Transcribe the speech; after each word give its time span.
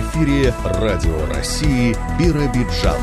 Эфире 0.00 0.54
Радио 0.64 1.26
России 1.26 1.94
Биробиджан. 2.18 2.96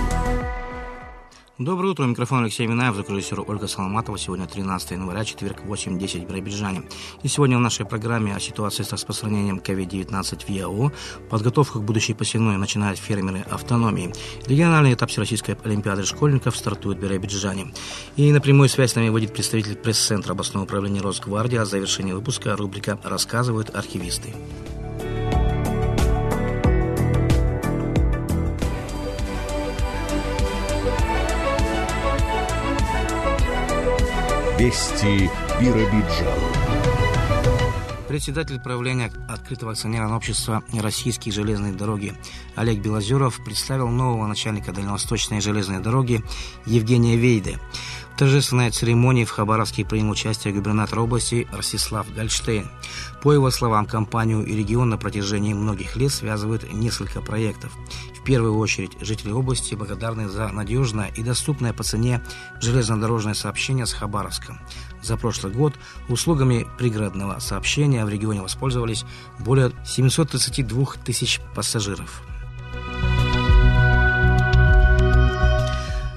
Доброе 1.60 1.90
утро. 1.90 2.06
Микрофон 2.06 2.46
Алексей 2.46 2.66
Минаев, 2.66 2.96
звукорежиссер 2.96 3.44
Ольга 3.46 3.68
Соломатова. 3.68 4.18
Сегодня 4.18 4.48
13 4.48 4.92
января, 4.92 5.24
четверг, 5.24 5.58
8.10 5.68 6.26
в 6.26 6.28
Биробиджане. 6.28 6.84
И 7.22 7.28
сегодня 7.28 7.58
в 7.58 7.60
нашей 7.60 7.86
программе 7.86 8.36
о 8.36 8.40
ситуации 8.40 8.82
с 8.82 8.92
распространением 8.92 9.60
COVID-19 9.60 10.46
в 10.46 10.50
ЯО, 10.50 10.92
подготовка 11.30 11.78
к 11.78 11.84
будущей 11.84 12.16
посевной 12.16 12.58
начинают 12.58 12.98
фермеры 12.98 13.46
автономии. 13.52 14.12
Региональный 14.48 14.96
этап 14.96 15.12
Всероссийской 15.12 15.58
Олимпиады 15.64 16.06
школьников 16.06 16.58
стартует 16.58 16.98
в 16.98 17.02
Биробиджане. 17.02 17.72
И 18.16 18.32
на 18.32 18.42
прямую 18.42 18.68
связь 18.68 18.94
с 18.94 18.96
нами 18.96 19.10
выйдет 19.10 19.34
представитель 19.34 19.76
пресс-центра 19.76 20.32
областного 20.32 20.64
управления 20.64 21.02
Росгвардии. 21.02 21.58
О 21.58 21.66
завершении 21.66 22.14
выпуска 22.14 22.56
рубрика 22.56 23.00
«Рассказывают 23.04 23.76
архивисты». 23.76 24.34
Вести 34.60 35.32
Биробиджан. 35.62 36.28
Председатель 38.10 38.60
правления 38.60 39.10
открытого 39.30 39.72
акционерного 39.72 40.18
общества 40.18 40.64
«Российские 40.74 41.32
железные 41.32 41.72
дороги» 41.72 42.14
Олег 42.56 42.80
Белозеров 42.80 43.42
представил 43.46 43.88
нового 43.88 44.28
начальника 44.28 44.74
Дальневосточной 44.74 45.40
железной 45.40 45.80
дороги 45.80 46.22
Евгения 46.66 47.16
Вейде. 47.16 47.58
В 48.14 48.20
торжественной 48.20 48.70
церемонии 48.72 49.24
в 49.24 49.32
Хабаровске 49.32 49.86
принял 49.86 50.12
участие 50.12 50.54
губернатор 50.54 51.00
области 51.00 51.48
Ростислав 51.54 52.14
Гольштейн. 52.14 52.70
По 53.24 53.32
его 53.32 53.52
словам, 53.52 53.86
компанию 53.86 54.46
и 54.46 54.54
регион 54.58 54.90
на 54.90 54.98
протяжении 54.98 55.54
многих 55.54 55.96
лет 55.96 56.12
связывают 56.12 56.70
несколько 56.74 57.22
проектов. 57.22 57.72
Первую 58.30 58.60
очередь, 58.60 58.92
жители 59.02 59.32
области 59.32 59.74
благодарны 59.74 60.30
за 60.30 60.50
надежное 60.50 61.12
и 61.16 61.24
доступное 61.24 61.74
по 61.74 61.82
цене 61.82 62.24
железнодорожное 62.62 63.34
сообщение 63.34 63.88
с 63.88 63.94
Хабаровском. 63.94 64.60
За 65.02 65.18
прошлый 65.18 65.52
год 65.52 65.74
услугами 66.10 66.68
пригородного 66.78 67.40
сообщения 67.40 68.06
в 68.06 68.10
регионе 68.10 68.44
воспользовались 68.44 69.04
более 69.40 69.72
732 69.84 70.86
тысяч 71.04 71.42
пассажиров. 71.56 72.22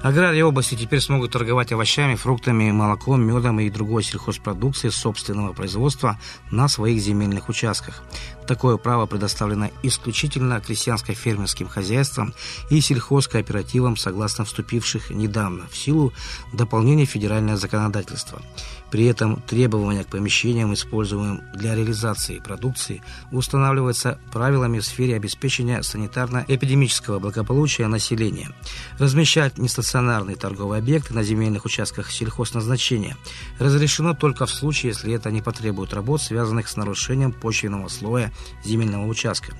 Аграрии 0.03 0.43
области 0.43 0.75
теперь 0.75 1.01
смогут 1.01 1.31
торговать 1.31 1.71
овощами, 1.71 2.17
фруктами, 2.17 2.73
молоком, 2.73 3.23
медом 3.23 3.61
и 3.61 3.71
другой 3.71 4.03
сельхозпродукцией 4.03 4.93
собственного 4.93 5.53
производства 5.53 6.19
на 6.51 6.67
своих 6.67 7.01
земельных 7.01 7.49
участках. 7.49 8.03
Такое 8.47 8.77
право 8.77 9.07
предоставлено 9.07 9.71
исключительно 9.83 10.61
крестьянско-фермерским 10.61 11.69
хозяйствам 11.69 12.35
и 12.71 12.81
сельхозкооперативам, 12.81 13.97
согласно 13.97 14.45
вступивших 14.45 15.11
недавно 15.11 15.67
в 15.71 15.77
силу 15.77 16.13
дополнения 16.53 17.05
федерального 17.05 17.57
законодательства. 17.57 18.43
При 18.91 19.07
этом 19.07 19.41
требования 19.41 20.05
к 20.05 20.09
помещениям, 20.09 20.75
используемым 20.75 21.41
для 21.55 21.75
реализации 21.75 22.41
продукции, 22.41 23.03
устанавливаются 23.31 24.19
правилами 24.33 24.81
в 24.81 24.85
сфере 24.85 25.17
обеспечения 25.17 25.81
санитарно-эпидемического 25.81 27.19
благополучия 27.19 27.87
населения. 27.87 28.51
Размещать 28.99 29.57
нестационарные 29.57 30.37
торговые 30.37 30.81
объекты 30.81 31.15
на 31.15 31.23
земельных 31.23 31.65
участках 31.65 32.11
сельхозназначения 32.11 33.17
разрешено 33.59 34.13
только 34.13 34.45
в 34.45 34.51
случае, 34.51 34.91
если 34.91 35.15
это 35.15 35.31
не 35.31 35.41
потребует 35.41 35.95
работ, 35.95 36.21
связанных 36.21 36.69
с 36.69 36.77
нарушением 36.77 37.33
почвенного 37.33 37.89
слоя 37.89 38.31
земельного 38.65 39.07
участка. 39.07 39.55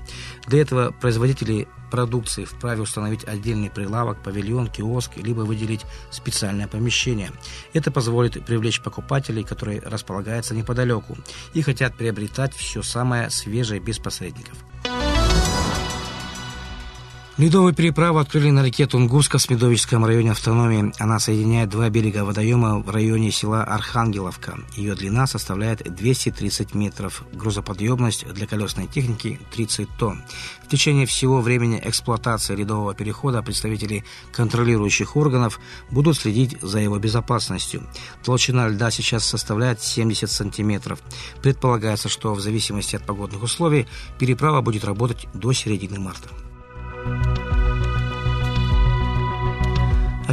Для 0.47 0.61
этого 0.61 0.91
производители 0.91 1.67
продукции 1.91 2.45
вправе 2.45 2.81
установить 2.81 3.23
отдельный 3.23 3.69
прилавок, 3.69 4.23
павильон, 4.23 4.67
киоск, 4.67 5.17
либо 5.17 5.41
выделить 5.41 5.85
специальное 6.09 6.67
помещение. 6.67 7.31
Это 7.73 7.91
позволит 7.91 8.43
привлечь 8.45 8.81
покупателей, 8.81 9.43
которые 9.43 9.79
располагаются 9.79 10.55
неподалеку 10.55 11.15
и 11.53 11.61
хотят 11.61 11.95
приобретать 11.95 12.55
все 12.55 12.81
самое 12.81 13.29
свежее 13.29 13.79
без 13.79 13.99
посредников. 13.99 14.57
Ледовую 17.35 17.73
переправу 17.73 18.19
открыли 18.19 18.51
на 18.51 18.63
реке 18.63 18.85
Тунгуска 18.85 19.39
в 19.39 19.41
Смедовическом 19.41 20.05
районе 20.05 20.33
автономии. 20.33 20.93
Она 20.99 21.17
соединяет 21.17 21.67
два 21.67 21.89
берега 21.89 22.25
водоема 22.25 22.77
в 22.77 22.87
районе 22.91 23.31
села 23.31 23.63
Архангеловка. 23.63 24.59
Ее 24.75 24.93
длина 24.93 25.25
составляет 25.25 25.95
230 25.95 26.75
метров. 26.75 27.23
Грузоподъемность 27.33 28.31
для 28.31 28.45
колесной 28.45 28.85
техники 28.85 29.39
30 29.51 29.89
тонн. 29.97 30.21
В 30.63 30.67
течение 30.69 31.07
всего 31.07 31.41
времени 31.41 31.81
эксплуатации 31.83 32.55
ледового 32.55 32.93
перехода 32.93 33.41
представители 33.41 34.05
контролирующих 34.31 35.15
органов 35.15 35.59
будут 35.89 36.17
следить 36.17 36.61
за 36.61 36.77
его 36.81 36.99
безопасностью. 36.99 37.81
Толщина 38.23 38.67
льда 38.67 38.91
сейчас 38.91 39.25
составляет 39.25 39.81
70 39.81 40.29
сантиметров. 40.29 40.99
Предполагается, 41.41 42.09
что 42.09 42.35
в 42.35 42.41
зависимости 42.41 42.95
от 42.95 43.07
погодных 43.07 43.41
условий 43.41 43.87
переправа 44.19 44.61
будет 44.61 44.85
работать 44.85 45.27
до 45.33 45.51
середины 45.51 45.99
марта. 45.99 46.29
you 47.05 47.42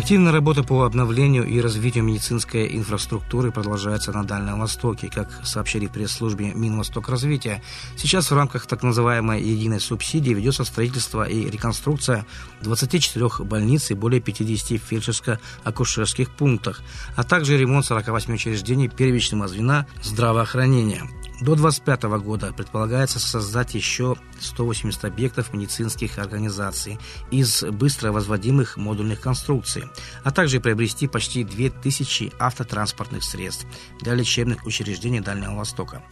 Активная 0.01 0.33
работа 0.33 0.63
по 0.63 0.85
обновлению 0.85 1.47
и 1.47 1.61
развитию 1.61 2.05
медицинской 2.05 2.75
инфраструктуры 2.75 3.53
продолжается 3.53 4.13
на 4.13 4.25
Дальнем 4.25 4.59
Востоке. 4.59 5.11
Как 5.15 5.29
сообщили 5.45 5.89
в 5.89 5.93
пресс-службе 5.93 6.55
Минвосток 6.55 7.11
развития, 7.11 7.63
сейчас 7.99 8.31
в 8.31 8.35
рамках 8.35 8.65
так 8.65 8.83
называемой 8.83 9.43
единой 9.43 9.79
субсидии 9.79 10.33
ведется 10.33 10.65
строительство 10.65 11.29
и 11.29 11.51
реконструкция 11.51 12.25
24 12.63 13.29
больниц 13.41 13.91
и 13.91 13.95
более 13.95 14.23
50 14.23 14.81
фельдшерско-акушерских 14.81 16.31
пунктах, 16.35 16.81
а 17.15 17.23
также 17.23 17.59
ремонт 17.59 17.85
48 17.85 18.33
учреждений 18.33 18.89
первичного 18.89 19.49
звена 19.49 19.87
здравоохранения. 20.03 21.03
До 21.41 21.55
2025 21.55 22.03
года 22.23 22.53
предполагается 22.55 23.19
создать 23.19 23.75
еще 23.75 24.17
180 24.41 25.07
объектов 25.07 25.55
медицинских 25.55 26.19
организаций 26.19 26.99
из 27.31 27.63
быстро 27.63 28.13
возводимых 28.13 28.77
модульных 28.77 29.23
конструкций, 29.23 29.85
а 30.25 30.31
также 30.31 30.61
приобрести 30.61 31.09
почти 31.09 31.45
2000 31.45 32.33
автотранспортных 32.39 33.25
средств 33.25 33.67
для 34.01 34.15
лечебных 34.15 34.65
учреждений 34.67 35.21
Дальнего 35.21 35.55
Востока. 35.55 36.03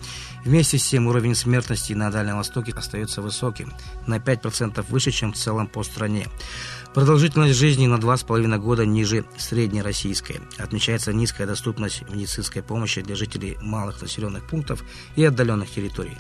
Вместе 0.45 0.79
с 0.79 0.89
тем 0.89 1.07
уровень 1.07 1.35
смертности 1.35 1.93
на 1.93 2.11
Дальнем 2.11 2.37
Востоке 2.37 2.73
остается 2.73 3.23
высоким, 3.23 3.73
на 4.07 4.19
5% 4.19 4.85
выше, 4.89 5.11
чем 5.11 5.33
в 5.33 5.37
целом 5.37 5.67
по 5.67 5.83
стране. 5.83 6.27
Продолжительность 6.95 7.55
жизни 7.55 7.87
на 7.87 7.97
2,5 7.97 8.59
года 8.59 8.87
ниже 8.87 9.25
среднероссийской. 9.37 10.41
Отмечается 10.59 11.13
низкая 11.13 11.47
доступность 11.47 12.03
медицинской 12.09 12.63
помощи 12.63 13.03
для 13.03 13.15
жителей 13.15 13.57
малых 13.61 14.01
населенных 14.01 14.47
пунктов 14.47 14.83
и 15.15 15.25
отдаленных 15.25 15.71
территорий. 15.71 16.17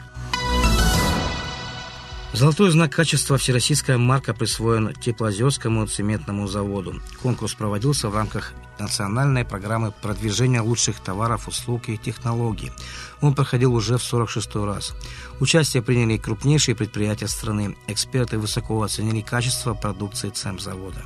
Золотой 2.35 2.71
знак 2.71 2.93
качества 2.93 3.39
«Всероссийская 3.39 3.97
марка» 3.97 4.35
присвоен 4.35 4.93
Теплоозерскому 4.93 5.87
цементному 5.87 6.47
заводу. 6.47 7.01
Конкурс 7.23 7.55
проводился 7.55 8.11
в 8.11 8.15
рамках 8.15 8.53
национальной 8.79 9.47
программы 9.47 9.93
продвижения 10.03 10.61
лучших 10.61 11.01
товаров, 11.01 11.49
услуг 11.49 11.89
и 11.89 11.97
технологий. 11.97 12.71
Он 13.23 13.35
проходил 13.35 13.75
уже 13.75 13.97
в 13.97 14.03
46-й 14.03 14.65
раз. 14.67 14.95
Участие 15.41 15.83
приняли 15.83 16.19
крупнейшие 16.19 16.77
предприятия 16.77 17.29
страны. 17.29 17.77
Эксперты 17.87 18.39
высоко 18.39 18.83
оценили 18.83 19.23
качество 19.23 19.73
продукции 19.73 20.29
цемзавода. 20.29 21.03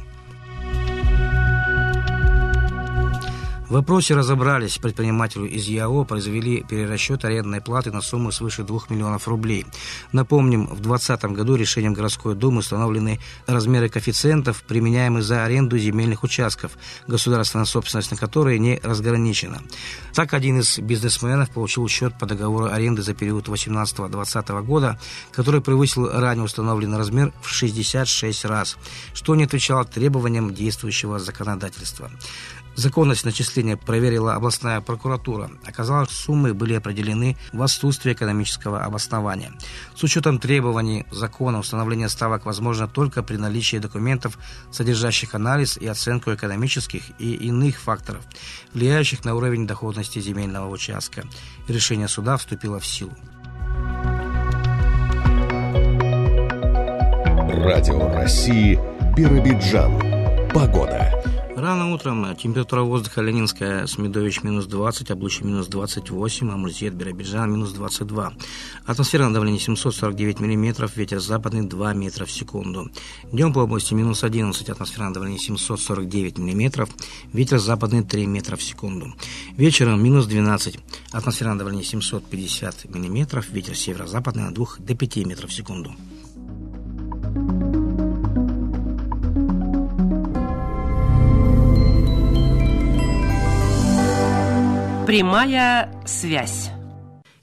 В 3.72 3.76
вопросе 3.76 4.14
разобрались. 4.14 4.76
Предпринимателю 4.76 5.46
из 5.46 5.66
ЯО 5.66 6.04
произвели 6.04 6.62
перерасчет 6.62 7.24
арендной 7.24 7.62
платы 7.62 7.90
на 7.90 8.02
сумму 8.02 8.30
свыше 8.30 8.64
2 8.64 8.80
миллионов 8.90 9.26
рублей. 9.28 9.64
Напомним, 10.12 10.66
в 10.66 10.82
2020 10.82 11.24
году 11.32 11.54
решением 11.54 11.94
городской 11.94 12.34
думы 12.34 12.58
установлены 12.58 13.18
размеры 13.46 13.88
коэффициентов, 13.88 14.62
применяемых 14.64 15.24
за 15.24 15.44
аренду 15.44 15.78
земельных 15.78 16.22
участков, 16.22 16.72
государственная 17.06 17.64
собственность 17.64 18.10
на 18.10 18.18
которые 18.18 18.58
не 18.58 18.78
разграничена. 18.82 19.62
Так, 20.12 20.34
один 20.34 20.60
из 20.60 20.78
бизнесменов 20.78 21.48
получил 21.48 21.88
счет 21.88 22.18
по 22.18 22.26
договору 22.26 22.66
аренды 22.66 23.00
за 23.00 23.14
период 23.14 23.48
2018-2020 23.48 24.62
года, 24.64 25.00
который 25.30 25.62
превысил 25.62 26.10
ранее 26.12 26.44
установленный 26.44 26.98
размер 26.98 27.32
в 27.40 27.48
66 27.48 28.44
раз, 28.44 28.76
что 29.14 29.34
не 29.34 29.44
отвечало 29.44 29.86
требованиям 29.86 30.52
действующего 30.52 31.18
законодательства. 31.18 32.10
Законность 32.74 33.24
начисления 33.24 33.76
проверила 33.76 34.34
областная 34.34 34.80
прокуратура. 34.80 35.50
Оказалось, 35.64 36.10
суммы 36.10 36.54
были 36.54 36.74
определены 36.74 37.36
в 37.52 37.62
отсутствии 37.62 38.12
экономического 38.12 38.84
обоснования. 38.84 39.52
С 39.94 40.02
учетом 40.02 40.38
требований 40.38 41.04
закона 41.10 41.58
установление 41.58 42.08
ставок 42.08 42.46
возможно 42.46 42.88
только 42.88 43.22
при 43.22 43.36
наличии 43.36 43.76
документов, 43.76 44.38
содержащих 44.70 45.34
анализ 45.34 45.76
и 45.76 45.86
оценку 45.86 46.32
экономических 46.32 47.02
и 47.18 47.34
иных 47.34 47.78
факторов, 47.78 48.24
влияющих 48.72 49.24
на 49.24 49.34
уровень 49.34 49.66
доходности 49.66 50.18
земельного 50.18 50.68
участка. 50.68 51.24
Решение 51.68 52.08
суда 52.08 52.36
вступило 52.36 52.80
в 52.80 52.86
силу. 52.86 53.12
Радио 57.64 58.08
России 58.12 58.78
Биробиджан. 59.14 60.48
Погода. 60.52 61.41
Рано 61.62 61.92
утром 61.92 62.34
температура 62.34 62.80
воздуха 62.80 63.22
Ленинская, 63.22 63.86
Смедович 63.86 64.42
минус 64.42 64.66
20, 64.66 65.12
Облучье 65.12 65.46
минус 65.46 65.68
28, 65.68 66.50
Амурзет, 66.50 66.92
Биробиджан 66.92 67.52
минус 67.52 67.70
22. 67.70 68.32
Атмосферное 68.84 69.32
давление 69.32 69.60
749 69.60 70.40
миллиметров, 70.40 70.96
ветер 70.96 71.20
западный 71.20 71.62
2 71.62 71.94
метра 71.94 72.24
в 72.24 72.32
секунду. 72.32 72.90
Днем 73.30 73.52
по 73.52 73.60
области 73.60 73.94
минус 73.94 74.24
11, 74.24 74.70
атмосферное 74.70 75.12
давление 75.12 75.38
749 75.38 76.38
миллиметров, 76.38 76.88
ветер 77.32 77.60
западный 77.60 78.02
3 78.02 78.26
метра 78.26 78.56
в 78.56 78.62
секунду. 78.64 79.14
Вечером 79.56 80.02
минус 80.02 80.26
12, 80.26 80.80
атмосферное 81.12 81.58
давление 81.58 81.84
750 81.84 82.92
миллиметров, 82.92 83.48
ветер 83.50 83.76
северо-западный 83.76 84.48
от 84.48 84.54
2 84.54 84.66
до 84.80 84.96
5 84.96 85.16
метров 85.26 85.50
в 85.50 85.54
секунду. 85.54 85.94
Прямая 95.06 95.90
связь. 96.06 96.70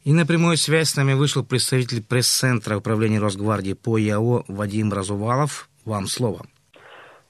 И 0.06 0.14
на 0.14 0.26
прямую 0.26 0.56
связь 0.56 0.90
с 0.90 0.96
нами 0.96 1.14
вышел 1.14 1.44
представитель 1.44 2.02
пресс-центра 2.02 2.78
управления 2.78 3.20
Росгвардии 3.20 3.74
по 3.74 3.98
ЯО 3.98 4.44
Вадим 4.48 4.94
Разувалов. 4.94 5.68
Вам 5.86 6.06
слово. 6.06 6.46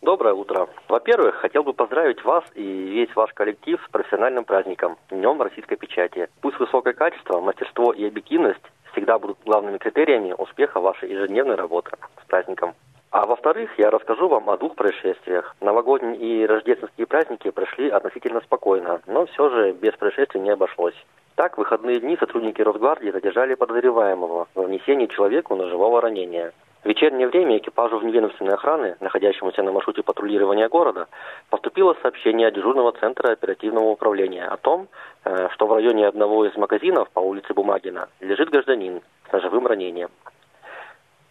Доброе 0.03 0.35
утро. 0.35 0.67
Во-первых, 0.87 1.35
хотел 1.37 1.63
бы 1.63 1.73
поздравить 1.73 2.23
вас 2.23 2.43
и 2.53 2.61
весь 2.61 3.13
ваш 3.15 3.33
коллектив 3.33 3.79
с 3.83 3.91
профессиональным 3.91 4.45
праздником, 4.45 4.97
Днем 5.09 5.41
российской 5.41 5.77
печати. 5.77 6.27
Пусть 6.41 6.59
высокое 6.59 6.93
качество, 6.93 7.41
мастерство 7.41 7.91
и 7.91 8.05
объективность 8.05 8.61
всегда 8.91 9.17
будут 9.17 9.39
главными 9.43 9.79
критериями 9.79 10.35
успеха 10.37 10.79
вашей 10.79 11.09
ежедневной 11.09 11.55
работы. 11.55 11.91
С 12.23 12.27
праздником. 12.27 12.75
А 13.11 13.25
во-вторых, 13.25 13.71
я 13.79 13.89
расскажу 13.89 14.27
вам 14.27 14.51
о 14.51 14.57
двух 14.57 14.75
происшествиях. 14.75 15.55
Новогодние 15.61 16.15
и 16.15 16.45
рождественские 16.45 17.07
праздники 17.07 17.49
прошли 17.49 17.89
относительно 17.89 18.39
спокойно, 18.41 19.01
но 19.07 19.25
все 19.25 19.49
же 19.49 19.71
без 19.71 19.93
происшествий 19.93 20.39
не 20.39 20.51
обошлось. 20.51 20.93
Так, 21.33 21.55
в 21.55 21.57
выходные 21.57 21.99
дни 21.99 22.17
сотрудники 22.17 22.61
Росгвардии 22.61 23.09
задержали 23.09 23.55
подозреваемого 23.55 24.47
в 24.53 24.61
внесении 24.61 25.07
человеку 25.07 25.55
ножевого 25.55 26.01
ранения. 26.01 26.53
В 26.83 26.85
вечернее 26.85 27.27
время 27.27 27.57
экипажу 27.57 27.97
вневедомственной 27.97 28.53
охраны, 28.53 28.95
находящемуся 28.99 29.63
на 29.63 29.71
маршруте 29.71 30.03
патрулирования 30.03 30.69
города, 30.69 31.07
поступило 31.49 31.97
сообщение 32.03 32.49
от 32.49 32.53
дежурного 32.53 32.91
центра 32.91 33.31
оперативного 33.31 33.85
управления 33.85 34.45
о 34.45 34.57
том, 34.57 34.87
э, 35.25 35.49
что 35.53 35.65
в 35.65 35.73
районе 35.73 36.07
одного 36.07 36.45
из 36.45 36.55
магазинов 36.55 37.09
по 37.09 37.21
улице 37.21 37.53
Бумагина 37.55 38.07
лежит 38.19 38.49
гражданин 38.49 39.01
с 39.27 39.31
ножевым 39.31 39.65
ранением. 39.65 40.09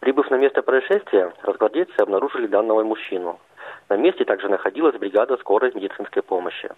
Прибыв 0.00 0.30
на 0.30 0.36
место 0.36 0.62
происшествия, 0.62 1.32
разгвардейцы 1.42 1.98
обнаружили 1.98 2.46
данного 2.46 2.84
мужчину. 2.84 3.40
На 3.88 3.96
месте 3.96 4.24
также 4.24 4.48
находилась 4.48 4.96
бригада 4.96 5.36
скорой 5.38 5.72
медицинской 5.74 6.22
помощи. 6.22 6.70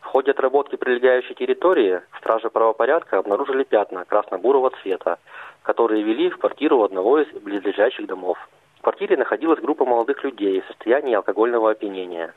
В 0.00 0.06
ходе 0.06 0.30
отработки 0.30 0.76
прилегающей 0.76 1.34
территории 1.34 2.00
стражи 2.18 2.48
правопорядка 2.48 3.18
обнаружили 3.18 3.64
пятна 3.64 4.04
красно-бурого 4.04 4.70
цвета, 4.82 5.18
которые 5.62 6.02
вели 6.02 6.30
в 6.30 6.38
квартиру 6.38 6.82
одного 6.82 7.20
из 7.20 7.28
близлежащих 7.40 8.06
домов. 8.06 8.38
В 8.78 8.82
квартире 8.82 9.16
находилась 9.16 9.60
группа 9.60 9.84
молодых 9.84 10.24
людей 10.24 10.60
в 10.60 10.66
состоянии 10.66 11.14
алкогольного 11.14 11.70
опьянения. 11.70 12.34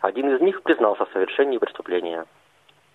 Один 0.00 0.34
из 0.34 0.40
них 0.40 0.62
признался 0.62 1.04
в 1.06 1.12
совершении 1.12 1.58
преступления. 1.58 2.24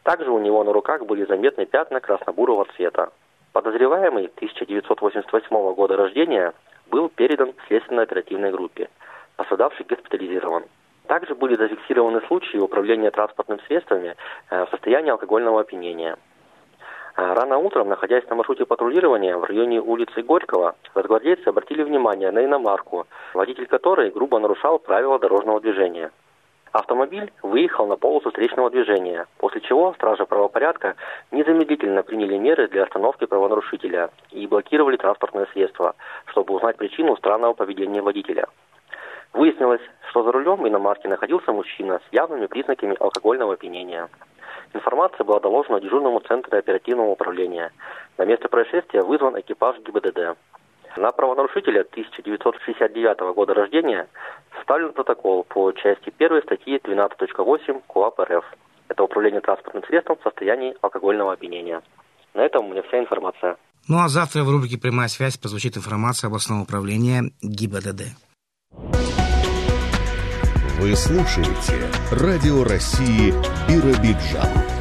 Также 0.03 0.31
у 0.31 0.39
него 0.39 0.63
на 0.63 0.74
руках 0.74 1.06
были 1.06 1.25
заметны 1.25 1.65
пятна 1.65 2.00
красно-бурого 2.00 2.65
цвета. 2.75 3.12
Подозреваемый 3.60 4.32
1988 4.38 5.74
года 5.74 5.98
рождения 5.98 6.54
был 6.90 7.10
передан 7.10 7.52
следственно-оперативной 7.68 8.52
группе. 8.52 8.88
Пострадавший 9.36 9.86
госпитализирован. 9.86 10.64
Также 11.08 11.36
были 11.36 11.58
зафиксированы 11.58 12.22
случаи 12.28 12.56
управления 12.56 13.12
транспортными 13.12 13.60
средствами 13.68 14.16
э, 14.50 14.66
в 14.66 14.70
состоянии 14.70 15.12
алкогольного 15.12 15.60
опьянения. 15.60 16.16
Э, 17.18 17.34
рано 17.34 17.58
утром, 17.58 17.90
находясь 17.90 18.26
на 18.30 18.38
маршруте 18.38 18.66
патрулирования 18.66 19.36
в 19.36 19.44
районе 19.44 19.82
улицы 19.82 20.22
Горького, 20.22 20.78
разгвардейцы 20.94 21.46
обратили 21.46 21.84
внимание 21.84 22.32
на 22.32 22.46
иномарку, 22.46 23.08
водитель 23.34 23.68
которой 23.68 24.10
грубо 24.10 24.40
нарушал 24.40 24.80
правила 24.80 25.20
дорожного 25.20 25.60
движения. 25.60 26.12
Автомобиль 26.71 27.31
выехал 27.42 27.88
на 27.88 27.95
полосу 27.95 28.30
встречного 28.30 28.69
движения, 28.69 29.25
после 29.38 29.62
чего 29.62 29.94
стражи 29.94 30.25
правопорядка 30.25 30.95
незамедлительно 31.31 32.04
приняли 32.04 32.38
меры 32.38 32.68
для 32.68 32.83
остановки 32.83 33.25
правонарушителя 33.25 34.12
и 34.30 34.45
блокировали 34.45 34.98
транспортное 34.98 35.48
средство, 35.48 35.95
чтобы 36.27 36.54
узнать 36.54 36.77
причину 36.77 37.18
странного 37.18 37.54
поведения 37.54 38.04
водителя. 38.04 38.48
Выяснилось, 39.33 39.81
что 40.10 40.24
за 40.24 40.31
рулем 40.31 40.68
иномарки 40.68 41.07
находился 41.07 41.51
мужчина 41.51 42.01
с 42.07 42.13
явными 42.13 42.45
признаками 42.45 42.95
алкогольного 43.00 43.54
опьянения. 43.54 44.07
Информация 44.74 45.24
была 45.24 45.39
доложена 45.39 45.81
дежурному 45.81 46.19
центру 46.19 46.56
оперативного 46.56 47.10
управления. 47.10 47.72
На 48.18 48.25
место 48.25 48.48
происшествия 48.48 49.01
вызван 49.01 49.39
экипаж 49.39 49.77
ГИБДД. 49.80 50.38
На 50.97 51.12
правонарушителя 51.12 51.81
1969 51.81 53.33
года 53.36 53.53
рождения 53.53 54.07
составлен 54.57 54.94
протокол 54.94 55.44
по 55.44 55.71
части 55.71 56.13
1 56.18 56.41
статьи 56.44 56.77
12.8 56.77 57.81
КОАП 57.88 58.19
РФ. 58.19 58.45
Это 58.88 59.03
управление 59.03 59.41
транспортным 59.41 59.83
средством 59.83 60.18
в 60.18 60.24
состоянии 60.24 60.75
алкогольного 60.81 61.33
опьянения. 61.33 61.81
На 62.33 62.41
этом 62.41 62.65
у 62.65 62.69
меня 62.71 62.81
вся 62.83 63.00
информация. 63.00 63.57
Ну 63.88 63.97
а 64.00 64.07
завтра 64.07 64.44
в 64.44 64.50
рубрике 64.50 64.77
«Прямая 64.80 65.07
связь» 65.07 65.38
прозвучит 65.38 65.77
информация 65.77 66.27
областного 66.27 66.63
управления 66.63 67.31
ГИБДД. 67.41 68.01
Вы 70.80 70.95
слушаете 70.95 71.89
Радио 72.12 72.63
России 72.63 73.33
Биробиджан. 73.68 74.79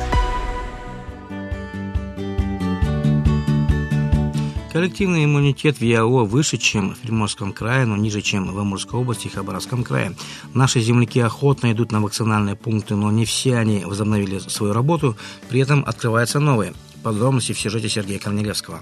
Коллективный 4.78 5.24
иммунитет 5.24 5.80
в 5.80 5.82
ЯО 5.82 6.24
выше, 6.24 6.56
чем 6.56 6.94
в 6.94 6.98
Приморском 6.98 7.52
крае, 7.52 7.84
но 7.84 7.96
ниже, 7.96 8.20
чем 8.20 8.52
в 8.52 8.56
Амурской 8.60 9.00
области 9.00 9.26
и 9.26 9.28
Хабаровском 9.28 9.82
крае. 9.82 10.14
Наши 10.54 10.80
земляки 10.80 11.18
охотно 11.18 11.72
идут 11.72 11.90
на 11.90 12.00
вакцинальные 12.00 12.54
пункты, 12.54 12.94
но 12.94 13.10
не 13.10 13.24
все 13.24 13.56
они 13.56 13.84
возобновили 13.84 14.38
свою 14.38 14.72
работу, 14.72 15.16
при 15.48 15.58
этом 15.58 15.82
открываются 15.84 16.38
новые. 16.38 16.74
Подробности 17.02 17.54
в 17.54 17.58
сюжете 17.58 17.88
Сергея 17.88 18.20
Корнелевского. 18.20 18.80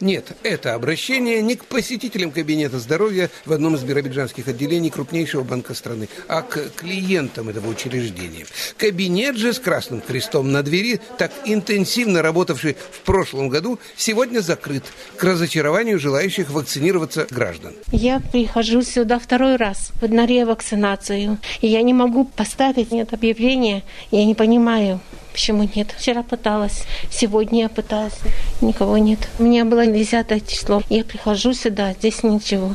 Нет, 0.00 0.32
это 0.42 0.74
обращение 0.74 1.42
не 1.42 1.56
к 1.56 1.66
посетителям 1.66 2.30
кабинета 2.30 2.78
здоровья 2.78 3.30
в 3.44 3.52
одном 3.52 3.74
из 3.74 3.82
биробиджанских 3.82 4.48
отделений 4.48 4.88
крупнейшего 4.88 5.42
банка 5.42 5.74
страны, 5.74 6.08
а 6.26 6.40
к 6.40 6.70
клиентам 6.76 7.50
этого 7.50 7.68
учреждения. 7.68 8.46
Кабинет 8.78 9.36
же 9.36 9.52
с 9.52 9.58
красным 9.58 10.00
крестом 10.00 10.52
на 10.52 10.62
двери, 10.62 11.00
так 11.18 11.32
интенсивно 11.44 12.22
работавший 12.22 12.76
в 12.90 13.00
прошлом 13.00 13.50
году, 13.50 13.78
сегодня 13.96 14.40
закрыт 14.40 14.84
к 15.16 15.22
разочарованию 15.22 15.98
желающих 15.98 16.48
вакцинироваться 16.48 17.26
граждан. 17.30 17.74
Я 17.92 18.20
прихожу 18.20 18.82
сюда 18.82 19.18
второй 19.18 19.56
раз 19.56 19.92
на 20.00 20.24
ревакцинацию, 20.24 21.38
и 21.60 21.66
я 21.66 21.82
не 21.82 21.92
могу 21.92 22.24
поставить 22.24 22.90
нет 22.90 23.12
объявления, 23.12 23.82
я 24.10 24.24
не 24.24 24.34
понимаю. 24.34 25.00
Почему 25.32 25.68
нет? 25.74 25.94
Вчера 25.96 26.22
пыталась, 26.22 26.84
сегодня 27.10 27.62
я 27.62 27.68
пыталась, 27.68 28.18
никого 28.60 28.98
нет. 28.98 29.18
У 29.38 29.44
меня 29.44 29.64
было 29.64 29.86
10 29.86 30.48
число. 30.48 30.82
Я 30.88 31.04
прихожу 31.04 31.52
сюда, 31.54 31.92
здесь 31.92 32.22
ничего. 32.22 32.74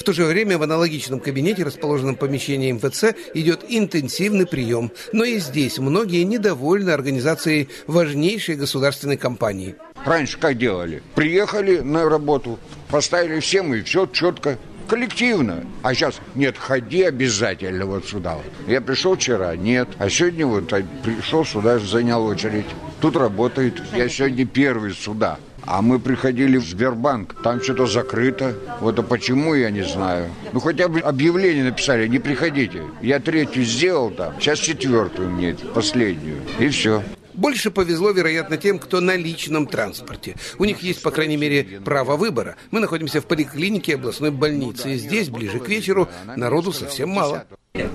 В 0.00 0.02
то 0.02 0.14
же 0.14 0.24
время 0.24 0.56
в 0.56 0.62
аналогичном 0.62 1.20
кабинете, 1.20 1.62
расположенном 1.62 2.16
помещении 2.16 2.72
МФЦ, 2.72 3.14
идет 3.34 3.66
интенсивный 3.68 4.46
прием. 4.46 4.90
Но 5.12 5.24
и 5.24 5.38
здесь 5.38 5.78
многие 5.78 6.22
недовольны 6.22 6.88
организацией 6.90 7.68
важнейшей 7.86 8.56
государственной 8.56 9.18
компании. 9.18 9.76
Раньше 10.04 10.38
как 10.38 10.56
делали? 10.56 11.02
Приехали 11.14 11.80
на 11.80 12.08
работу, 12.08 12.58
поставили 12.88 13.40
всем 13.40 13.74
и 13.74 13.82
все 13.82 14.06
четко 14.06 14.58
коллективно. 14.90 15.64
А 15.82 15.94
сейчас 15.94 16.20
нет, 16.34 16.58
ходи 16.58 17.04
обязательно 17.04 17.86
вот 17.86 18.06
сюда. 18.06 18.38
Я 18.66 18.80
пришел 18.80 19.14
вчера, 19.14 19.54
нет. 19.54 19.88
А 19.98 20.10
сегодня 20.10 20.46
вот 20.46 20.72
пришел 21.04 21.44
сюда, 21.44 21.78
занял 21.78 22.24
очередь. 22.26 22.66
Тут 23.00 23.16
работает. 23.16 23.80
Я 23.94 24.08
сегодня 24.08 24.44
первый 24.44 24.92
сюда. 24.92 25.38
А 25.64 25.82
мы 25.82 26.00
приходили 26.00 26.56
в 26.56 26.64
Сбербанк, 26.64 27.40
там 27.42 27.62
что-то 27.62 27.86
закрыто. 27.86 28.54
Вот 28.80 28.98
а 28.98 29.02
почему, 29.02 29.54
я 29.54 29.70
не 29.70 29.82
знаю. 29.82 30.30
Ну, 30.52 30.58
хотя 30.58 30.88
бы 30.88 30.98
объявление 30.98 31.64
написали, 31.64 32.08
не 32.08 32.18
приходите. 32.18 32.82
Я 33.00 33.20
третью 33.20 33.62
сделал 33.62 34.10
там, 34.10 34.34
сейчас 34.40 34.58
четвертую 34.58 35.30
мне, 35.30 35.54
последнюю. 35.72 36.38
И 36.58 36.68
все. 36.68 37.04
Больше 37.34 37.70
повезло, 37.70 38.10
вероятно, 38.10 38.56
тем, 38.56 38.78
кто 38.78 39.00
на 39.00 39.16
личном 39.16 39.66
транспорте. 39.66 40.36
У 40.58 40.64
них 40.64 40.80
есть, 40.80 41.02
по 41.02 41.10
крайней 41.10 41.36
мере, 41.36 41.80
право 41.84 42.16
выбора. 42.16 42.56
Мы 42.70 42.80
находимся 42.80 43.20
в 43.20 43.26
поликлинике 43.26 43.94
областной 43.94 44.30
больницы. 44.30 44.94
И 44.94 44.98
здесь, 44.98 45.28
ближе 45.28 45.60
к 45.60 45.68
вечеру, 45.68 46.08
народу 46.36 46.72
совсем 46.72 47.10
мало. 47.10 47.44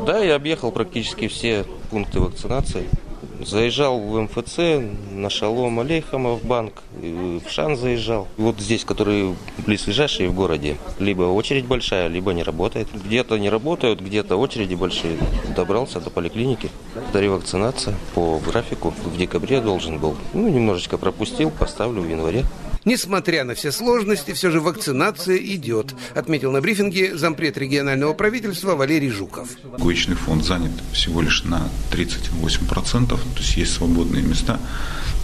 Да, 0.06 0.20
я 0.20 0.36
объехал 0.36 0.72
практически 0.72 1.27
все 1.27 1.65
пункты 1.89 2.20
вакцинации. 2.20 2.89
Заезжал 3.42 4.00
в 4.00 4.22
МФЦ, 4.22 4.58
на 5.12 5.30
Шалом 5.30 5.80
Алейхама 5.80 6.36
в 6.36 6.46
банк, 6.46 6.84
в 6.94 7.50
Шан 7.50 7.75
заезжал. 7.75 8.27
Вот 8.38 8.60
здесь, 8.60 8.86
которые 8.86 9.36
близлежащие 9.65 10.30
в 10.30 10.34
городе, 10.34 10.77
либо 11.00 11.24
очередь 11.24 11.65
большая, 11.65 12.08
либо 12.08 12.34
не 12.34 12.44
работает. 12.44 12.88
Где-то 12.94 13.38
не 13.38 13.50
работают, 13.50 14.01
где-то 14.01 14.38
очереди 14.38 14.75
большие. 14.75 15.18
Добрался 15.56 16.00
до 16.00 16.10
поликлиники, 16.10 16.70
ревакцинация 17.13 17.96
по 18.13 18.39
графику. 18.39 18.94
В 19.04 19.18
декабре 19.18 19.62
должен 19.62 20.00
был. 20.00 20.15
Ну, 20.34 20.48
немножечко 20.48 20.98
пропустил, 20.98 21.51
поставлю 21.51 22.01
в 22.01 22.10
январе. 22.10 22.44
Несмотря 22.86 23.44
на 23.44 23.56
все 23.56 23.72
сложности, 23.72 24.32
все 24.34 24.51
же 24.51 24.62
вакцинация 24.62 25.38
идет, 25.38 25.96
отметил 26.13 26.51
на 26.51 26.62
брифинге 26.62 27.18
зампред 27.18 27.58
регионального 27.58 28.13
правительства 28.13 28.75
Валерий 28.75 29.10
Жуков. 29.10 29.50
Коечный 29.80 30.15
фонд 30.15 30.46
занят 30.46 30.72
всего 30.94 31.22
лишь 31.22 31.44
на 31.46 31.68
38%, 31.92 33.08
то 33.08 33.20
есть 33.38 33.58
есть 33.58 33.74
свободные 33.74 34.22
места 34.22 34.60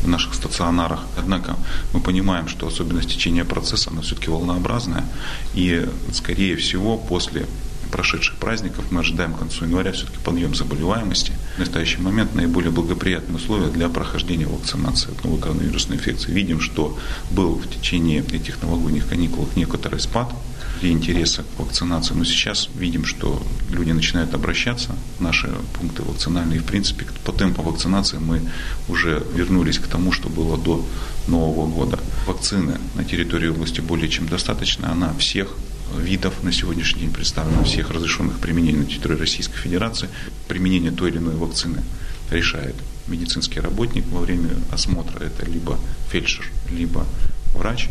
в 0.01 0.08
наших 0.08 0.34
стационарах. 0.34 1.03
Однако 1.15 1.56
мы 1.94 2.00
понимаем, 2.00 2.48
что 2.48 2.65
особенность 2.65 3.12
течения 3.12 3.46
процесса, 3.46 3.91
она 3.91 4.01
все-таки 4.01 4.32
волнообразная, 4.32 5.06
и, 5.53 5.88
скорее 6.13 6.56
всего, 6.56 6.98
после 6.98 7.46
прошедших 7.91 8.36
праздников 8.38 8.86
мы 8.89 9.01
ожидаем 9.01 9.33
к 9.33 9.39
концу 9.39 9.65
января 9.65 9.91
все-таки 9.91 10.17
подъем 10.24 10.55
заболеваемости. 10.55 11.33
В 11.55 11.60
настоящий 11.60 12.00
момент 12.00 12.33
наиболее 12.33 12.71
благоприятные 12.71 13.36
условия 13.36 13.67
для 13.67 13.89
прохождения 13.89 14.48
вакцинации 14.48 15.12
от 15.12 15.24
новой 15.24 15.39
коронавирусной 15.39 15.98
инфекции. 15.98 16.31
Видим, 16.31 16.60
что 16.62 16.98
был 17.29 17.55
в 17.55 17.69
течение 17.69 18.24
этих 18.31 18.62
новогодних 18.62 19.07
каникул 19.07 19.48
некоторый 19.55 20.00
спад 20.00 20.33
и 20.81 20.89
интереса 20.89 21.43
к 21.43 21.60
вакцинации, 21.60 22.13
но 22.15 22.24
сейчас 22.24 22.69
видим, 22.75 23.05
что 23.05 23.41
люди 23.69 23.91
начинают 23.91 24.33
обращаться 24.33 24.95
наши 25.19 25.50
пункты 25.79 26.01
вакцинальные. 26.01 26.60
В 26.60 26.65
принципе, 26.65 27.05
по 27.24 27.31
темпу 27.31 27.62
вакцинации 27.62 28.17
мы 28.17 28.41
уже 28.88 29.24
вернулись 29.36 29.77
к 29.77 29.88
тому, 29.88 30.12
что 30.12 30.29
было 30.29 30.57
до 30.57 30.83
Нового 31.27 31.67
года. 31.67 32.00
Вакцины 32.25 32.79
на 32.95 33.03
территории 33.03 33.50
области 33.50 33.79
более 33.81 34.10
чем 34.10 34.27
достаточно. 34.27 34.91
Она 34.91 35.13
всех 35.19 35.50
видов 35.98 36.43
на 36.43 36.51
сегодняшний 36.51 37.01
день 37.01 37.12
представлено 37.12 37.63
всех 37.63 37.91
разрешенных 37.91 38.39
применений 38.39 38.79
на 38.79 38.86
территории 38.86 39.17
Российской 39.17 39.57
Федерации. 39.57 40.10
Применение 40.48 40.91
той 40.91 41.10
или 41.10 41.17
иной 41.17 41.36
вакцины 41.36 41.83
решает 42.29 42.75
медицинский 43.07 43.60
работник 43.60 44.05
во 44.07 44.21
время 44.21 44.50
осмотра. 44.71 45.24
Это 45.24 45.45
либо 45.45 45.79
фельдшер, 46.10 46.45
либо 46.69 47.05
врач. 47.53 47.89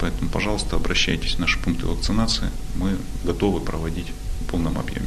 Поэтому, 0.00 0.30
пожалуйста, 0.30 0.76
обращайтесь 0.76 1.36
в 1.36 1.38
наши 1.38 1.58
пункты 1.58 1.86
вакцинации. 1.86 2.50
Мы 2.74 2.96
готовы 3.24 3.60
проводить 3.60 4.08
в 4.40 4.50
полном 4.50 4.78
объеме. 4.78 5.06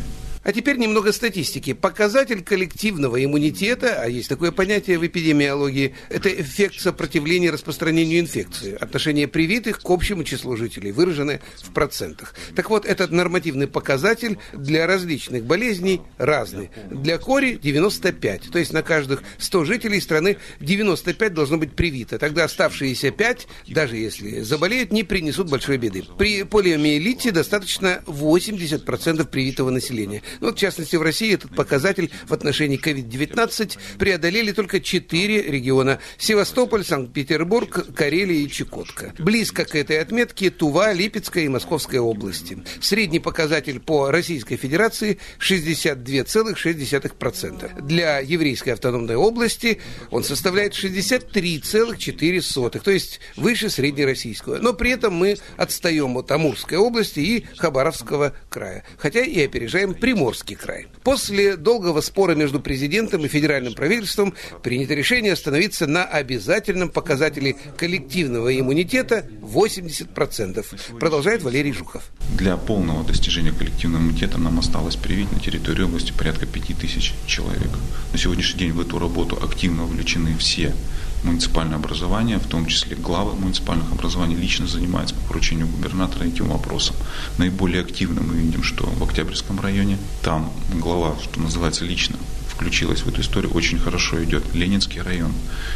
А 0.49 0.51
теперь 0.51 0.77
немного 0.77 1.13
статистики. 1.13 1.73
Показатель 1.73 2.43
коллективного 2.43 3.23
иммунитета, 3.23 4.01
а 4.01 4.07
есть 4.07 4.29
такое 4.29 4.51
понятие 4.51 4.97
в 4.97 5.05
эпидемиологии, 5.05 5.93
это 6.09 6.27
эффект 6.29 6.79
сопротивления 6.79 7.51
распространению 7.51 8.21
инфекции. 8.21 8.73
Отношение 8.73 9.27
привитых 9.27 9.79
к 9.79 9.87
общему 9.87 10.23
числу 10.23 10.57
жителей, 10.57 10.91
выраженное 10.91 11.39
в 11.61 11.71
процентах. 11.71 12.33
Так 12.55 12.71
вот, 12.71 12.87
этот 12.87 13.11
нормативный 13.11 13.67
показатель 13.67 14.39
для 14.51 14.87
различных 14.87 15.43
болезней 15.43 16.01
разный. 16.17 16.71
Для 16.89 17.19
кори 17.19 17.59
95, 17.61 18.49
то 18.51 18.57
есть 18.57 18.73
на 18.73 18.81
каждых 18.81 19.21
100 19.37 19.65
жителей 19.65 20.01
страны 20.01 20.37
95 20.61 21.31
должно 21.31 21.59
быть 21.59 21.75
привито. 21.75 22.17
Тогда 22.17 22.45
оставшиеся 22.45 23.11
5, 23.11 23.47
даже 23.67 23.97
если 23.97 24.39
заболеют, 24.39 24.91
не 24.91 25.03
принесут 25.03 25.47
большой 25.47 25.77
беды. 25.77 26.05
При 26.17 26.41
полиомиелите 26.41 27.29
достаточно 27.29 28.01
80% 28.07 29.27
привитого 29.27 29.69
населения. 29.69 30.23
Ну, 30.41 30.51
в 30.51 30.55
частности, 30.55 30.95
в 30.95 31.01
России 31.01 31.33
этот 31.33 31.55
показатель 31.55 32.11
в 32.27 32.33
отношении 32.33 32.79
COVID-19 32.79 33.77
преодолели 33.97 34.51
только 34.51 34.79
четыре 34.79 35.41
региона. 35.41 35.99
Севастополь, 36.17 36.85
Санкт-Петербург, 36.85 37.87
Карелия 37.95 38.45
и 38.45 38.49
Чукотка. 38.49 39.13
Близко 39.17 39.65
к 39.65 39.75
этой 39.75 39.99
отметке 39.99 40.49
Тува, 40.49 40.93
Липецкая 40.93 41.43
и 41.45 41.49
Московская 41.49 41.99
области. 41.99 42.63
Средний 42.81 43.19
показатель 43.19 43.79
по 43.79 44.09
Российской 44.11 44.55
Федерации 44.55 45.17
62,6%. 45.39 47.81
Для 47.81 48.19
Еврейской 48.19 48.69
автономной 48.69 49.15
области 49.15 49.81
он 50.11 50.23
составляет 50.23 50.73
63,4%, 50.73 52.79
то 52.79 52.91
есть 52.91 53.19
выше 53.35 53.69
среднероссийского. 53.69 54.57
Но 54.57 54.73
при 54.73 54.91
этом 54.91 55.13
мы 55.13 55.37
отстаем 55.57 56.17
от 56.17 56.31
Амурской 56.31 56.77
области 56.77 57.19
и 57.19 57.45
Хабаровского 57.57 58.33
края, 58.49 58.85
хотя 58.97 59.21
и 59.21 59.43
опережаем 59.43 59.93
Приморский 59.93 60.18
Приморский 60.19 60.57
край. 60.57 60.87
После 61.05 61.55
долгого 61.55 62.01
спора 62.01 62.35
между 62.35 62.59
президентом 62.59 63.23
и 63.23 63.29
федеральным 63.29 63.73
правительством 63.73 64.33
принято 64.61 64.93
решение 64.93 65.31
остановиться 65.31 65.87
на 65.87 66.03
обязательном 66.03 66.89
показателе 66.89 67.55
коллективного 67.77 68.59
иммунитета 68.59 69.25
80%, 69.41 70.99
продолжает 70.99 71.41
Валерий 71.43 71.71
Жухов. 71.71 72.03
Для 72.37 72.57
полного 72.57 73.05
достижения 73.05 73.53
коллективного 73.53 74.01
иммунитета 74.01 74.37
нам 74.37 74.59
осталось 74.59 74.97
привить 74.97 75.31
на 75.31 75.39
территории 75.39 75.83
области 75.83 76.11
порядка 76.11 76.45
5000 76.45 77.13
человек. 77.25 77.69
На 78.11 78.17
сегодняшний 78.17 78.59
день 78.59 78.71
в 78.73 78.81
эту 78.81 78.99
работу 78.99 79.41
активно 79.41 79.83
вовлечены 79.83 80.35
все 80.37 80.75
муниципальное 81.23 81.77
образование, 81.77 82.39
в 82.39 82.47
том 82.47 82.65
числе 82.65 82.95
главы 82.95 83.35
муниципальных 83.35 83.91
образований, 83.91 84.35
лично 84.35 84.67
занимается 84.67 85.15
по 85.15 85.21
поручению 85.29 85.67
губернатора 85.67 86.25
этим 86.25 86.49
вопросом. 86.49 86.95
Наиболее 87.37 87.81
активно 87.81 88.21
мы 88.21 88.35
видим, 88.35 88.63
что 88.63 88.85
в 88.85 89.03
Октябрьском 89.03 89.59
районе, 89.59 89.97
там 90.23 90.51
глава, 90.73 91.15
что 91.21 91.39
называется, 91.39 91.85
лично 91.85 92.17
включилась 92.59 93.01
в 93.01 93.07
эту 93.07 93.21
историю, 93.21 93.51
очень 93.53 93.79
хорошо 93.79 94.21
идет. 94.21 94.43
Ленинский 94.53 95.01
район. 95.01 95.31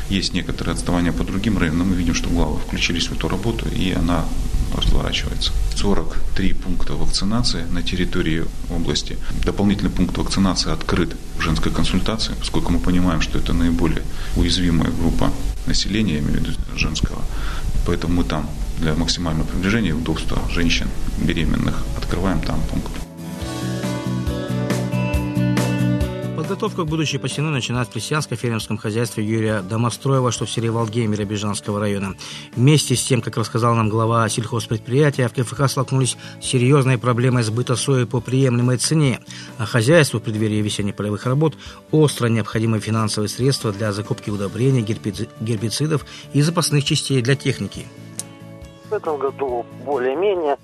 Есть 0.09 0.33
некоторые 0.33 0.73
отставания 0.73 1.13
по 1.13 1.23
другим 1.23 1.57
районам, 1.57 1.79
но 1.79 1.85
мы 1.85 1.95
видим, 1.95 2.13
что 2.13 2.29
главы 2.29 2.59
включились 2.59 3.07
в 3.07 3.13
эту 3.13 3.29
работу, 3.29 3.65
и 3.69 3.93
она 3.93 4.25
разворачивается. 4.75 5.53
43 5.75 6.53
пункта 6.53 6.93
вакцинации 6.93 7.63
на 7.71 7.81
территории 7.81 8.45
области. 8.69 9.17
Дополнительный 9.45 9.91
пункт 9.91 10.17
вакцинации 10.17 10.73
открыт 10.73 11.15
в 11.37 11.41
женской 11.41 11.71
консультации, 11.71 12.33
поскольку 12.37 12.73
мы 12.73 12.79
понимаем, 12.79 13.21
что 13.21 13.39
это 13.39 13.53
наиболее 13.53 14.03
уязвимая 14.35 14.91
группа 14.91 15.31
населения, 15.65 16.15
я 16.15 16.19
имею 16.19 16.33
в 16.33 16.41
виду 16.41 16.51
женского. 16.75 17.21
Поэтому 17.85 18.15
мы 18.15 18.23
там 18.25 18.49
для 18.79 18.93
максимального 18.95 19.47
приближения 19.47 19.91
и 19.91 19.93
удобства 19.93 20.41
женщин 20.51 20.87
беременных 21.17 21.75
открываем 21.97 22.41
там 22.41 22.59
пункт. 22.69 23.02
Подготовка 26.43 26.83
к 26.83 26.87
будущей 26.87 27.19
посевной 27.19 27.53
начинает 27.53 27.87
в 27.87 27.93
крестьянско-фермерском 27.93 28.77
хозяйстве 28.77 29.23
Юрия 29.23 29.61
Домостроева, 29.61 30.29
что 30.29 30.43
в 30.45 30.51
селе 30.51 30.69
Волгейме 30.69 31.15
Рябежанского 31.15 31.79
района. 31.79 32.15
Вместе 32.53 32.97
с 32.97 33.05
тем, 33.05 33.21
как 33.21 33.37
рассказал 33.37 33.75
нам 33.75 33.87
глава 33.87 34.27
сельхозпредприятия, 34.27 35.29
в 35.29 35.33
КФК 35.33 35.69
столкнулись 35.69 36.17
с 36.41 36.45
серьезной 36.45 36.97
проблемой 36.97 37.43
сбыта 37.43 37.77
сои 37.77 38.03
по 38.03 38.19
приемлемой 38.19 38.75
цене, 38.75 39.21
а 39.57 39.65
хозяйству 39.65 40.19
в 40.19 40.23
преддверии 40.23 40.61
весенних 40.61 40.97
полевых 40.97 41.25
работ 41.25 41.53
остро 41.91 42.27
необходимы 42.27 42.81
финансовые 42.81 43.29
средства 43.29 43.71
для 43.71 43.93
закупки 43.93 44.29
удобрений, 44.29 44.81
гербицидов 44.81 46.05
и 46.33 46.41
запасных 46.41 46.83
частей 46.83 47.21
для 47.21 47.37
техники. 47.37 47.87
В 48.89 48.93
этом 48.93 49.17
году 49.17 49.65
более-менее 49.85 50.57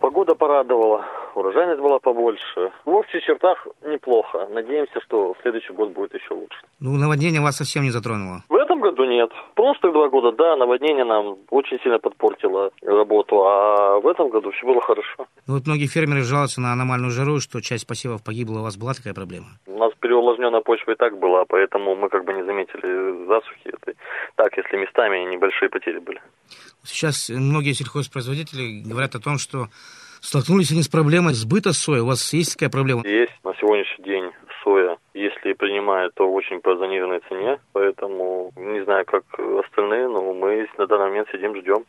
погода 0.00 0.34
порадовала 0.34 1.04
урожайность 1.36 1.80
была 1.80 1.98
побольше. 1.98 2.72
В 2.84 2.90
общих 2.90 3.22
чертах 3.24 3.66
неплохо. 3.82 4.46
Надеемся, 4.50 5.00
что 5.00 5.34
следующий 5.42 5.72
год 5.72 5.90
будет 5.90 6.14
еще 6.14 6.34
лучше. 6.34 6.58
Ну, 6.80 6.96
наводнение 6.96 7.40
вас 7.40 7.56
совсем 7.56 7.82
не 7.82 7.90
затронуло? 7.90 8.44
В 8.48 8.54
этом 8.54 8.80
году 8.80 9.04
нет. 9.04 9.30
Прошлых 9.54 9.92
два 9.92 10.08
года, 10.08 10.32
да, 10.32 10.56
наводнение 10.56 11.04
нам 11.04 11.36
очень 11.50 11.78
сильно 11.80 11.98
подпортило 11.98 12.70
работу, 12.82 13.44
а 13.44 14.00
в 14.00 14.06
этом 14.06 14.30
году 14.30 14.50
все 14.50 14.66
было 14.66 14.80
хорошо. 14.80 15.26
Ну, 15.46 15.54
вот 15.54 15.66
многие 15.66 15.86
фермеры 15.86 16.22
жалуются 16.22 16.60
на 16.60 16.72
аномальную 16.72 17.10
жару, 17.10 17.40
что 17.40 17.60
часть 17.60 17.86
посевов 17.86 18.22
погибла. 18.24 18.60
У 18.60 18.62
вас 18.62 18.76
была 18.76 18.94
такая 18.94 19.14
проблема? 19.14 19.46
У 19.66 19.78
нас 19.78 19.92
переувлажненная 20.00 20.60
почва 20.60 20.92
и 20.92 20.96
так 20.96 21.18
была, 21.18 21.44
поэтому 21.46 21.94
мы 21.94 22.08
как 22.08 22.24
бы 22.24 22.32
не 22.32 22.44
заметили 22.44 23.26
засухи 23.26 23.68
этой. 23.68 23.94
Так, 24.36 24.56
если 24.56 24.76
местами 24.76 25.18
небольшие 25.30 25.68
потери 25.68 25.98
были. 25.98 26.20
Сейчас 26.84 27.28
многие 27.28 27.72
сельхозпроизводители 27.72 28.82
говорят 28.88 29.14
о 29.14 29.20
том, 29.20 29.38
что 29.38 29.68
Столкнулись 30.20 30.70
они 30.70 30.82
с 30.82 30.88
проблемой 30.88 31.34
сбыта 31.34 31.72
сои. 31.72 32.00
У 32.00 32.06
вас 32.06 32.32
есть 32.32 32.54
такая 32.54 32.70
проблема? 32.70 33.06
Есть. 33.06 33.32
На 33.44 33.54
сегодняшний 33.54 34.04
день 34.04 34.30
соя, 34.62 34.96
если 35.14 35.52
принимают, 35.54 36.14
то 36.14 36.30
очень 36.30 36.60
по 36.60 36.76
заниженной 36.76 37.20
цене. 37.28 37.58
Поэтому 37.72 38.52
не 38.56 38.84
знаю, 38.84 39.04
как 39.04 39.24
остальные, 39.64 40.08
но 40.08 40.32
мы 40.32 40.68
на 40.78 40.86
данный 40.86 41.08
момент 41.08 41.28
сидим, 41.32 41.56
ждем. 41.56 41.84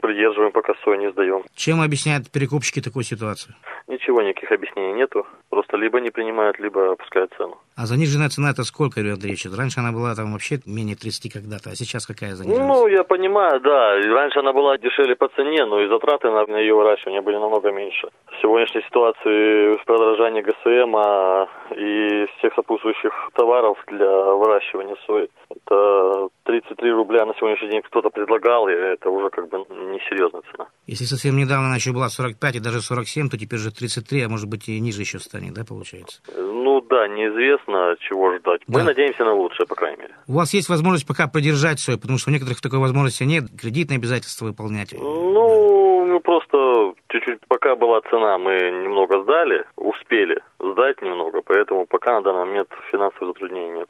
Придерживаем, 0.00 0.52
пока 0.52 0.74
сою 0.84 0.98
не 0.98 1.10
сдаем. 1.12 1.42
Чем 1.54 1.80
объясняют 1.80 2.30
перекупщики 2.30 2.80
такую 2.80 3.04
ситуацию? 3.04 3.54
Ничего, 3.86 4.22
никаких 4.22 4.52
объяснений 4.52 4.92
нету. 4.92 5.26
Просто 5.50 5.76
либо 5.76 6.00
не 6.00 6.10
принимают, 6.10 6.58
либо 6.58 6.92
опускают 6.92 7.32
цену. 7.36 7.58
А 7.76 7.86
заниженная 7.86 8.28
цена 8.28 8.50
это 8.50 8.64
сколько, 8.64 9.00
Юрий 9.00 9.12
Андреевич? 9.12 9.46
Раньше 9.46 9.80
она 9.80 9.92
была 9.92 10.14
там 10.14 10.32
вообще 10.32 10.58
менее 10.66 10.96
30 10.96 11.32
когда-то, 11.32 11.70
а 11.70 11.76
сейчас 11.76 12.06
какая 12.06 12.34
заниженная? 12.34 12.66
Ну, 12.66 12.86
я 12.88 13.04
понимаю, 13.04 13.60
да. 13.60 13.96
Раньше 13.96 14.40
она 14.40 14.52
была 14.52 14.78
дешевле 14.78 15.16
по 15.16 15.28
цене, 15.28 15.64
но 15.64 15.80
и 15.80 15.88
затраты 15.88 16.30
на, 16.30 16.46
на 16.46 16.58
ее 16.58 16.74
выращивание 16.74 17.20
были 17.20 17.36
намного 17.36 17.70
меньше. 17.72 18.08
В 18.26 18.42
сегодняшней 18.42 18.82
ситуации 18.82 19.76
с 19.80 19.84
продорожания 19.84 20.42
ГСМ 20.42 20.96
а, 20.96 21.48
и 21.76 22.26
всех 22.38 22.54
сопутствующих 22.54 23.12
товаров 23.34 23.78
для 23.86 24.10
выращивания 24.10 24.96
сои, 25.06 25.28
это 25.50 26.28
33 26.44 26.90
рубля 26.92 27.24
на 27.26 27.34
сегодняшний 27.34 27.70
день 27.70 27.82
кто-то 27.82 28.10
предлагал, 28.10 28.68
и 28.68 28.72
это 28.72 29.10
уже 29.10 29.30
как 29.30 29.48
бы 29.48 29.58
несерьезная 29.58 30.42
цена. 30.52 30.66
Если 30.86 31.04
совсем 31.04 31.36
недавно 31.36 31.66
она 31.66 31.76
еще 31.76 31.92
была 31.92 32.08
45 32.08 32.56
и 32.56 32.60
даже 32.60 32.80
47, 32.80 33.28
то 33.30 33.38
теперь 33.38 33.58
же 33.58 33.70
33, 33.72 34.22
а 34.22 34.28
может 34.28 34.48
быть 34.48 34.68
и 34.68 34.78
ниже 34.80 35.00
еще 35.02 35.18
станет, 35.18 35.54
да, 35.54 35.64
получается? 35.64 36.20
Ну 36.36 36.80
да, 36.82 37.08
неизвестно, 37.08 37.96
чего 38.00 38.36
ждать. 38.36 38.62
Мы 38.66 38.80
Да. 38.80 38.84
надеемся 38.84 39.24
на 39.24 39.32
лучшее, 39.34 39.66
по 39.66 39.74
крайней 39.74 39.98
мере. 40.02 40.14
У 40.28 40.34
вас 40.34 40.52
есть 40.54 40.68
возможность 40.68 41.06
пока 41.06 41.26
продержать 41.28 41.80
сою, 41.80 41.98
потому 41.98 42.18
что 42.18 42.30
у 42.30 42.32
некоторых 42.32 42.60
такой 42.60 42.78
возможности 42.78 43.24
нет, 43.24 43.44
кредитные 43.60 43.96
обязательства 43.98 44.46
выполнять. 44.46 44.92
Ну, 44.92 46.06
мы 46.06 46.20
просто 46.20 46.94
чуть-чуть, 47.08 47.40
пока 47.48 47.74
была 47.76 48.00
цена, 48.10 48.38
мы 48.38 48.54
немного 48.54 49.22
сдали, 49.22 49.64
успели 49.76 50.40
сдать 50.72 51.02
немного, 51.02 51.42
поэтому 51.42 51.86
пока 51.86 52.12
на 52.12 52.22
данный 52.22 52.46
момент 52.46 52.68
финансовых 52.90 53.34
затруднений 53.34 53.78
нет. 53.78 53.88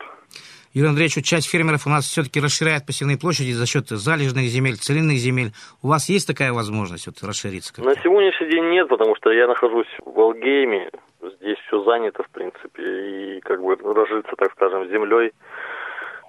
Юрий 0.72 0.88
Андреевич, 0.88 1.24
часть 1.24 1.48
фермеров 1.48 1.86
у 1.86 1.90
нас 1.90 2.04
все-таки 2.04 2.40
расширяет 2.40 2.84
посевные 2.84 3.16
площади 3.16 3.52
за 3.52 3.64
счет 3.66 3.88
залежных 3.88 4.46
земель, 4.46 4.76
целинных 4.76 5.18
земель. 5.18 5.52
У 5.82 5.88
вас 5.88 6.08
есть 6.08 6.26
такая 6.26 6.52
возможность 6.52 7.06
вот, 7.06 7.22
расшириться? 7.22 7.72
На 7.80 7.94
сегодняшний 8.02 8.50
день 8.50 8.70
нет, 8.70 8.88
потому 8.88 9.14
что 9.16 9.30
я 9.30 9.46
нахожусь 9.46 9.86
в 10.04 10.18
Алгейме, 10.18 10.90
здесь 11.38 11.58
все 11.66 11.84
занято, 11.84 12.24
в 12.24 12.30
принципе, 12.30 12.82
и 12.82 13.40
как 13.40 13.62
бы 13.62 13.76
разжиться, 13.76 14.32
так 14.36 14.50
скажем, 14.52 14.88
землей 14.88 15.32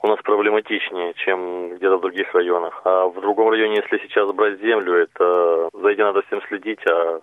у 0.04 0.08
нас 0.08 0.20
проблематичнее, 0.22 1.16
чем 1.16 1.75
где-то 1.78 1.98
в 1.98 2.02
других 2.02 2.32
районах. 2.36 2.80
А 2.84 3.08
в 3.08 3.20
другом 3.20 3.50
районе, 3.50 3.78
если 3.78 3.98
сейчас 4.06 4.32
брать 4.32 4.62
землю, 4.62 4.94
это 4.94 5.70
за 5.74 5.88
этим 5.88 6.04
надо 6.04 6.22
всем 6.22 6.42
следить, 6.48 6.86
а 6.88 7.22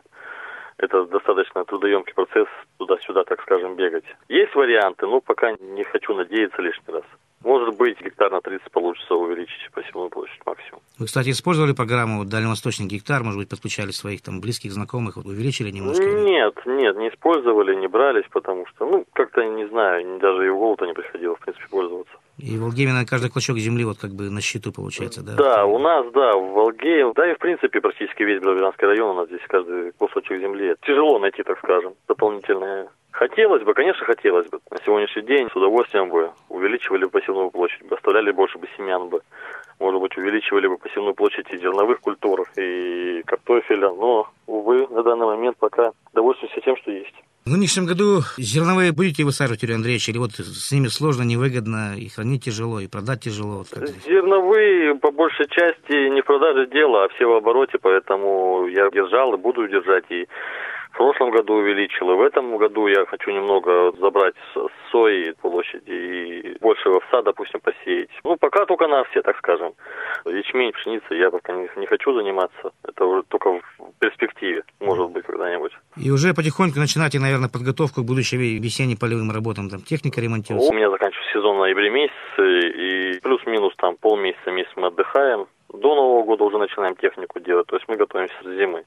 это 0.82 1.06
достаточно 1.06 1.64
трудоемкий 1.64 2.12
процесс 2.14 2.48
туда-сюда, 2.78 3.24
так 3.24 3.40
скажем, 3.42 3.76
бегать. 3.76 4.04
Есть 4.28 4.54
варианты, 4.54 5.06
но 5.06 5.20
пока 5.20 5.52
не 5.52 5.84
хочу 5.84 6.14
надеяться 6.14 6.60
лишний 6.60 6.92
раз. 6.92 7.04
Может 7.44 7.76
быть, 7.76 8.00
гектар 8.00 8.30
на 8.30 8.40
30 8.40 8.70
получится 8.70 9.14
увеличить 9.14 9.70
посевную 9.72 10.10
площадь 10.10 10.40
максимум. 10.46 10.80
Вы, 10.98 11.06
кстати, 11.06 11.30
использовали 11.30 11.72
программу 11.72 12.24
«Дальневосточный 12.24 12.86
гектар», 12.86 13.24
может 13.24 13.38
быть, 13.38 13.48
подключали 13.48 13.90
своих 13.90 14.22
там 14.22 14.40
близких, 14.40 14.72
знакомых, 14.72 15.16
увеличили 15.16 15.70
немножко? 15.70 16.04
Нет, 16.04 16.54
нет, 16.66 16.96
не 16.96 17.08
использовали, 17.08 17.74
не 17.74 17.88
брались, 17.88 18.26
потому 18.30 18.66
что, 18.66 18.86
ну, 18.86 19.04
как-то, 19.12 19.44
не 19.44 19.66
знаю, 19.68 20.20
даже 20.20 20.46
и 20.46 20.50
в 20.50 20.56
голову-то 20.56 20.86
не 20.86 20.94
приходило, 20.94 21.34
в 21.34 21.40
принципе, 21.40 21.66
пользоваться. 21.68 22.14
И 22.42 22.56
в 22.56 22.62
Волгеме 22.62 22.92
на 22.92 23.06
каждый 23.06 23.30
клочок 23.30 23.56
земли 23.58 23.84
вот 23.84 23.98
как 23.98 24.10
бы 24.10 24.28
на 24.28 24.40
счету 24.40 24.72
получается, 24.72 25.22
да? 25.22 25.34
Да, 25.36 25.64
у 25.64 25.78
нас, 25.78 26.10
да, 26.12 26.36
в 26.36 26.50
Волге, 26.50 27.12
да 27.14 27.30
и 27.30 27.34
в 27.34 27.38
принципе 27.38 27.80
практически 27.80 28.24
весь 28.24 28.42
Белогородский 28.42 28.88
район, 28.88 29.10
у 29.10 29.20
нас 29.20 29.28
здесь 29.28 29.46
каждый 29.46 29.92
кусочек 29.92 30.40
земли. 30.40 30.74
Тяжело 30.82 31.20
найти, 31.20 31.44
так 31.44 31.58
скажем, 31.58 31.94
дополнительные. 32.08 32.88
Хотелось 33.12 33.62
бы, 33.62 33.74
конечно, 33.74 34.04
хотелось 34.04 34.48
бы. 34.48 34.58
На 34.70 34.78
сегодняшний 34.84 35.22
день 35.22 35.48
с 35.52 35.56
удовольствием 35.56 36.08
бы 36.08 36.32
увеличивали 36.48 37.04
бы 37.04 37.10
посевную 37.10 37.50
площадь, 37.50 37.86
бы 37.86 37.94
оставляли 37.94 38.32
больше 38.32 38.58
бы 38.58 38.66
семян 38.76 39.08
бы. 39.08 39.20
Может 39.78 40.00
быть, 40.00 40.16
увеличивали 40.16 40.66
бы 40.66 40.78
посевную 40.78 41.14
площадь 41.14 41.46
и 41.50 41.58
зерновых 41.58 42.00
культур, 42.00 42.44
и 42.56 43.22
картофеля. 43.24 43.90
Но, 43.90 44.28
увы, 44.46 44.88
на 44.88 45.04
данный 45.04 45.26
момент 45.26 45.58
пока 45.58 45.92
довольствуемся 46.12 46.60
тем, 46.60 46.76
что 46.76 46.90
есть. 46.90 47.14
В 47.44 47.50
нынешнем 47.50 47.86
году 47.86 48.20
зерновые 48.38 48.92
будете 48.92 49.24
высаживать, 49.24 49.64
Юрий 49.64 49.74
Андреевич, 49.74 50.08
или 50.08 50.16
вот 50.16 50.30
с 50.30 50.70
ними 50.70 50.86
сложно, 50.86 51.24
невыгодно, 51.24 51.96
и 51.98 52.08
хранить 52.08 52.44
тяжело, 52.44 52.78
и 52.78 52.86
продать 52.86 53.22
тяжело? 53.22 53.64
Вот? 53.64 53.66
Зерновые, 54.06 54.94
по 54.94 55.10
большей 55.10 55.48
части, 55.48 56.08
не 56.14 56.22
в 56.22 56.24
продаже 56.24 56.68
дело, 56.68 57.02
а 57.02 57.08
все 57.08 57.26
в 57.26 57.32
обороте, 57.32 57.78
поэтому 57.82 58.68
я 58.68 58.88
держал 58.90 59.34
и 59.34 59.38
буду 59.38 59.66
держать. 59.66 60.04
И 60.10 60.28
в 60.92 60.96
прошлом 60.96 61.32
году 61.32 61.54
увеличил, 61.54 62.12
и 62.12 62.14
в 62.14 62.22
этом 62.22 62.56
году 62.58 62.86
я 62.86 63.04
хочу 63.06 63.32
немного 63.32 63.90
забрать 63.98 64.34
сои 64.92 65.32
площади 65.40 65.90
и 65.90 66.58
больше 66.60 66.90
овса, 66.90 67.22
допустим, 67.22 67.58
посеять. 67.58 68.10
Ну, 68.22 68.36
пока 68.36 68.66
только 68.66 68.86
на 68.86 69.02
все, 69.04 69.20
так 69.20 69.36
скажем. 69.38 69.72
Ячмень, 70.26 70.70
пшеница 70.70 71.12
я 71.14 71.28
пока 71.30 71.54
не, 71.54 71.68
не 71.76 71.86
хочу 71.86 72.14
заниматься. 72.14 72.70
Это 72.84 73.04
уже 73.04 73.24
только 73.24 73.50
в 73.50 73.62
перспективе, 73.98 74.62
может 74.78 75.10
быть, 75.10 75.24
когда-нибудь. 75.24 75.71
И 76.02 76.10
уже 76.10 76.34
потихоньку 76.34 76.80
начинаете, 76.80 77.20
наверное, 77.20 77.48
подготовку 77.48 78.02
к 78.02 78.04
будущим 78.04 78.40
весенним 78.40 78.96
полевым 78.96 79.30
работам, 79.30 79.70
там 79.70 79.82
техника 79.82 80.20
ремонтируется. 80.20 80.72
У 80.72 80.74
меня 80.74 80.90
заканчивается 80.90 81.32
сезон 81.32 81.56
в 81.56 81.60
ноябре 81.60 81.90
месяце, 81.90 82.42
и 82.42 83.20
плюс-минус 83.20 83.72
там 83.76 83.94
полмесяца, 83.96 84.50
месяц 84.50 84.72
мы 84.74 84.88
отдыхаем. 84.88 85.46
До 85.72 85.94
Нового 85.94 86.24
года 86.24 86.42
уже 86.42 86.58
начинаем 86.58 86.96
технику 86.96 87.38
делать, 87.38 87.68
то 87.68 87.76
есть 87.76 87.86
мы 87.88 87.96
готовимся 87.96 88.34
к 88.42 88.44
зимы. 88.58 88.82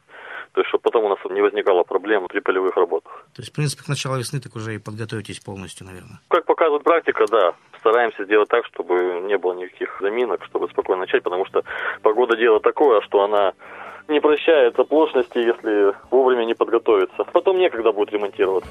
То 0.51 0.61
есть, 0.61 0.67
чтобы 0.69 0.81
потом 0.81 1.05
у 1.05 1.09
нас 1.09 1.19
не 1.29 1.41
возникало 1.41 1.83
проблем 1.83 2.27
при 2.27 2.39
полевых 2.41 2.75
работах. 2.75 3.25
То 3.33 3.41
есть, 3.41 3.51
в 3.51 3.55
принципе, 3.55 3.83
к 3.83 3.87
началу 3.87 4.17
весны 4.17 4.41
так 4.41 4.55
уже 4.55 4.75
и 4.75 4.77
подготовитесь 4.77 5.39
полностью, 5.39 5.87
наверное. 5.87 6.19
Как 6.27 6.45
показывает 6.45 6.83
практика, 6.83 7.25
да, 7.31 7.53
стараемся 7.79 8.25
сделать 8.25 8.49
так, 8.49 8.65
чтобы 8.65 9.21
не 9.25 9.37
было 9.37 9.53
никаких 9.53 9.97
заминок, 10.01 10.43
чтобы 10.45 10.67
спокойно 10.69 11.01
начать, 11.01 11.23
потому 11.23 11.45
что 11.45 11.63
погода 12.01 12.35
дело 12.35 12.59
такое, 12.59 12.99
что 13.01 13.23
она 13.23 13.53
не 14.07 14.19
прощает 14.19 14.79
оплошности, 14.79 15.37
если 15.37 15.95
вовремя 16.11 16.45
не 16.45 16.53
подготовиться. 16.53 17.23
Потом 17.33 17.57
некогда 17.57 17.91
будет 17.91 18.11
ремонтироваться. 18.11 18.69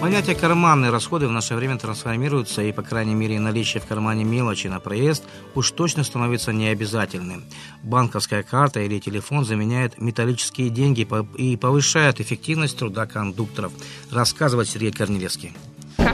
Понятие 0.00 0.36
«карманные 0.36 0.92
расходы» 0.92 1.26
в 1.26 1.32
наше 1.32 1.54
время 1.54 1.78
трансформируются, 1.78 2.62
и, 2.62 2.70
по 2.70 2.82
крайней 2.82 3.14
мере, 3.14 3.40
наличие 3.40 3.80
в 3.80 3.86
кармане 3.86 4.24
мелочи 4.24 4.68
на 4.68 4.78
проезд 4.78 5.24
уж 5.54 5.70
точно 5.70 6.04
становится 6.04 6.52
необязательным. 6.52 7.42
Банковская 7.82 8.42
карта 8.42 8.80
или 8.80 9.00
телефон 9.00 9.44
заменяют 9.44 9.98
металлические 9.98 10.68
деньги 10.68 11.08
и 11.38 11.56
повышают 11.56 12.20
эффективность 12.20 12.78
труда 12.78 13.06
кондукторов, 13.06 13.72
рассказывает 14.12 14.68
Сергей 14.68 14.92
Корнелевский. 14.92 15.54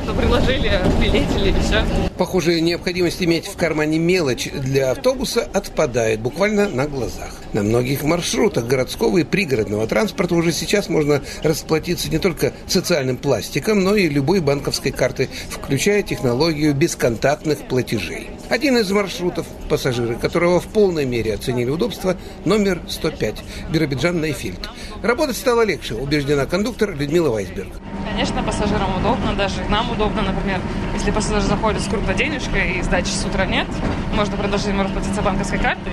Карту 0.03 0.21
приложили, 0.21 0.81
билетили 1.01 1.51
и 1.51 1.61
все. 1.61 1.85
Похоже, 2.19 2.61
необходимость 2.61 3.23
иметь 3.23 3.47
в 3.47 3.57
кармане 3.57 3.99
мелочь 3.99 4.51
для 4.51 4.91
автобуса 4.91 5.49
отпадает 5.53 6.21
буквально 6.21 6.69
на 6.69 6.87
глазах. 6.87 7.35
На 7.53 7.63
многих 7.63 8.03
маршрутах 8.03 8.67
городского 8.67 9.19
и 9.19 9.25
пригородного 9.25 9.87
транспорта 9.87 10.35
уже 10.35 10.53
сейчас 10.53 10.89
можно 10.89 11.23
расплатиться 11.43 12.11
не 12.11 12.19
только 12.19 12.53
социальным 12.67 13.17
пластиком, 13.17 13.85
но 13.85 13.95
и 13.95 14.09
любой 14.09 14.41
банковской 14.41 14.91
картой, 14.91 15.29
включая 15.51 16.03
технологию 16.03 16.75
бесконтактных 16.75 17.59
платежей. 17.69 18.31
Один 18.49 18.79
из 18.79 18.91
маршрутов, 18.91 19.47
пассажиры 19.69 20.17
которого 20.17 20.61
в 20.61 20.67
полной 20.67 21.05
мере 21.05 21.35
оценили 21.35 21.71
удобство, 21.71 22.17
номер 22.45 22.81
105, 22.89 23.37
Биробиджан 23.71 24.21
Найфильд. 24.21 24.69
Работать 25.03 25.37
стало 25.37 25.65
легче, 25.65 25.95
убеждена 25.95 26.47
кондуктор 26.47 26.95
Людмила 26.95 27.31
Вайсберг. 27.31 27.73
Конечно, 28.05 28.43
пассажирам 28.43 28.99
удобно, 28.99 29.35
даже 29.35 29.65
нам 29.69 29.91
удобно, 29.93 30.23
например, 30.23 30.61
если 30.95 31.11
пассажир 31.11 31.43
заходит 31.43 31.81
с 31.83 31.87
крупной 31.87 32.15
денежкой 32.15 32.79
и 32.79 32.83
сдачи 32.83 33.11
с 33.11 33.25
утра 33.25 33.47
нет, 33.47 33.67
можно 34.15 34.37
предложить 34.37 34.69
ему 34.69 34.83
расплатиться 34.83 35.23
банковской 35.23 35.59
картой. 35.59 35.93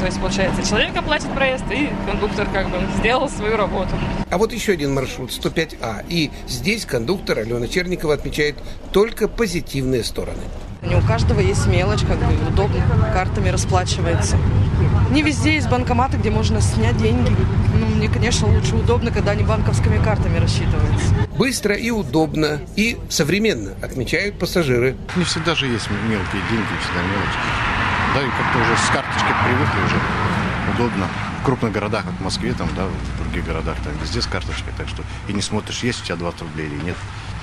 То 0.00 0.06
есть, 0.06 0.20
получается, 0.20 0.68
человек 0.68 0.96
оплатит 0.96 1.30
проезд, 1.32 1.64
и 1.70 1.88
кондуктор 2.06 2.46
как 2.52 2.68
бы 2.70 2.78
сделал 2.98 3.28
свою 3.28 3.56
работу. 3.56 3.90
А 4.30 4.38
вот 4.38 4.52
еще 4.52 4.72
один 4.72 4.94
маршрут, 4.94 5.30
105А. 5.30 6.04
И 6.08 6.30
здесь 6.46 6.84
кондуктор 6.84 7.38
Алена 7.38 7.66
Черникова 7.66 8.14
отмечает 8.14 8.56
только 8.92 9.28
позитивные 9.28 10.04
стороны. 10.04 10.42
Не 10.82 10.94
у 10.94 11.00
каждого 11.00 11.40
есть 11.40 11.66
мелочь, 11.66 12.02
как 12.02 12.18
бы 12.18 12.48
удобно, 12.48 12.82
картами 13.12 13.48
расплачивается. 13.48 14.36
Не 15.10 15.22
везде 15.22 15.54
есть 15.54 15.70
банкоматы, 15.70 16.18
где 16.18 16.30
можно 16.30 16.60
снять 16.60 16.98
деньги. 16.98 17.34
Ну, 17.74 17.86
мне, 17.86 18.08
конечно, 18.08 18.46
лучше 18.46 18.76
удобно, 18.76 19.10
когда 19.10 19.30
они 19.30 19.42
банковскими 19.42 20.02
картами 20.02 20.38
рассчитываются. 20.38 21.14
Быстро 21.38 21.74
и 21.74 21.90
удобно, 21.90 22.60
и 22.76 22.98
современно, 23.08 23.72
отмечают 23.82 24.38
пассажиры. 24.38 24.96
Не 25.16 25.24
всегда 25.24 25.54
же 25.54 25.66
есть 25.66 25.88
мелкие 25.90 26.42
деньги, 26.50 26.66
всегда 26.82 27.02
мелочи. 27.02 27.38
Да, 28.14 28.20
и 28.20 28.26
как-то 28.26 28.58
уже 28.58 28.76
с 28.76 28.90
карточкой 28.90 29.34
привыкли 29.44 29.78
уже. 29.86 29.96
Удобно. 30.74 31.06
В 31.40 31.44
крупных 31.44 31.72
городах, 31.72 32.04
как 32.04 32.14
в 32.14 32.20
Москве, 32.20 32.52
там, 32.52 32.68
да, 32.76 32.84
в 32.86 33.22
других 33.22 33.46
городах, 33.46 33.76
там 33.84 33.94
везде 34.02 34.20
с 34.20 34.26
карточкой, 34.26 34.74
так 34.76 34.88
что 34.88 35.02
и 35.28 35.32
не 35.32 35.40
смотришь, 35.40 35.82
есть 35.84 36.02
у 36.02 36.04
тебя 36.04 36.16
20 36.16 36.42
рублей 36.42 36.66
или 36.66 36.84
нет. 36.84 36.96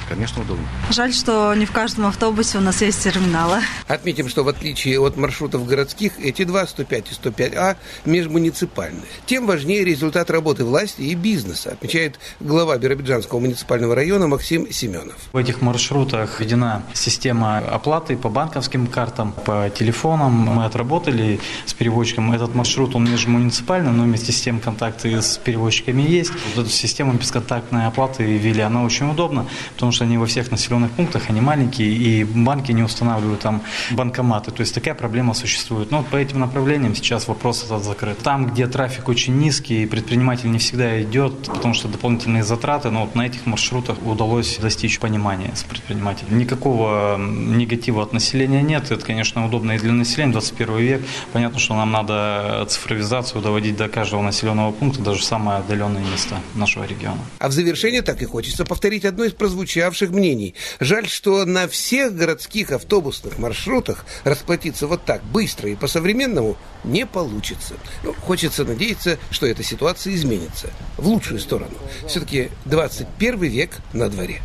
Конечно, 0.07 0.41
удобно. 0.43 0.65
Жаль, 0.91 1.13
что 1.13 1.53
не 1.55 1.65
в 1.65 1.71
каждом 1.71 2.05
автобусе 2.05 2.59
у 2.59 2.61
нас 2.61 2.81
есть 2.81 3.03
терминалы. 3.03 3.61
Отметим, 3.87 4.29
что 4.29 4.43
в 4.43 4.47
отличие 4.47 4.99
от 4.99 5.17
маршрутов 5.17 5.65
городских, 5.65 6.19
эти 6.19 6.43
два, 6.43 6.67
105 6.67 7.05
и 7.11 7.27
105А, 7.27 7.75
межмуниципальные. 8.05 9.03
Тем 9.25 9.47
важнее 9.47 9.83
результат 9.83 10.29
работы 10.29 10.63
власти 10.63 11.01
и 11.01 11.15
бизнеса, 11.15 11.71
отмечает 11.71 12.19
глава 12.39 12.77
Биробиджанского 12.77 13.39
муниципального 13.39 13.95
района 13.95 14.27
Максим 14.27 14.71
Семенов. 14.71 15.15
В 15.33 15.37
этих 15.37 15.61
маршрутах 15.61 16.39
введена 16.39 16.83
система 16.93 17.57
оплаты 17.57 18.15
по 18.15 18.29
банковским 18.29 18.87
картам, 18.87 19.33
по 19.45 19.69
телефонам. 19.69 20.33
Мы 20.33 20.65
отработали 20.65 21.39
с 21.65 21.73
перевозчиком. 21.73 22.31
Этот 22.31 22.53
маршрут, 22.53 22.95
он 22.95 23.09
межмуниципальный, 23.09 23.91
но 23.91 24.03
вместе 24.03 24.31
с 24.31 24.41
тем 24.41 24.59
контакты 24.59 25.21
с 25.21 25.37
перевозчиками 25.37 26.01
есть. 26.03 26.31
Вот 26.55 26.65
эту 26.65 26.69
систему 26.69 27.13
бесконтактной 27.13 27.87
оплаты 27.87 28.23
ввели. 28.23 28.61
Она 28.61 28.83
очень 28.83 29.09
удобна, 29.09 29.47
потому 29.73 29.91
что 29.95 30.03
они 30.03 30.17
во 30.17 30.25
всех 30.25 30.51
населенных 30.51 30.91
пунктах, 30.91 31.29
они 31.29 31.41
маленькие, 31.41 31.89
и 31.89 32.23
банки 32.23 32.71
не 32.71 32.83
устанавливают 32.83 33.39
там 33.39 33.61
банкоматы. 33.91 34.51
То 34.51 34.61
есть 34.61 34.75
такая 34.75 34.93
проблема 34.93 35.33
существует. 35.33 35.91
Но 35.91 36.03
по 36.03 36.17
этим 36.17 36.39
направлениям 36.39 36.95
сейчас 36.95 37.27
вопрос 37.27 37.63
этот 37.63 37.83
закрыт. 37.83 38.19
Там, 38.19 38.47
где 38.47 38.67
трафик 38.67 39.09
очень 39.09 39.37
низкий, 39.37 39.85
предприниматель 39.85 40.51
не 40.51 40.59
всегда 40.59 41.01
идет, 41.01 41.47
потому 41.47 41.73
что 41.73 41.87
дополнительные 41.87 42.43
затраты, 42.43 42.91
но 42.91 43.05
вот 43.05 43.15
на 43.15 43.25
этих 43.25 43.45
маршрутах 43.45 43.97
удалось 44.05 44.57
достичь 44.57 44.99
понимания 44.99 45.51
с 45.55 45.63
предпринимателем. 45.63 46.37
Никакого 46.37 47.17
негатива 47.17 48.03
от 48.03 48.13
населения 48.13 48.61
нет. 48.61 48.91
Это, 48.91 49.05
конечно, 49.05 49.45
удобно 49.45 49.73
и 49.73 49.79
для 49.79 49.93
населения. 49.93 50.33
21 50.33 50.77
век. 50.77 51.01
Понятно, 51.33 51.59
что 51.59 51.75
нам 51.75 51.91
надо 51.91 52.65
цифровизацию 52.67 53.41
доводить 53.41 53.77
до 53.77 53.87
каждого 53.87 54.21
населенного 54.21 54.71
пункта, 54.71 55.01
даже 55.01 55.23
самые 55.23 55.59
отдаленные 55.59 56.03
места 56.03 56.35
нашего 56.55 56.83
региона. 56.83 57.21
А 57.39 57.47
в 57.47 57.51
завершение 57.51 58.01
так 58.01 58.21
и 58.21 58.25
хочется 58.25 58.65
повторить 58.65 59.05
одно 59.05 59.23
из 59.23 59.31
прозвучавших 59.31 59.84
мнений. 60.11 60.55
Жаль, 60.79 61.07
что 61.07 61.45
на 61.45 61.67
всех 61.67 62.15
городских 62.15 62.71
автобусных 62.71 63.37
маршрутах 63.37 64.05
расплатиться 64.23 64.87
вот 64.87 65.05
так 65.05 65.23
быстро 65.23 65.69
и 65.69 65.75
по-современному 65.75 66.57
не 66.83 67.05
получится. 67.05 67.75
Ну, 68.03 68.13
хочется 68.13 68.63
надеяться, 68.63 69.17
что 69.31 69.47
эта 69.47 69.63
ситуация 69.63 70.13
изменится 70.13 70.69
в 70.97 71.07
лучшую 71.07 71.39
сторону. 71.39 71.77
Все-таки 72.07 72.49
21 72.65 73.39
век 73.41 73.77
на 73.93 74.09
дворе. 74.09 74.41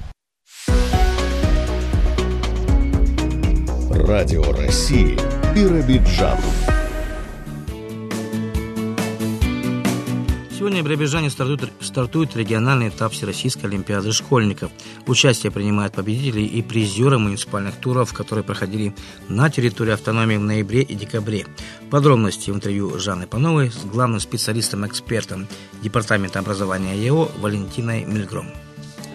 Радио 3.90 4.42
России 4.53 5.16
Биробиджан. 5.55 6.38
Сегодня 10.61 10.83
в 10.83 10.85
Биробиджане 10.85 11.31
стартует, 11.31 11.73
стартует 11.81 12.37
региональный 12.37 12.88
этап 12.88 13.12
Всероссийской 13.12 13.70
Олимпиады 13.70 14.12
школьников. 14.12 14.70
Участие 15.07 15.51
принимают 15.51 15.94
победители 15.94 16.42
и 16.42 16.61
призеры 16.61 17.18
муниципальных 17.18 17.77
туров, 17.77 18.12
которые 18.12 18.44
проходили 18.44 18.94
на 19.27 19.49
территории 19.49 19.94
автономии 19.94 20.37
в 20.37 20.42
ноябре 20.42 20.83
и 20.83 20.94
декабре. 20.94 21.46
Подробности 21.90 22.51
в 22.51 22.57
интервью 22.57 22.99
Жанны 22.99 23.27
Пановой 23.27 23.70
с 23.70 23.87
главным 23.87 24.20
специалистом-экспертом 24.20 25.49
Департамента 25.83 26.40
образования 26.40 26.94
ЕО 26.94 27.31
Валентиной 27.38 28.05
Мильгром. 28.05 28.49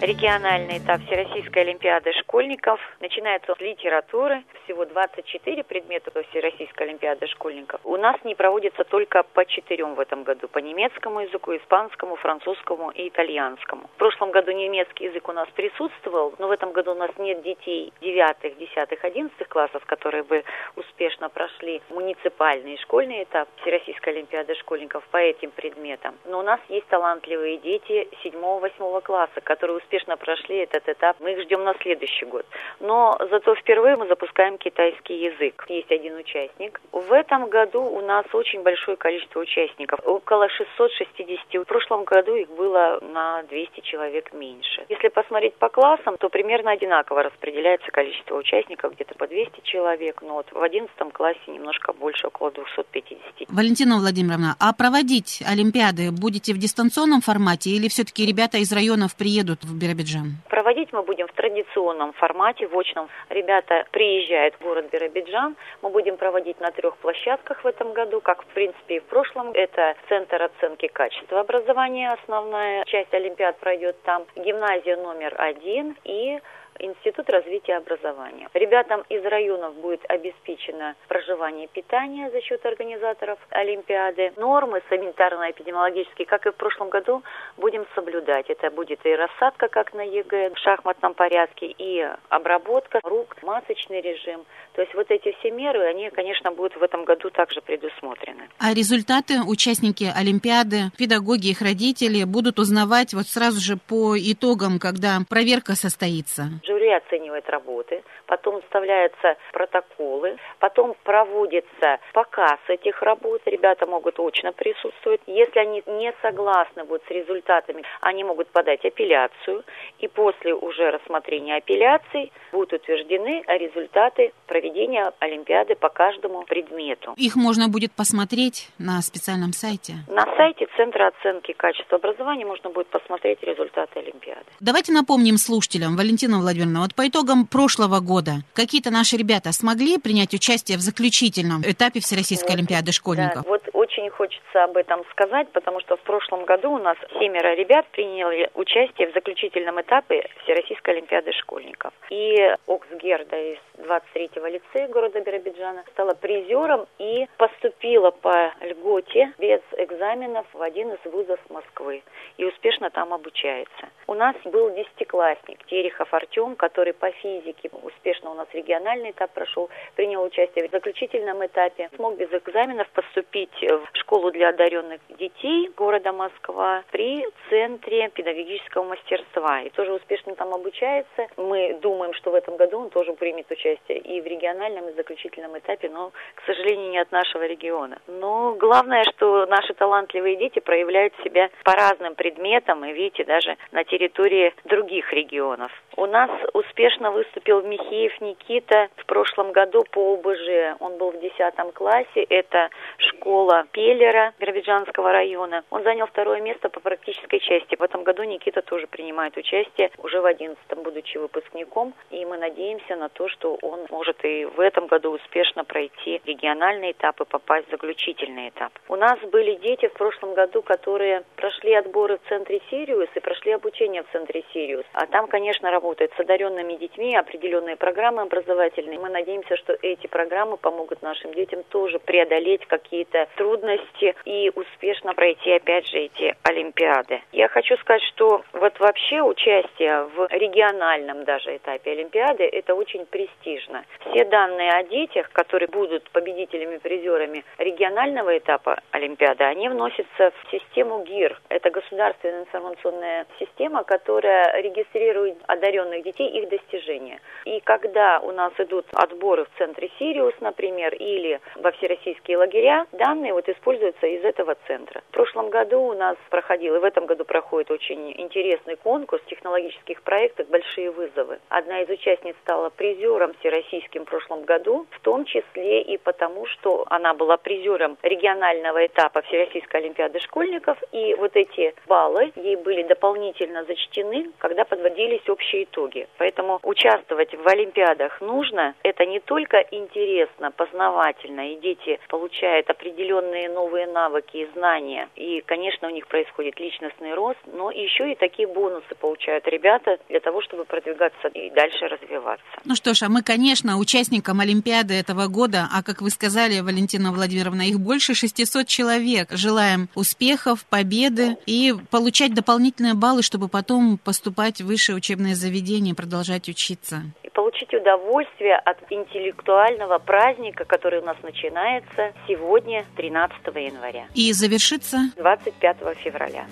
Региональный 0.00 0.76
этап 0.76 1.00
Всероссийской 1.06 1.62
Олимпиады 1.62 2.12
школьников 2.12 2.78
начинается 3.00 3.54
с 3.54 3.60
литературы. 3.60 4.44
Всего 4.64 4.84
24 4.84 5.64
предмета 5.64 6.10
Всероссийской 6.30 6.88
Олимпиады 6.88 7.26
школьников. 7.28 7.80
У 7.82 7.96
нас 7.96 8.16
не 8.22 8.34
проводится 8.34 8.84
только 8.84 9.22
по 9.22 9.46
четырем 9.46 9.94
в 9.94 10.00
этом 10.00 10.22
году. 10.22 10.48
По 10.48 10.58
немецкому 10.58 11.20
языку, 11.20 11.56
испанскому, 11.56 12.16
французскому 12.16 12.90
и 12.90 13.08
итальянскому. 13.08 13.88
В 13.94 13.98
прошлом 13.98 14.32
году 14.32 14.52
немецкий 14.52 15.04
язык 15.04 15.26
у 15.30 15.32
нас 15.32 15.48
присутствовал, 15.54 16.34
но 16.38 16.48
в 16.48 16.50
этом 16.50 16.72
году 16.72 16.92
у 16.92 16.94
нас 16.94 17.10
нет 17.16 17.42
детей 17.42 17.90
9, 18.02 18.58
10, 18.58 18.98
11 19.02 19.48
классов, 19.48 19.82
которые 19.86 20.24
бы 20.24 20.44
успешно 20.76 21.30
прошли 21.30 21.80
муниципальный 21.88 22.74
и 22.74 22.80
школьный 22.82 23.22
этап 23.22 23.48
Всероссийской 23.62 24.12
Олимпиады 24.12 24.56
школьников 24.56 25.04
по 25.10 25.16
этим 25.16 25.52
предметам. 25.52 26.16
Но 26.26 26.40
у 26.40 26.42
нас 26.42 26.60
есть 26.68 26.86
талантливые 26.88 27.56
дети 27.56 28.08
7-8 28.22 29.00
класса, 29.00 29.40
которые 29.42 29.78
успешно 29.86 30.16
прошли 30.16 30.56
этот 30.56 30.88
этап. 30.88 31.16
Мы 31.20 31.32
их 31.32 31.42
ждем 31.42 31.64
на 31.64 31.74
следующий 31.82 32.26
год. 32.26 32.44
Но 32.80 33.16
зато 33.30 33.54
впервые 33.54 33.96
мы 33.96 34.08
запускаем 34.08 34.58
китайский 34.58 35.14
язык. 35.14 35.64
Есть 35.68 35.90
один 35.90 36.16
участник. 36.16 36.80
В 36.92 37.12
этом 37.12 37.48
году 37.48 37.82
у 37.82 38.00
нас 38.00 38.26
очень 38.32 38.62
большое 38.62 38.96
количество 38.96 39.40
участников. 39.40 40.00
Около 40.04 40.48
660. 40.48 41.54
В 41.54 41.64
прошлом 41.64 42.04
году 42.04 42.34
их 42.34 42.48
было 42.50 42.98
на 43.00 43.42
200 43.44 43.80
человек 43.80 44.32
меньше. 44.32 44.84
Если 44.88 45.08
посмотреть 45.08 45.54
по 45.54 45.68
классам, 45.68 46.16
то 46.18 46.28
примерно 46.28 46.72
одинаково 46.72 47.22
распределяется 47.22 47.90
количество 47.90 48.36
участников, 48.36 48.94
где-то 48.94 49.14
по 49.14 49.26
200 49.26 49.60
человек. 49.62 50.22
Но 50.22 50.34
вот 50.34 50.46
в 50.50 50.60
11 50.60 51.12
классе 51.12 51.38
немножко 51.46 51.92
больше, 51.92 52.26
около 52.26 52.50
250. 52.50 53.48
Валентина 53.48 53.98
Владимировна, 53.98 54.56
а 54.58 54.72
проводить 54.72 55.42
Олимпиады 55.46 56.10
будете 56.10 56.52
в 56.52 56.58
дистанционном 56.58 57.20
формате 57.20 57.70
или 57.70 57.88
все-таки 57.88 58.26
ребята 58.26 58.58
из 58.58 58.72
районов 58.72 59.14
приедут 59.14 59.64
в 59.64 59.75
Биробиджан? 59.76 60.36
Проводить 60.48 60.92
мы 60.92 61.02
будем 61.02 61.26
в 61.26 61.32
традиционном 61.32 62.12
формате, 62.14 62.66
в 62.66 62.78
очном. 62.78 63.08
Ребята 63.28 63.84
приезжают 63.90 64.54
в 64.56 64.62
город 64.62 64.88
Биробиджан. 64.92 65.56
Мы 65.82 65.90
будем 65.90 66.16
проводить 66.16 66.60
на 66.60 66.70
трех 66.70 66.96
площадках 66.98 67.64
в 67.64 67.66
этом 67.66 67.92
году, 67.92 68.20
как 68.20 68.42
в 68.42 68.46
принципе 68.46 68.96
и 68.96 69.00
в 69.00 69.04
прошлом. 69.04 69.50
Это 69.52 69.94
Центр 70.08 70.42
оценки 70.42 70.88
качества 70.88 71.40
образования, 71.40 72.12
основная 72.12 72.84
часть 72.84 73.12
Олимпиад 73.14 73.58
пройдет 73.58 74.00
там, 74.02 74.24
гимназия 74.36 74.96
номер 74.96 75.34
один 75.38 75.96
и 76.04 76.40
Институт 76.78 77.28
развития 77.30 77.76
образования. 77.76 78.48
Ребятам 78.54 79.02
из 79.08 79.24
районов 79.24 79.74
будет 79.76 80.04
обеспечено 80.08 80.94
проживание 81.08 81.66
и 81.66 81.68
питание 81.68 82.30
за 82.30 82.40
счет 82.42 82.64
организаторов 82.66 83.38
Олимпиады. 83.50 84.32
Нормы 84.36 84.82
санитарно-эпидемиологические, 84.90 86.26
как 86.26 86.46
и 86.46 86.50
в 86.50 86.56
прошлом 86.56 86.90
году, 86.90 87.22
будем 87.56 87.86
соблюдать. 87.94 88.50
Это 88.50 88.70
будет 88.70 89.04
и 89.04 89.14
рассадка, 89.14 89.68
как 89.68 89.94
на 89.94 90.02
ЕГЭ, 90.02 90.50
в 90.50 90.58
шахматном 90.58 91.14
порядке, 91.14 91.66
и 91.66 92.06
обработка 92.28 93.00
рук, 93.02 93.36
масочный 93.42 94.00
режим. 94.00 94.44
То 94.74 94.82
есть 94.82 94.94
вот 94.94 95.10
эти 95.10 95.34
все 95.38 95.50
меры, 95.50 95.86
они, 95.86 96.10
конечно, 96.10 96.52
будут 96.52 96.76
в 96.76 96.82
этом 96.82 97.04
году 97.04 97.30
также 97.30 97.60
предусмотрены. 97.62 98.48
А 98.58 98.74
результаты 98.74 99.40
участники 99.46 100.12
Олимпиады, 100.14 100.90
педагоги, 100.98 101.48
их 101.48 101.62
родители 101.62 102.24
будут 102.24 102.58
узнавать 102.58 103.14
вот 103.14 103.26
сразу 103.26 103.60
же 103.60 103.76
по 103.76 104.16
итогам, 104.18 104.78
когда 104.78 105.20
проверка 105.28 105.74
состоится? 105.74 106.50
Жюри 106.66 106.90
оценивает 106.90 107.48
работы, 107.48 108.02
потом 108.26 108.60
вставляются 108.62 109.36
протоколы, 109.52 110.36
потом 110.58 110.94
проводится 111.04 111.98
показ 112.12 112.58
этих 112.68 113.02
работ. 113.02 113.42
Ребята 113.46 113.86
могут 113.86 114.18
очно 114.18 114.52
присутствовать. 114.52 115.20
Если 115.26 115.58
они 115.58 115.82
не 115.86 116.12
согласны 116.22 116.84
будут 116.84 117.04
с 117.06 117.10
результатами, 117.10 117.84
они 118.00 118.24
могут 118.24 118.48
подать 118.48 118.84
апелляцию. 118.84 119.64
И 120.00 120.08
после 120.08 120.54
уже 120.54 120.90
рассмотрения 120.90 121.56
апелляций 121.56 122.32
будут 122.52 122.72
утверждены 122.72 123.44
результаты 123.46 124.32
проведения 124.46 125.12
Олимпиады 125.20 125.76
по 125.76 125.88
каждому 125.88 126.42
предмету. 126.44 127.14
Их 127.16 127.36
можно 127.36 127.68
будет 127.68 127.92
посмотреть 127.92 128.70
на 128.78 129.00
специальном 129.02 129.52
сайте? 129.52 129.94
На 130.08 130.24
сайте 130.36 130.66
Центра 130.76 131.08
оценки 131.08 131.52
качества 131.52 131.96
образования 131.96 132.44
можно 132.44 132.70
будет 132.70 132.88
посмотреть 132.88 133.42
результаты 133.42 134.00
Олимпиады. 134.00 134.46
Давайте 134.60 134.92
напомним 134.92 135.36
слушателям, 135.36 135.96
Валентина 135.96 136.38
Владимировна, 136.38 136.55
вот 136.64 136.94
по 136.94 137.06
итогам 137.06 137.46
прошлого 137.46 138.00
года 138.00 138.42
какие-то 138.54 138.90
наши 138.90 139.16
ребята 139.16 139.52
смогли 139.52 139.98
принять 139.98 140.34
участие 140.34 140.78
в 140.78 140.80
заключительном 140.80 141.62
этапе 141.62 142.00
Всероссийской 142.00 142.50
вот, 142.50 142.58
Олимпиады 142.58 142.92
школьников? 142.92 143.42
Да, 143.44 143.48
вот 143.48 143.62
очень 143.72 144.10
хочется 144.10 144.64
об 144.64 144.76
этом 144.76 145.02
сказать, 145.10 145.48
потому 145.52 145.80
что 145.80 145.96
в 145.96 146.00
прошлом 146.00 146.44
году 146.44 146.72
у 146.72 146.78
нас 146.78 146.96
семеро 147.18 147.54
ребят 147.54 147.86
приняли 147.92 148.50
участие 148.54 149.10
в 149.10 149.14
заключительном 149.14 149.80
этапе 149.80 150.28
Всероссийской 150.44 150.94
Олимпиады 150.94 151.32
школьников. 151.32 151.92
И 152.10 152.36
Оксгерда 152.66 153.36
из 153.36 153.58
23-го 153.86 154.46
лицея 154.46 154.88
города 154.88 155.20
Биробиджана 155.20 155.84
стала 155.92 156.14
призером 156.14 156.86
и 156.98 157.26
поступила 157.36 158.10
по 158.10 158.52
льготе 158.60 159.32
без 159.38 159.60
экзаменов 159.76 160.46
в 160.52 160.60
один 160.60 160.92
из 160.92 160.98
вузов 161.04 161.38
Москвы 161.48 162.02
и 162.36 162.44
успешно 162.44 162.90
там 162.90 163.12
обучается. 163.14 163.88
У 164.06 164.14
нас 164.14 164.34
был 164.44 164.70
десятиклассник 164.70 165.64
Терехов 165.66 166.12
Артем, 166.12 166.56
который 166.56 166.92
по 166.92 167.10
физике 167.10 167.70
успешно 167.82 168.30
у 168.30 168.34
нас 168.34 168.48
региональный 168.52 169.12
этап 169.12 169.32
прошел, 169.32 169.70
принял 169.94 170.22
участие 170.22 170.68
в 170.68 170.70
заключительном 170.72 171.44
этапе, 171.46 171.88
смог 171.96 172.16
без 172.16 172.32
экзаменов 172.32 172.88
поступить 172.90 173.62
в 173.62 173.86
школу 173.94 174.30
для 174.32 174.48
одаренных 174.50 175.00
детей 175.18 175.70
города 175.76 176.12
Москва 176.12 176.82
при 176.90 177.26
Центре 177.50 178.08
педагогического 178.08 178.84
мастерства 178.84 179.62
и 179.62 179.70
тоже 179.70 179.92
успешно 179.92 180.34
там 180.34 180.52
обучается. 180.52 181.28
Мы 181.36 181.78
думаем, 181.80 182.12
что 182.14 182.30
в 182.30 182.34
этом 182.34 182.56
году 182.56 182.80
он 182.80 182.90
тоже 182.90 183.12
примет 183.12 183.50
участие 183.50 183.75
участие 183.76 183.98
и 183.98 184.20
в 184.20 184.26
региональном, 184.26 184.88
и 184.88 184.92
в 184.92 184.96
заключительном 184.96 185.58
этапе, 185.58 185.88
но, 185.88 186.10
к 186.34 186.42
сожалению, 186.46 186.90
не 186.90 186.98
от 186.98 187.12
нашего 187.12 187.46
региона. 187.46 187.98
Но 188.06 188.54
главное, 188.58 189.04
что 189.04 189.46
наши 189.46 189.74
талантливые 189.74 190.36
дети 190.36 190.60
проявляют 190.60 191.14
себя 191.24 191.50
по 191.64 191.72
разным 191.72 192.14
предметам, 192.14 192.84
и 192.84 192.92
видите, 192.92 193.24
даже 193.24 193.56
на 193.72 193.84
территории 193.84 194.54
других 194.64 195.12
регионов. 195.12 195.72
У 195.96 196.06
нас 196.06 196.30
успешно 196.52 197.10
выступил 197.10 197.62
Михеев 197.62 198.20
Никита 198.20 198.88
в 198.96 199.06
прошлом 199.06 199.52
году 199.52 199.84
по 199.90 200.14
ОБЖ. 200.14 200.76
Он 200.80 200.98
был 200.98 201.12
в 201.12 201.20
10 201.20 201.54
классе. 201.72 202.22
Это 202.28 202.68
школа 202.98 203.64
Пеллера 203.72 204.32
Биробиджанского 204.38 205.12
района. 205.12 205.64
Он 205.70 205.82
занял 205.82 206.06
второе 206.06 206.40
место 206.40 206.68
по 206.68 206.80
практической 206.80 207.38
части. 207.38 207.76
В 207.76 207.82
этом 207.82 208.04
году 208.04 208.24
Никита 208.24 208.62
тоже 208.62 208.86
принимает 208.86 209.36
участие 209.36 209.90
уже 209.98 210.20
в 210.20 210.26
11 210.26 210.58
будучи 210.76 211.16
выпускником. 211.16 211.94
И 212.10 212.24
мы 212.24 212.36
надеемся 212.36 212.96
на 212.96 213.08
то, 213.08 213.28
что 213.28 213.55
он 213.62 213.86
может 213.90 214.24
и 214.24 214.44
в 214.44 214.60
этом 214.60 214.86
году 214.86 215.12
успешно 215.12 215.64
пройти 215.64 216.20
региональный 216.24 216.92
этап 216.92 217.20
и 217.20 217.24
попасть 217.24 217.68
в 217.68 217.70
заключительный 217.70 218.48
этап. 218.50 218.72
У 218.88 218.96
нас 218.96 219.18
были 219.32 219.54
дети 219.56 219.88
в 219.88 219.92
прошлом 219.92 220.34
году, 220.34 220.62
которые 220.62 221.22
прошли 221.36 221.74
отборы 221.74 222.18
в 222.18 222.28
центре 222.28 222.60
Сириус 222.70 223.08
и 223.14 223.20
прошли 223.20 223.52
обучение 223.52 224.02
в 224.02 224.12
центре 224.12 224.44
Сириус. 224.52 224.84
А 224.92 225.06
там, 225.06 225.26
конечно, 225.28 225.70
работают 225.70 226.12
с 226.16 226.20
одаренными 226.20 226.74
детьми 226.74 227.16
определенные 227.16 227.76
программы 227.76 228.22
образовательные. 228.22 228.98
Мы 228.98 229.08
надеемся, 229.08 229.56
что 229.56 229.76
эти 229.82 230.06
программы 230.06 230.56
помогут 230.56 231.02
нашим 231.02 231.32
детям 231.34 231.62
тоже 231.64 231.98
преодолеть 231.98 232.66
какие-то 232.66 233.28
трудности 233.36 234.14
и 234.24 234.50
успешно 234.54 235.14
пройти, 235.14 235.52
опять 235.52 235.86
же, 235.88 235.98
эти 235.98 236.36
Олимпиады. 236.42 237.22
Я 237.32 237.48
хочу 237.48 237.76
сказать, 237.78 238.02
что 238.02 238.42
вот 238.52 238.78
вообще 238.80 239.22
участие 239.22 240.04
в 240.04 240.26
региональном 240.30 241.24
даже 241.24 241.56
этапе 241.56 241.92
Олимпиады– 241.92 242.44
это 242.52 242.74
очень 242.74 243.06
престижно. 243.06 243.45
Все 243.46 244.24
данные 244.24 244.72
о 244.72 244.82
детях, 244.82 245.30
которые 245.30 245.68
будут 245.68 246.10
победителями, 246.10 246.78
призерами 246.78 247.44
регионального 247.58 248.36
этапа 248.36 248.80
Олимпиады, 248.90 249.44
они 249.44 249.68
вносятся 249.68 250.32
в 250.32 250.50
систему 250.50 251.04
ГИР. 251.04 251.40
Это 251.48 251.70
государственная 251.70 252.40
информационная 252.40 253.26
система, 253.38 253.84
которая 253.84 254.60
регистрирует 254.60 255.36
одаренных 255.46 256.02
детей, 256.02 256.28
их 256.28 256.48
достижения. 256.48 257.20
И 257.44 257.60
когда 257.60 258.18
у 258.18 258.32
нас 258.32 258.52
идут 258.58 258.86
отборы 258.94 259.44
в 259.44 259.58
центре 259.58 259.90
Сириус, 259.98 260.34
например, 260.40 260.94
или 260.94 261.40
во 261.54 261.70
всероссийские 261.70 262.38
лагеря, 262.38 262.86
данные 262.92 263.32
вот 263.32 263.48
используются 263.48 264.08
из 264.08 264.24
этого 264.24 264.56
центра. 264.66 265.02
В 265.10 265.12
прошлом 265.12 265.50
году 265.50 265.82
у 265.82 265.94
нас 265.94 266.16
проходил, 266.30 266.74
и 266.74 266.80
в 266.80 266.84
этом 266.84 267.06
году 267.06 267.24
проходит 267.24 267.70
очень 267.70 268.12
интересный 268.20 268.74
конкурс 268.74 269.22
технологических 269.26 270.02
проектов 270.02 270.48
«Большие 270.48 270.90
вызовы». 270.90 271.38
Одна 271.48 271.82
из 271.82 271.88
участниц 271.88 272.34
стала 272.42 272.70
призером 272.70 273.35
всероссийским 273.40 274.04
прошлом 274.04 274.44
году, 274.44 274.86
в 274.90 275.00
том 275.00 275.24
числе 275.24 275.82
и 275.82 275.98
потому, 275.98 276.46
что 276.46 276.84
она 276.88 277.14
была 277.14 277.36
призером 277.36 277.96
регионального 278.02 278.86
этапа 278.86 279.22
Всероссийской 279.22 279.80
Олимпиады 279.80 280.20
школьников, 280.20 280.78
и 280.92 281.14
вот 281.14 281.36
эти 281.36 281.74
баллы 281.86 282.32
ей 282.36 282.56
были 282.56 282.82
дополнительно 282.82 283.64
зачтены, 283.64 284.30
когда 284.38 284.64
подводились 284.64 285.28
общие 285.28 285.64
итоги. 285.64 286.06
Поэтому 286.18 286.60
участвовать 286.62 287.34
в 287.34 287.46
Олимпиадах 287.46 288.20
нужно. 288.20 288.74
Это 288.82 289.04
не 289.04 289.20
только 289.20 289.58
интересно, 289.70 290.50
познавательно, 290.50 291.52
и 291.52 291.56
дети 291.56 291.98
получают 292.08 292.70
определенные 292.70 293.48
новые 293.48 293.86
навыки 293.86 294.36
и 294.38 294.48
знания. 294.54 295.08
И, 295.16 295.42
конечно, 295.46 295.88
у 295.88 295.90
них 295.90 296.06
происходит 296.06 296.58
личностный 296.60 297.14
рост, 297.14 297.38
но 297.46 297.70
еще 297.70 298.12
и 298.12 298.14
такие 298.14 298.48
бонусы 298.48 298.94
получают 299.00 299.46
ребята 299.48 299.98
для 300.08 300.20
того, 300.20 300.40
чтобы 300.42 300.64
продвигаться 300.64 301.28
и 301.28 301.50
дальше 301.50 301.88
развиваться. 301.88 302.44
Ну 302.64 302.74
что 302.74 302.94
ж, 302.94 303.02
а 303.02 303.08
мы, 303.08 303.22
конечно, 303.26 303.76
участникам 303.76 304.40
Олимпиады 304.40 304.94
этого 304.94 305.26
года, 305.26 305.68
а 305.70 305.82
как 305.82 306.00
вы 306.00 306.10
сказали, 306.10 306.60
Валентина 306.60 307.12
Владимировна, 307.12 307.62
их 307.62 307.80
больше 307.80 308.14
600 308.14 308.66
человек. 308.66 309.32
Желаем 309.32 309.88
успехов, 309.94 310.64
победы 310.64 311.36
и 311.44 311.74
получать 311.90 312.32
дополнительные 312.32 312.94
баллы, 312.94 313.22
чтобы 313.22 313.48
потом 313.48 313.98
поступать 313.98 314.60
в 314.60 314.66
высшее 314.66 314.96
учебное 314.96 315.34
заведение 315.34 315.92
и 315.92 315.96
продолжать 315.96 316.48
учиться. 316.48 317.02
И 317.24 317.30
получить 317.30 317.74
удовольствие 317.74 318.56
от 318.56 318.78
интеллектуального 318.90 319.98
праздника, 319.98 320.64
который 320.64 321.00
у 321.00 321.04
нас 321.04 321.16
начинается 321.22 322.12
сегодня, 322.28 322.86
13 322.96 323.38
января. 323.46 324.06
И 324.14 324.32
завершится 324.32 324.98
25 325.16 325.76
февраля. 326.02 326.46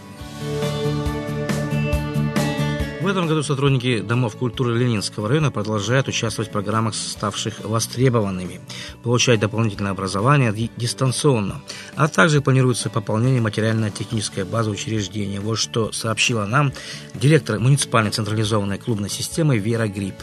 В 3.05 3.07
этом 3.07 3.29
году 3.29 3.43
сотрудники 3.43 4.01
Домов 4.01 4.35
культуры 4.35 4.79
Ленинского 4.79 5.29
района 5.29 5.51
продолжают 5.51 6.09
участвовать 6.09 6.49
в 6.49 6.53
программах, 6.53 6.95
ставших 6.95 7.61
востребованными, 7.61 8.62
получать 9.03 9.40
дополнительное 9.40 9.90
образование 9.90 10.55
дистанционно, 10.79 11.61
а 11.97 12.09
также 12.09 12.40
планируется 12.40 12.88
пополнение 12.88 13.43
материально-технической 13.43 14.45
базы 14.45 14.71
учреждения. 14.71 15.38
Вот 15.38 15.59
что 15.59 15.93
сообщила 15.93 16.47
нам 16.47 16.73
директор 17.12 17.59
муниципальной 17.59 18.11
централизованной 18.11 18.79
клубной 18.79 19.11
системы 19.11 19.59
Вера 19.59 19.87
Гриб. 19.87 20.14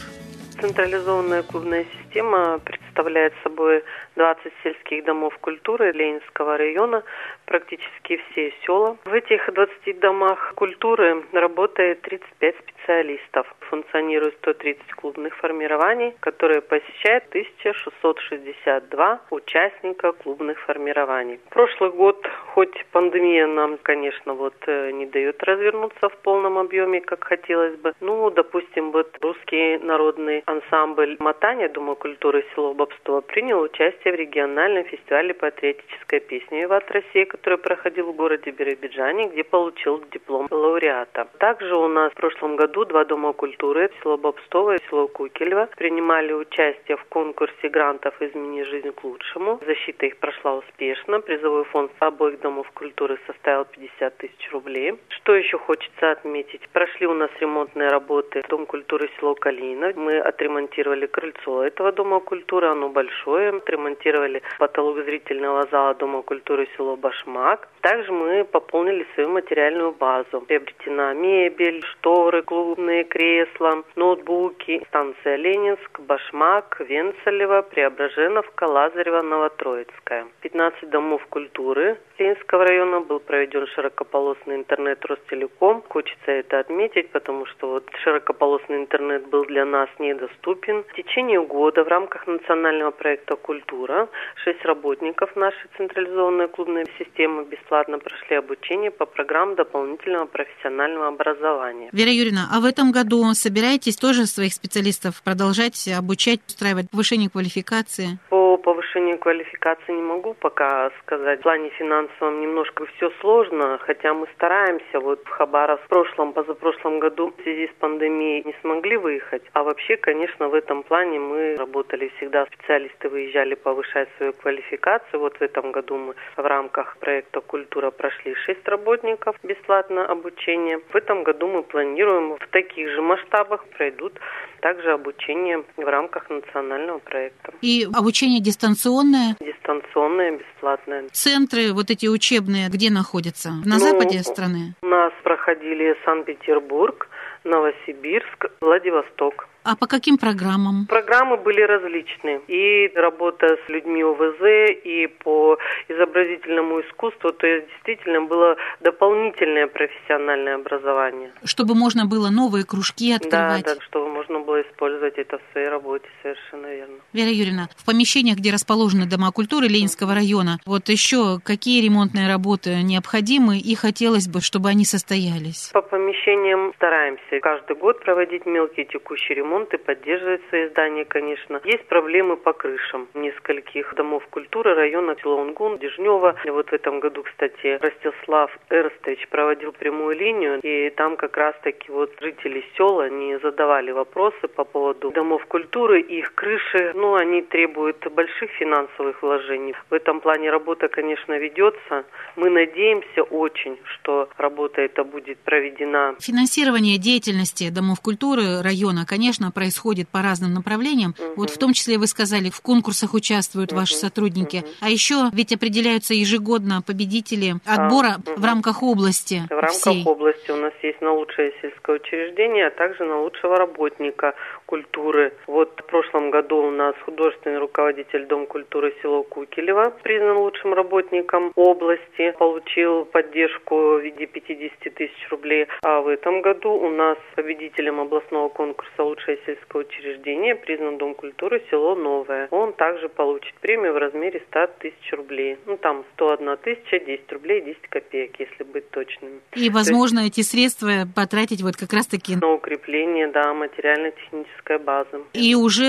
Централизованная 0.60 1.44
клубная 1.44 1.86
система 2.02 2.58
представляет 2.58 3.32
собой 3.44 3.84
20 4.16 4.52
сельских 4.62 5.04
домов 5.04 5.36
культуры 5.38 5.92
Ленинского 5.92 6.56
района, 6.56 7.02
практически 7.46 8.20
все 8.30 8.52
села. 8.64 8.96
В 9.04 9.12
этих 9.12 9.52
20 9.52 9.98
домах 10.00 10.52
культуры 10.54 11.22
работает 11.32 12.02
35 12.02 12.56
специалистов. 12.58 13.46
Функционирует 13.72 14.34
130 14.42 14.92
клубных 14.92 15.34
формирований, 15.38 16.14
которые 16.20 16.60
посещают 16.60 17.24
1662 17.30 19.20
участника 19.30 20.12
клубных 20.12 20.60
формирований. 20.60 21.40
Прошлый 21.48 21.90
год, 21.90 22.22
хоть 22.52 22.84
пандемия 22.92 23.46
нам, 23.46 23.78
конечно, 23.82 24.34
вот 24.34 24.52
э, 24.66 24.90
не 24.90 25.06
дает 25.06 25.42
развернуться 25.42 26.10
в 26.10 26.16
полном 26.18 26.58
объеме, 26.58 27.00
как 27.00 27.24
хотелось 27.24 27.76
бы. 27.76 27.94
Ну, 28.00 28.30
допустим, 28.30 28.92
вот 28.92 29.16
русский 29.22 29.78
народный 29.78 30.42
ансамбль 30.44 31.16
Матания 31.18 31.70
Дома 31.70 31.94
культуры 31.94 32.44
село 32.54 32.74
Бобство 32.74 33.22
принял 33.22 33.62
участие 33.62 34.12
в 34.12 34.16
региональном 34.16 34.84
фестивале 34.84 35.32
патриотической 35.32 36.20
песни 36.20 36.60
«Виват 36.60 36.90
Россия», 36.90 37.24
который 37.24 37.56
проходил 37.56 38.12
в 38.12 38.16
городе 38.16 38.50
Биробиджане, 38.50 39.28
где 39.28 39.44
получил 39.44 40.04
диплом 40.12 40.46
лауреата. 40.50 41.26
Также 41.38 41.74
у 41.74 41.88
нас 41.88 42.12
в 42.12 42.16
прошлом 42.16 42.56
году 42.56 42.84
два 42.84 43.06
дома 43.06 43.32
культуры, 43.32 43.61
село 44.02 44.16
Бобстово 44.16 44.74
и 44.74 44.78
село 44.88 45.06
Кукелево, 45.08 45.68
принимали 45.76 46.32
участие 46.32 46.96
в 46.96 47.04
конкурсе 47.04 47.68
грантов 47.68 48.20
«Измени 48.20 48.64
жизнь 48.64 48.90
к 48.90 49.04
лучшему». 49.04 49.60
Защита 49.64 50.06
их 50.06 50.16
прошла 50.16 50.54
успешно. 50.54 51.20
Призовой 51.20 51.64
фонд 51.64 51.92
обоих 52.00 52.40
домов 52.40 52.68
культуры 52.74 53.18
составил 53.26 53.64
50 53.64 54.16
тысяч 54.16 54.52
рублей. 54.52 54.94
Что 55.08 55.34
еще 55.34 55.58
хочется 55.58 56.10
отметить? 56.10 56.68
Прошли 56.72 57.06
у 57.06 57.14
нас 57.14 57.30
ремонтные 57.40 57.88
работы 57.88 58.42
в 58.42 58.48
Дом 58.48 58.66
культуры 58.66 59.08
село 59.18 59.34
Калина. 59.34 59.92
Мы 59.94 60.18
отремонтировали 60.18 61.06
крыльцо 61.06 61.62
этого 61.62 61.92
дома 61.92 62.20
культуры, 62.20 62.66
оно 62.66 62.88
большое. 62.88 63.50
Отремонтировали 63.50 64.42
потолок 64.58 65.04
зрительного 65.04 65.66
зала 65.70 65.94
Дома 65.94 66.22
культуры 66.22 66.68
село 66.76 66.96
Башмак. 66.96 67.68
Также 67.80 68.12
мы 68.12 68.44
пополнили 68.44 69.06
свою 69.14 69.28
материальную 69.30 69.92
базу. 69.92 70.40
Приобретена 70.40 71.14
мебель, 71.14 71.82
шторы, 71.84 72.42
клубные 72.42 73.04
кресла, 73.04 73.51
ноутбуки. 73.96 74.82
Станция 74.88 75.36
Ленинск, 75.36 76.00
Башмак, 76.00 76.80
Венцелева, 76.80 77.62
Преображеновка, 77.62 78.64
Лазарева, 78.64 79.22
Новотроицкая. 79.22 80.26
15 80.40 80.90
домов 80.90 81.24
культуры 81.28 81.98
Ленинского 82.18 82.64
района 82.66 83.00
был 83.00 83.18
проведен 83.20 83.66
широкополосный 83.74 84.56
интернет 84.56 85.04
Ростелеком. 85.04 85.82
Хочется 85.88 86.30
это 86.30 86.60
отметить, 86.60 87.10
потому 87.10 87.46
что 87.46 87.68
вот 87.68 87.90
широкополосный 88.04 88.76
интернет 88.76 89.28
был 89.28 89.44
для 89.44 89.64
нас 89.64 89.88
недоступен. 89.98 90.84
В 90.84 90.94
течение 90.94 91.44
года 91.44 91.82
в 91.84 91.88
рамках 91.88 92.26
национального 92.26 92.90
проекта 92.90 93.36
«Культура» 93.36 94.08
шесть 94.44 94.64
работников 94.64 95.34
нашей 95.36 95.68
централизованной 95.76 96.48
клубной 96.48 96.86
системы 96.98 97.44
бесплатно 97.44 97.98
прошли 97.98 98.36
обучение 98.36 98.90
по 98.90 99.06
программам 99.06 99.56
дополнительного 99.56 100.26
профессионального 100.26 101.08
образования. 101.08 101.90
Вера 101.92 102.10
Юрьевна, 102.10 102.48
а 102.52 102.60
в 102.60 102.64
этом 102.64 102.92
году 102.92 103.22
собираетесь 103.42 103.96
тоже 103.96 104.26
своих 104.26 104.54
специалистов 104.54 105.20
продолжать 105.22 105.88
обучать, 105.88 106.40
устраивать 106.46 106.88
повышение 106.90 107.28
квалификации? 107.28 108.18
По 108.30 108.41
повышению 108.56 108.82
повышения 108.92 109.16
квалификации 109.16 109.92
не 109.92 110.02
могу 110.02 110.34
пока 110.34 110.90
сказать. 111.02 111.40
В 111.40 111.42
плане 111.42 111.70
финансовом 111.70 112.40
немножко 112.40 112.84
все 112.96 113.10
сложно, 113.20 113.78
хотя 113.78 114.12
мы 114.12 114.26
стараемся. 114.34 115.00
Вот 115.00 115.20
в 115.24 115.28
Хабаровск 115.28 115.84
в 115.84 115.88
прошлом, 115.88 116.32
позапрошлом 116.32 116.98
году 116.98 117.32
в 117.36 117.42
связи 117.42 117.68
с 117.68 117.80
пандемией 117.80 118.42
не 118.44 118.54
смогли 118.60 118.96
выехать. 118.96 119.42
А 119.52 119.62
вообще, 119.62 119.96
конечно, 119.96 120.48
в 120.48 120.54
этом 120.54 120.82
плане 120.82 121.18
мы 121.18 121.56
работали 121.56 122.12
всегда. 122.16 122.46
Специалисты 122.46 123.08
выезжали 123.08 123.54
повышать 123.54 124.08
свою 124.16 124.32
квалификацию. 124.32 125.20
Вот 125.20 125.36
в 125.36 125.42
этом 125.42 125.72
году 125.72 125.96
мы 125.96 126.14
в 126.36 126.46
рамках 126.46 126.96
проекта 126.98 127.40
«Культура» 127.40 127.90
прошли 127.90 128.34
шесть 128.34 128.68
работников 128.68 129.36
бесплатно 129.42 130.06
обучение. 130.06 130.80
В 130.92 130.96
этом 130.96 131.22
году 131.22 131.48
мы 131.48 131.62
планируем 131.62 132.36
в 132.36 132.46
таких 132.48 132.88
же 132.90 133.02
масштабах 133.02 133.64
пройдут 133.76 134.12
также 134.60 134.92
обучение 134.92 135.64
в 135.76 135.84
рамках 135.84 136.30
национального 136.30 136.98
проекта. 136.98 137.52
И 137.62 137.86
обучение 137.92 138.40
дистанционное? 138.42 139.36
Дистанционное, 139.40 140.38
бесплатное. 140.38 141.08
Центры 141.12 141.72
вот 141.72 141.90
эти 141.90 142.06
учебные 142.06 142.68
где 142.68 142.90
находятся? 142.90 143.50
На 143.64 143.76
ну, 143.76 143.78
западе 143.78 144.22
страны? 144.22 144.74
У 144.82 144.86
нас 144.86 145.12
проходили 145.22 145.96
Санкт-Петербург, 146.04 147.08
Новосибирск, 147.44 148.46
Владивосток. 148.60 149.48
А 149.64 149.76
по 149.76 149.86
каким 149.86 150.18
программам? 150.18 150.86
Программы 150.86 151.36
были 151.36 151.60
различные. 151.60 152.40
И 152.48 152.90
работа 152.96 153.56
с 153.64 153.68
людьми 153.68 154.02
ОВЗ, 154.02 154.74
и 154.84 155.06
по 155.22 155.56
изобразительному 155.88 156.80
искусству. 156.80 157.32
То 157.32 157.46
есть 157.46 157.68
действительно 157.68 158.22
было 158.22 158.56
дополнительное 158.80 159.68
профессиональное 159.68 160.56
образование. 160.56 161.30
Чтобы 161.44 161.74
можно 161.74 162.06
было 162.06 162.30
новые 162.30 162.64
кружки 162.64 163.12
открывать. 163.12 163.64
Да, 163.64 163.74
да, 163.74 163.80
чтобы 163.82 164.08
можно 164.08 164.40
было 164.40 164.62
использовать 164.62 165.16
это 165.16 165.38
в 165.38 165.52
своей 165.52 165.68
работе, 165.68 166.06
совершенно 166.22 166.66
верно. 166.66 166.94
Вера 167.12 167.30
Юрьевна, 167.30 167.68
в 167.76 167.86
помещениях, 167.86 168.38
где 168.38 168.52
расположены 168.52 169.06
дома 169.06 169.30
культуры 169.30 169.68
Ленинского 169.68 170.14
района, 170.14 170.58
вот 170.66 170.88
еще 170.88 171.38
какие 171.44 171.84
ремонтные 171.84 172.28
работы 172.28 172.82
необходимы 172.82 173.58
и 173.58 173.74
хотелось 173.76 174.26
бы, 174.26 174.40
чтобы 174.40 174.70
они 174.70 174.84
состоялись? 174.84 175.70
По 175.72 175.82
помещениям 175.82 176.72
стараемся 176.76 177.40
каждый 177.40 177.76
год 177.76 178.02
проводить 178.02 178.44
мелкие 178.46 178.86
текущие 178.86 179.36
ремонты 179.36 179.51
ремонт 179.52 179.74
и 179.74 179.76
поддерживать 179.76 180.40
свои 180.48 180.68
здания, 180.68 181.04
конечно. 181.04 181.60
Есть 181.64 181.86
проблемы 181.86 182.36
по 182.36 182.52
крышам 182.52 183.08
нескольких 183.14 183.94
домов 183.94 184.26
культуры 184.30 184.74
района 184.74 185.16
Лонгун, 185.24 185.78
Дежнева. 185.78 186.36
Вот 186.44 186.70
в 186.70 186.72
этом 186.72 187.00
году, 187.00 187.22
кстати, 187.22 187.78
Ростислав 187.80 188.50
Эрстович 188.70 189.28
проводил 189.28 189.72
прямую 189.72 190.16
линию, 190.16 190.60
и 190.62 190.90
там 190.90 191.16
как 191.16 191.36
раз-таки 191.36 191.90
вот 191.90 192.10
жители 192.20 192.64
села 192.76 193.10
не 193.10 193.38
задавали 193.40 193.90
вопросы 193.90 194.48
по 194.48 194.64
поводу 194.64 195.10
домов 195.10 195.44
культуры, 195.46 196.00
их 196.00 196.34
крыши, 196.34 196.92
ну, 196.94 197.14
они 197.14 197.42
требуют 197.42 198.06
больших 198.12 198.50
финансовых 198.52 199.22
вложений. 199.22 199.74
В 199.90 199.94
этом 199.94 200.20
плане 200.20 200.50
работа, 200.50 200.88
конечно, 200.88 201.38
ведется. 201.38 202.04
Мы 202.36 202.50
надеемся 202.50 203.22
очень, 203.22 203.78
что 203.84 204.28
работа 204.38 204.80
эта 204.80 205.04
будет 205.04 205.38
проведена. 205.38 206.14
Финансирование 206.20 206.98
деятельности 206.98 207.70
домов 207.70 208.00
культуры 208.00 208.62
района, 208.62 209.04
конечно, 209.06 209.41
конечно, 209.42 209.50
происходит 209.50 210.08
по 210.08 210.22
разным 210.22 210.54
направлениям. 210.54 211.14
Угу. 211.18 211.32
Вот 211.36 211.50
в 211.50 211.58
том 211.58 211.72
числе 211.72 211.98
вы 211.98 212.06
сказали, 212.06 212.50
в 212.50 212.60
конкурсах 212.60 213.14
участвуют 213.14 213.72
угу. 213.72 213.80
ваши 213.80 213.94
сотрудники. 213.94 214.58
Угу. 214.58 214.66
А 214.80 214.88
еще 214.88 215.30
ведь 215.32 215.52
определяются 215.52 216.14
ежегодно 216.14 216.82
победители 216.82 217.54
отбора 217.66 218.16
а, 218.16 218.40
в 218.40 218.44
рамках 218.44 218.82
области. 218.82 219.42
В 219.48 219.52
рамках 219.52 219.70
всей. 219.70 220.04
области 220.04 220.50
у 220.50 220.56
нас 220.56 220.72
есть 220.82 221.00
на 221.00 221.12
лучшее 221.12 221.52
сельское 221.60 221.96
учреждение, 221.96 222.66
а 222.66 222.70
также 222.70 223.04
на 223.04 223.20
лучшего 223.20 223.56
работника 223.56 224.34
культуры. 224.72 225.34
Вот 225.46 225.68
в 225.78 225.84
прошлом 225.84 226.30
году 226.30 226.56
у 226.56 226.70
нас 226.70 226.94
художественный 227.04 227.58
руководитель 227.58 228.24
Дом 228.26 228.46
культуры 228.46 228.94
село 229.02 229.22
Кукелева 229.22 229.92
признан 230.02 230.38
лучшим 230.38 230.72
работником 230.72 231.52
области, 231.56 232.32
получил 232.38 233.04
поддержку 233.04 233.74
в 233.76 234.00
виде 234.00 234.26
50 234.26 234.94
тысяч 234.94 235.28
рублей. 235.30 235.66
А 235.82 236.00
в 236.00 236.08
этом 236.08 236.40
году 236.40 236.70
у 236.72 236.88
нас 236.88 237.18
победителем 237.36 238.00
областного 238.00 238.48
конкурса 238.48 239.02
«Лучшее 239.02 239.38
сельское 239.44 239.82
учреждение» 239.82 240.54
признан 240.54 240.96
Дом 240.96 241.14
культуры 241.14 241.62
село 241.70 241.94
Новое. 241.94 242.48
Он 242.50 242.72
также 242.72 243.10
получит 243.10 243.52
премию 243.60 243.92
в 243.92 243.98
размере 243.98 244.42
100 244.48 244.66
тысяч 244.78 245.12
рублей. 245.12 245.58
Ну 245.66 245.76
там 245.76 246.02
101 246.14 246.56
тысяча, 246.64 246.98
10 246.98 247.30
рублей, 247.32 247.60
10 247.60 247.76
копеек, 247.90 248.40
если 248.40 248.64
быть 248.64 248.88
точным. 248.88 249.42
И, 249.54 249.68
возможно, 249.68 250.20
есть, 250.20 250.38
эти 250.38 250.46
средства 250.46 250.92
потратить 251.14 251.60
вот 251.60 251.76
как 251.76 251.92
раз-таки 251.92 252.36
на 252.36 252.52
укрепление, 252.52 253.28
да, 253.28 253.52
материально-технического 253.52 254.61
техническая 254.62 254.78
база. 254.78 255.24
И 255.32 255.54
уже 255.54 255.84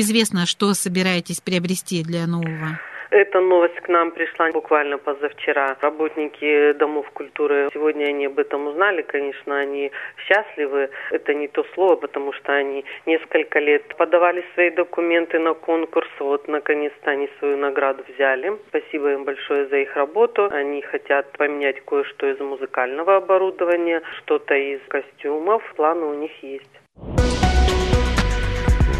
известно, 0.00 0.46
что 0.46 0.74
собираетесь 0.74 1.40
приобрести 1.40 2.02
для 2.02 2.26
нового? 2.26 2.78
Эта 3.10 3.38
новость 3.38 3.76
к 3.76 3.88
нам 3.88 4.10
пришла 4.10 4.50
буквально 4.50 4.98
позавчера. 4.98 5.76
Работники 5.80 6.72
домов 6.72 7.08
культуры, 7.12 7.68
сегодня 7.72 8.06
они 8.06 8.26
об 8.26 8.40
этом 8.40 8.66
узнали, 8.66 9.02
конечно, 9.02 9.56
они 9.56 9.92
счастливы. 10.26 10.90
Это 11.12 11.32
не 11.32 11.46
то 11.46 11.64
слово, 11.74 11.94
потому 11.94 12.32
что 12.32 12.52
они 12.52 12.84
несколько 13.06 13.60
лет 13.60 13.94
подавали 13.96 14.44
свои 14.54 14.70
документы 14.70 15.38
на 15.38 15.54
конкурс. 15.54 16.08
Вот, 16.18 16.48
наконец-то 16.48 17.12
они 17.12 17.28
свою 17.38 17.56
награду 17.56 18.02
взяли. 18.08 18.58
Спасибо 18.70 19.12
им 19.12 19.24
большое 19.24 19.68
за 19.68 19.76
их 19.76 19.94
работу. 19.94 20.48
Они 20.50 20.82
хотят 20.82 21.30
поменять 21.38 21.84
кое-что 21.84 22.26
из 22.26 22.40
музыкального 22.40 23.18
оборудования, 23.18 24.02
что-то 24.18 24.54
из 24.54 24.80
костюмов. 24.88 25.62
Планы 25.76 26.06
у 26.06 26.14
них 26.14 26.32
есть. 26.42 26.70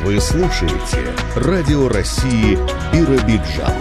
Вы 0.05 0.21
слушаете 0.21 1.15
Радио 1.35 1.89
России 1.89 2.59
Биробиджан. 2.93 3.73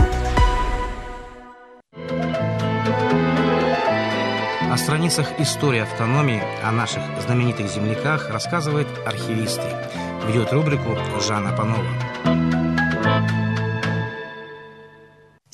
О 4.72 4.78
страницах 4.78 5.28
истории 5.40 5.82
автономии, 5.82 6.42
о 6.64 6.72
наших 6.72 7.04
знаменитых 7.26 7.68
земляках 7.68 8.30
рассказывает 8.30 8.88
архивисты. 9.06 9.68
Ведет 10.26 10.54
рубрику 10.54 10.98
Жанна 11.20 11.52
Панова. 11.52 12.43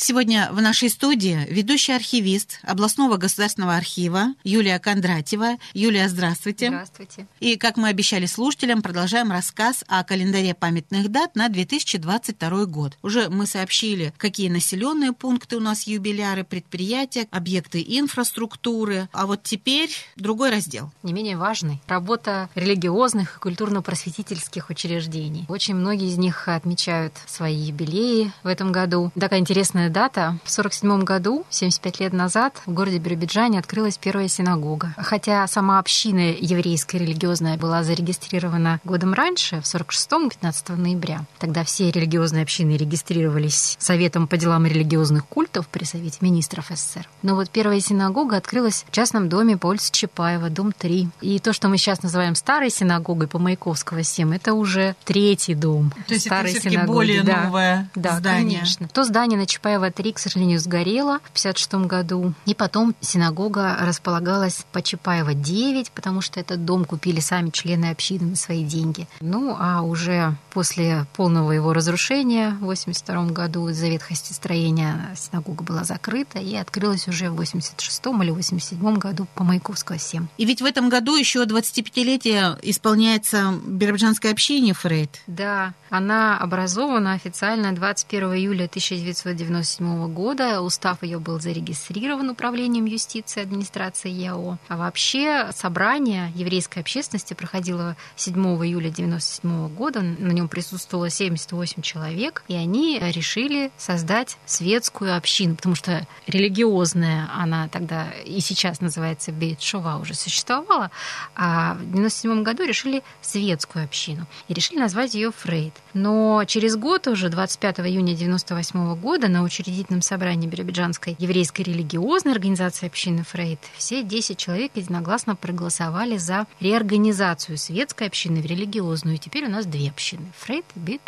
Сегодня 0.01 0.47
в 0.53 0.61
нашей 0.61 0.89
студии 0.89 1.45
ведущий 1.49 1.91
архивист 1.91 2.61
областного 2.63 3.17
государственного 3.17 3.75
архива 3.75 4.27
Юлия 4.45 4.79
Кондратьева. 4.79 5.57
Юлия, 5.73 6.07
здравствуйте. 6.07 6.67
Здравствуйте. 6.69 7.27
И, 7.41 7.57
как 7.57 7.75
мы 7.75 7.89
обещали 7.89 8.25
слушателям, 8.25 8.81
продолжаем 8.81 9.29
рассказ 9.29 9.83
о 9.89 10.01
календаре 10.05 10.53
памятных 10.53 11.09
дат 11.09 11.35
на 11.35 11.49
2022 11.49 12.65
год. 12.67 12.97
Уже 13.01 13.27
мы 13.27 13.45
сообщили, 13.45 14.13
какие 14.15 14.47
населенные 14.47 15.11
пункты 15.11 15.57
у 15.57 15.59
нас 15.59 15.85
юбиляры, 15.85 16.45
предприятия, 16.45 17.27
объекты 17.29 17.83
инфраструктуры. 17.85 19.09
А 19.11 19.25
вот 19.25 19.43
теперь 19.43 19.91
другой 20.15 20.49
раздел. 20.49 20.93
Не 21.03 21.11
менее 21.11 21.35
важный. 21.35 21.81
Работа 21.87 22.49
религиозных 22.55 23.35
и 23.35 23.39
культурно-просветительских 23.41 24.69
учреждений. 24.69 25.43
Очень 25.49 25.75
многие 25.75 26.07
из 26.07 26.17
них 26.17 26.47
отмечают 26.47 27.15
свои 27.27 27.53
юбилеи 27.57 28.31
в 28.43 28.47
этом 28.47 28.71
году. 28.71 29.11
Такая 29.19 29.41
интересная 29.41 29.88
интересная 29.89 29.93
дата. 29.93 30.37
В 30.43 30.51
1947 30.51 31.03
году, 31.03 31.45
75 31.49 31.99
лет 31.99 32.13
назад, 32.13 32.61
в 32.65 32.73
городе 32.73 32.97
Биробиджане 32.99 33.59
открылась 33.59 33.97
первая 33.97 34.27
синагога. 34.27 34.93
Хотя 34.97 35.45
сама 35.47 35.79
община 35.79 36.31
еврейская 36.31 36.99
религиозная 36.99 37.57
была 37.57 37.83
зарегистрирована 37.83 38.79
годом 38.83 39.13
раньше, 39.13 39.61
в 39.61 39.63
46-м, 39.63 40.29
15 40.29 40.69
ноября. 40.69 41.25
Тогда 41.39 41.63
все 41.63 41.91
религиозные 41.91 42.43
общины 42.43 42.77
регистрировались 42.77 43.75
Советом 43.79 44.27
по 44.27 44.37
делам 44.37 44.65
религиозных 44.65 45.25
культов 45.25 45.67
при 45.67 45.83
Совете 45.83 46.17
министров 46.21 46.67
СССР. 46.69 47.07
Но 47.21 47.35
вот 47.35 47.49
первая 47.49 47.79
синагога 47.79 48.37
открылась 48.37 48.85
в 48.87 48.91
частном 48.91 49.29
доме 49.29 49.57
по 49.57 49.67
улице 49.67 49.91
Чапаева, 49.91 50.49
дом 50.49 50.71
3. 50.71 51.09
И 51.21 51.39
то, 51.39 51.53
что 51.53 51.67
мы 51.67 51.77
сейчас 51.77 52.03
называем 52.03 52.35
старой 52.35 52.69
синагогой 52.69 53.27
по 53.27 53.39
Маяковского 53.39 54.03
7, 54.03 54.35
это 54.35 54.53
уже 54.53 54.95
третий 55.03 55.55
дом. 55.55 55.91
То 56.07 56.13
есть 56.13 56.25
старой 56.25 56.51
это 56.51 56.61
синагоги. 56.61 56.87
более 56.87 57.23
да. 57.23 57.43
новое 57.43 57.89
да, 57.95 58.17
здание. 58.17 58.59
конечно. 58.59 58.87
То 58.87 59.03
здание 59.03 59.39
на 59.39 59.45
Чапаева 59.45 59.78
Чапаева-3, 59.79 60.13
к 60.13 60.19
сожалению, 60.19 60.59
сгорела 60.59 61.19
в 61.23 61.31
56 61.31 61.73
году. 61.85 62.33
И 62.45 62.53
потом 62.53 62.95
синагога 63.01 63.77
располагалась 63.81 64.65
по 64.71 64.79
Чапаева-9, 64.79 65.91
потому 65.93 66.21
что 66.21 66.39
этот 66.39 66.65
дом 66.65 66.85
купили 66.85 67.19
сами 67.19 67.49
члены 67.49 67.89
общины 67.91 68.25
на 68.25 68.35
свои 68.35 68.63
деньги. 68.63 69.07
Ну, 69.21 69.55
а 69.57 69.81
уже 69.81 70.35
после 70.51 71.05
полного 71.15 71.51
его 71.51 71.73
разрушения 71.73 72.51
в 72.59 72.65
82 72.65 73.25
году 73.27 73.69
из-за 73.69 73.87
ветхости 73.87 74.33
строения 74.33 75.13
синагога 75.15 75.63
была 75.63 75.83
закрыта 75.83 76.39
и 76.39 76.55
открылась 76.55 77.07
уже 77.07 77.29
в 77.29 77.35
86 77.35 78.05
или 78.21 78.31
87 78.31 78.97
году 78.97 79.27
по 79.35 79.43
Маяковского 79.43 79.97
7. 79.97 80.27
И 80.37 80.45
ведь 80.45 80.61
в 80.61 80.65
этом 80.65 80.89
году 80.89 81.15
еще 81.15 81.43
25-летие 81.43 82.57
исполняется 82.63 83.53
биробиджанской 83.65 84.31
общине 84.31 84.73
Фрейд. 84.73 85.21
Да, 85.27 85.73
она 85.89 86.37
образована 86.37 87.13
официально 87.13 87.73
21 87.73 88.33
июля 88.33 88.65
1990 88.65 89.68
97 89.77 90.13
года. 90.13 90.61
Устав 90.61 91.03
ее 91.03 91.19
был 91.19 91.39
зарегистрирован 91.39 92.29
Управлением 92.29 92.85
юстиции 92.85 93.41
администрации 93.41 94.09
ЯО. 94.09 94.57
А 94.67 94.77
вообще 94.77 95.49
собрание 95.53 96.31
еврейской 96.35 96.79
общественности 96.79 97.33
проходило 97.33 97.95
7 98.15 98.35
июля 98.65 98.89
97 98.89 99.69
года. 99.69 100.01
На 100.01 100.31
нем 100.31 100.47
присутствовало 100.47 101.09
78 101.09 101.81
человек, 101.81 102.43
и 102.47 102.55
они 102.55 102.99
решили 102.99 103.71
создать 103.77 104.37
светскую 104.45 105.15
общину, 105.15 105.55
потому 105.55 105.75
что 105.75 106.07
религиозная 106.27 107.29
она 107.35 107.67
тогда 107.67 108.07
и 108.25 108.39
сейчас 108.39 108.81
называется 108.81 109.31
Бейт 109.31 109.61
Шова 109.61 109.99
уже 110.01 110.13
существовала, 110.13 110.91
а 111.35 111.75
в 111.75 111.91
97 111.91 112.43
году 112.43 112.63
решили 112.63 113.03
светскую 113.21 113.85
общину 113.85 114.25
и 114.47 114.53
решили 114.53 114.79
назвать 114.79 115.13
ее 115.13 115.31
Фрейд. 115.31 115.73
Но 115.93 116.43
через 116.47 116.75
год, 116.75 117.07
уже 117.07 117.29
25 117.29 117.79
июня 117.81 118.15
98 118.15 118.95
года, 118.95 119.27
на 119.27 119.43
учредительном 119.59 120.01
собрании 120.01 120.47
Биробиджанской 120.47 121.15
еврейской 121.19 121.63
религиозной 121.63 122.33
организации 122.33 122.87
общины 122.87 123.23
Фрейд 123.23 123.59
все 123.77 124.03
10 124.03 124.37
человек 124.37 124.71
единогласно 124.75 125.35
проголосовали 125.35 126.17
за 126.17 126.47
реорганизацию 126.59 127.57
светской 127.57 128.07
общины 128.07 128.41
в 128.41 128.45
религиозную. 128.45 129.15
И 129.15 129.19
теперь 129.19 129.45
у 129.45 129.49
нас 129.49 129.65
две 129.65 129.89
общины– 129.89 130.31
Фрейд 130.39 130.65
и 130.75 130.79
Бит 130.79 131.01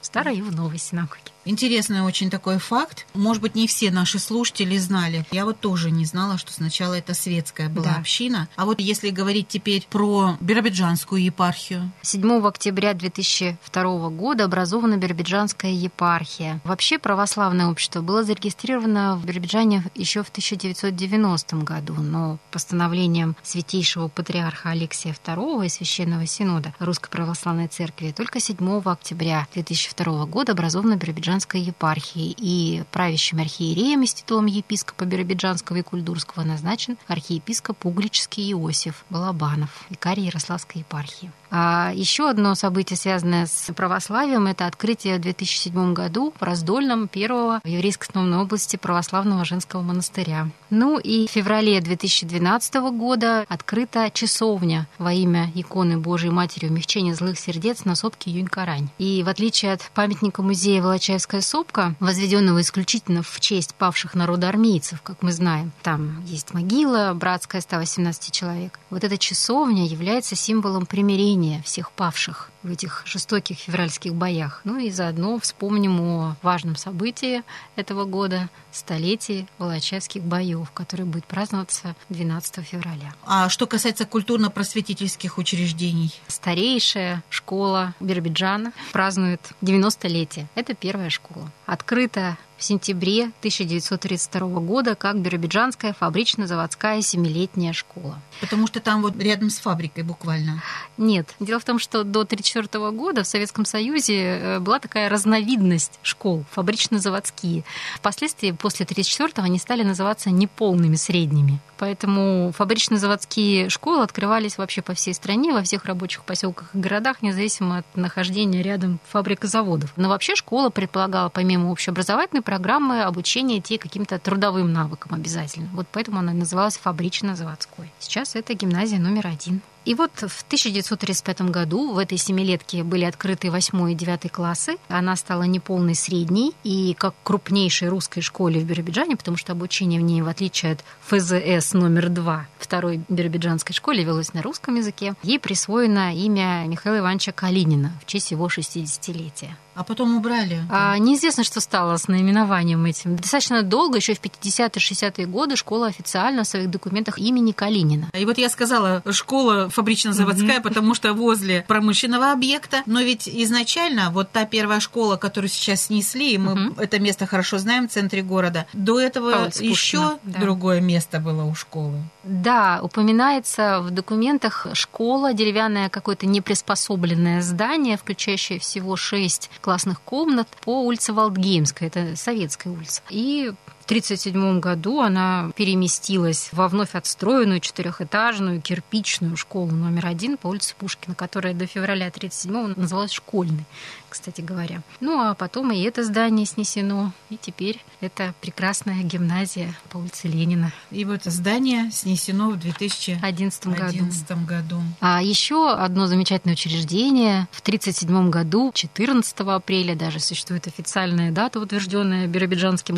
Старой 0.00 0.38
и 0.38 0.42
в 0.42 0.54
новой 0.54 0.78
синагоге. 0.78 1.32
Интересный 1.48 2.02
очень 2.02 2.28
такой 2.28 2.58
факт. 2.58 3.06
Может 3.14 3.40
быть, 3.40 3.54
не 3.54 3.66
все 3.66 3.90
наши 3.90 4.18
слушатели 4.18 4.76
знали. 4.76 5.24
Я 5.30 5.46
вот 5.46 5.60
тоже 5.60 5.90
не 5.90 6.04
знала, 6.04 6.36
что 6.36 6.52
сначала 6.52 6.92
это 6.92 7.14
светская 7.14 7.70
была 7.70 7.86
да. 7.86 7.96
община. 7.96 8.48
А 8.56 8.66
вот 8.66 8.80
если 8.80 9.08
говорить 9.08 9.48
теперь 9.48 9.86
про 9.88 10.36
Биробиджанскую 10.40 11.22
епархию. 11.24 11.90
7 12.02 12.46
октября 12.46 12.92
2002 12.92 14.08
года 14.10 14.44
образована 14.44 14.98
Биробиджанская 14.98 15.72
епархия. 15.72 16.60
Вообще 16.64 16.98
православное 16.98 17.68
общество 17.68 18.02
было 18.02 18.24
зарегистрировано 18.24 19.16
в 19.16 19.24
Биробиджане 19.24 19.84
еще 19.94 20.22
в 20.22 20.28
1990 20.28 21.56
году, 21.56 21.94
но 21.94 22.38
постановлением 22.50 23.36
святейшего 23.42 24.08
патриарха 24.08 24.68
Алексия 24.70 25.14
II 25.14 25.64
и 25.64 25.70
Священного 25.70 26.26
Синода 26.26 26.74
Русской 26.78 27.08
Православной 27.08 27.68
Церкви 27.68 28.12
только 28.14 28.38
7 28.38 28.82
октября 28.84 29.48
2002 29.54 29.87
2002 29.94 30.26
года 30.26 30.52
образована 30.52 30.96
Биробиджанская 30.96 31.60
епархия, 31.60 32.34
и 32.36 32.82
правящим 32.92 33.40
архиереем 33.40 34.02
и 34.02 34.06
с 34.06 34.14
титулом 34.14 34.46
епископа 34.46 35.04
Биробиджанского 35.04 35.76
и 35.76 35.82
Кульдурского 35.82 36.44
назначен 36.44 36.98
архиепископ 37.06 37.86
Угличский 37.86 38.52
Иосиф 38.52 39.04
Балабанов, 39.10 39.86
викарий 39.90 40.26
Ярославской 40.26 40.80
епархии. 40.80 41.30
А 41.50 41.92
еще 41.94 42.28
одно 42.28 42.54
событие, 42.54 42.96
связанное 42.96 43.46
с 43.46 43.72
православием, 43.72 44.46
это 44.46 44.66
открытие 44.66 45.16
в 45.16 45.22
2007 45.22 45.94
году 45.94 46.34
в 46.38 46.42
Раздольном 46.42 47.08
первого 47.08 47.60
в 47.64 47.66
Еврейской 47.66 48.04
автономной 48.04 48.38
области 48.38 48.76
православного 48.76 49.44
женского 49.44 49.80
монастыря. 49.80 50.48
Ну 50.68 50.98
и 50.98 51.26
в 51.26 51.30
феврале 51.30 51.80
2012 51.80 52.74
года 52.92 53.46
открыта 53.48 54.10
часовня 54.12 54.86
во 54.98 55.12
имя 55.12 55.50
иконы 55.54 55.96
Божией 55.98 56.32
Матери 56.32 56.66
умягчения 56.66 57.14
злых 57.14 57.38
сердец 57.38 57.84
на 57.86 57.94
сопке 57.94 58.30
Юнь-Карань. 58.30 58.90
И 58.98 59.22
в 59.22 59.28
отличие 59.28 59.72
от 59.78 59.90
памятника 59.92 60.42
музея 60.42 60.82
Волочаевская 60.82 61.40
сопка, 61.40 61.94
возведенного 62.00 62.60
исключительно 62.60 63.22
в 63.22 63.40
честь 63.40 63.74
павших 63.74 64.14
народоармейцев, 64.14 65.02
как 65.02 65.22
мы 65.22 65.32
знаем, 65.32 65.70
там 65.82 66.22
есть 66.26 66.52
могила 66.52 67.12
братская 67.14 67.60
118 67.60 68.32
человек. 68.32 68.78
Вот 68.90 69.04
эта 69.04 69.18
часовня 69.18 69.86
является 69.86 70.34
символом 70.34 70.86
примирения 70.86 71.62
всех 71.62 71.92
павших 71.92 72.50
в 72.62 72.70
этих 72.70 73.02
жестоких 73.06 73.58
февральских 73.58 74.14
боях. 74.14 74.60
Ну 74.64 74.78
и 74.78 74.90
заодно 74.90 75.38
вспомним 75.38 76.00
о 76.00 76.36
важном 76.42 76.76
событии 76.76 77.42
этого 77.76 78.04
года– 78.04 78.48
столетии 78.78 79.46
Волочаевских 79.58 80.22
боев, 80.22 80.70
который 80.72 81.04
будет 81.04 81.24
праздноваться 81.24 81.94
12 82.08 82.64
февраля. 82.64 83.14
А 83.24 83.48
что 83.48 83.66
касается 83.66 84.06
культурно-просветительских 84.06 85.38
учреждений? 85.38 86.14
Старейшая 86.28 87.22
школа 87.30 87.94
Биробиджана 88.00 88.72
празднует 88.92 89.40
90-летие. 89.62 90.46
Это 90.54 90.74
первая 90.74 91.10
школа. 91.10 91.50
Открыта 91.66 92.38
в 92.58 92.64
сентябре 92.64 93.30
1932 93.38 94.60
года 94.60 94.96
как 94.96 95.20
Биробиджанская 95.20 95.94
фабрично-заводская 95.98 97.00
семилетняя 97.02 97.72
школа. 97.72 98.20
Потому 98.40 98.66
что 98.66 98.80
там 98.80 99.02
вот 99.02 99.16
рядом 99.16 99.48
с 99.48 99.58
фабрикой 99.58 100.02
буквально? 100.02 100.62
Нет. 100.96 101.34
Дело 101.38 101.60
в 101.60 101.64
том, 101.64 101.78
что 101.78 102.02
до 102.02 102.20
1934 102.20 102.90
года 102.90 103.22
в 103.22 103.26
Советском 103.26 103.64
Союзе 103.64 104.16
э, 104.16 104.58
была 104.58 104.80
такая 104.80 105.08
разновидность 105.08 105.98
школ, 106.02 106.44
фабрично-заводские. 106.50 107.64
Впоследствии, 107.96 108.50
после 108.50 108.84
1934 108.84 109.44
они 109.46 109.58
стали 109.58 109.84
называться 109.84 110.30
неполными 110.30 110.96
средними. 110.96 111.60
Поэтому 111.78 112.52
фабрично-заводские 112.56 113.68
школы 113.68 114.02
открывались 114.02 114.58
вообще 114.58 114.82
по 114.82 114.94
всей 114.94 115.14
стране, 115.14 115.52
во 115.52 115.62
всех 115.62 115.84
рабочих 115.84 116.24
поселках 116.24 116.74
и 116.74 116.78
городах, 116.78 117.22
независимо 117.22 117.78
от 117.78 117.86
нахождения 117.96 118.62
рядом 118.62 118.98
фабрик 119.08 119.44
и 119.44 119.46
заводов. 119.46 119.92
Но 119.96 120.08
вообще 120.08 120.34
школа 120.34 120.70
предполагала, 120.70 121.28
помимо 121.28 121.70
общеобразовательной 121.70 122.42
программы, 122.48 123.02
обучение 123.02 123.58
идти 123.58 123.76
каким-то 123.76 124.18
трудовым 124.18 124.72
навыкам 124.72 125.12
обязательно. 125.12 125.68
Вот 125.74 125.86
поэтому 125.92 126.20
она 126.20 126.32
называлась 126.32 126.78
фабрично-заводской. 126.78 127.92
Сейчас 127.98 128.36
это 128.36 128.54
гимназия 128.54 128.98
номер 128.98 129.26
один. 129.26 129.60
И 129.84 129.94
вот 129.94 130.12
в 130.16 130.42
1935 130.46 131.42
году 131.50 131.92
в 131.92 131.98
этой 131.98 132.16
семилетке 132.16 132.84
были 132.84 133.04
открыты 133.04 133.50
8 133.50 133.92
и 133.92 133.94
9 133.94 134.32
классы. 134.32 134.76
Она 134.88 135.14
стала 135.16 135.42
неполной 135.42 135.94
средней 135.94 136.54
и 136.64 136.94
как 136.98 137.14
крупнейшей 137.22 137.88
русской 137.88 138.22
школе 138.22 138.60
в 138.60 138.64
Биробиджане, 138.64 139.16
потому 139.16 139.36
что 139.36 139.52
обучение 139.52 140.00
в 140.00 140.04
ней, 140.04 140.22
в 140.22 140.28
отличие 140.28 140.72
от 140.72 140.84
ФЗС 141.06 141.74
номер 141.74 142.08
2, 142.08 142.46
второй 142.58 143.02
биробиджанской 143.10 143.74
школе, 143.74 144.04
велось 144.04 144.32
на 144.32 144.42
русском 144.42 144.74
языке. 144.74 145.14
Ей 145.22 145.38
присвоено 145.38 146.14
имя 146.14 146.64
Михаила 146.66 146.98
Ивановича 146.98 147.32
Калинина 147.32 147.92
в 148.02 148.06
честь 148.06 148.30
его 148.30 148.46
60-летия. 148.46 149.52
А 149.78 149.84
потом 149.84 150.16
убрали? 150.16 150.64
А, 150.70 150.98
неизвестно, 150.98 151.44
что 151.44 151.60
стало 151.60 151.96
с 151.98 152.08
наименованием 152.08 152.84
этим. 152.84 153.14
Достаточно 153.14 153.62
долго, 153.62 153.98
еще 153.98 154.14
в 154.14 154.20
50-е, 154.20 154.68
60-е 154.68 155.26
годы, 155.26 155.54
школа 155.54 155.86
официально 155.86 156.42
в 156.42 156.48
своих 156.48 156.68
документах 156.68 157.20
имени 157.20 157.52
Калинина. 157.52 158.08
И 158.12 158.24
вот 158.24 158.38
я 158.38 158.48
сказала, 158.48 159.04
школа 159.12 159.68
фабрично-заводская, 159.68 160.58
mm-hmm. 160.58 160.62
потому 160.62 160.94
что 160.96 161.12
возле 161.12 161.64
промышленного 161.68 162.32
объекта. 162.32 162.82
Но 162.86 163.00
ведь 163.02 163.28
изначально 163.28 164.10
вот 164.10 164.32
та 164.32 164.46
первая 164.46 164.80
школа, 164.80 165.16
которую 165.16 165.48
сейчас 165.48 165.82
снесли, 165.82 166.36
мы 166.38 166.54
mm-hmm. 166.54 166.82
это 166.82 166.98
место 166.98 167.26
хорошо 167.26 167.58
знаем 167.58 167.86
в 167.86 167.92
центре 167.92 168.22
города, 168.22 168.66
до 168.72 168.98
этого 168.98 169.48
еще 169.60 170.18
да. 170.24 170.40
другое 170.40 170.80
место 170.80 171.20
было 171.20 171.44
у 171.44 171.54
школы. 171.54 172.02
Да, 172.28 172.80
упоминается 172.82 173.80
в 173.80 173.90
документах 173.90 174.66
школа, 174.74 175.32
деревянное 175.32 175.88
какое-то 175.88 176.26
неприспособленное 176.26 177.40
здание, 177.40 177.96
включающее 177.96 178.58
всего 178.58 178.96
шесть 178.96 179.50
классных 179.62 180.02
комнат 180.02 180.46
по 180.60 180.82
улице 180.82 181.14
Валдгеймская, 181.14 181.88
это 181.88 182.16
советская 182.16 182.70
улица. 182.70 183.00
И 183.08 183.52
1937 183.88 184.60
году 184.60 185.00
она 185.00 185.50
переместилась 185.56 186.50
во 186.52 186.68
вновь 186.68 186.94
отстроенную 186.94 187.60
четырехэтажную 187.60 188.60
кирпичную 188.60 189.34
школу 189.38 189.70
номер 189.70 190.04
один 190.06 190.36
по 190.36 190.48
улице 190.48 190.74
Пушкина, 190.78 191.14
которая 191.14 191.54
до 191.54 191.66
февраля 191.66 192.08
1937 192.08 192.74
называлась 192.78 193.12
школьной, 193.12 193.64
кстати 194.10 194.42
говоря. 194.42 194.82
Ну 195.00 195.18
а 195.18 195.34
потом 195.34 195.72
и 195.72 195.80
это 195.80 196.04
здание 196.04 196.44
снесено, 196.44 197.12
и 197.30 197.38
теперь 197.38 197.82
это 198.02 198.34
прекрасная 198.42 199.02
гимназия 199.04 199.74
по 199.88 199.96
улице 199.96 200.28
Ленина. 200.28 200.70
И 200.90 201.06
вот 201.06 201.22
это 201.22 201.30
здание 201.30 201.90
снесено 201.90 202.50
в 202.50 202.58
2011 202.58 203.68
году. 203.68 204.04
году. 204.46 204.82
А 205.00 205.22
еще 205.22 205.72
одно 205.72 206.08
замечательное 206.08 206.56
учреждение 206.56 207.48
в 207.52 207.60
1937 207.60 208.28
году, 208.28 208.70
14 208.74 209.40
апреля 209.40 209.94
даже 209.94 210.20
существует 210.20 210.66
официальная 210.66 211.30
дата, 211.30 211.58
утвержденная 211.58 212.26
Биробиджанским 212.26 212.96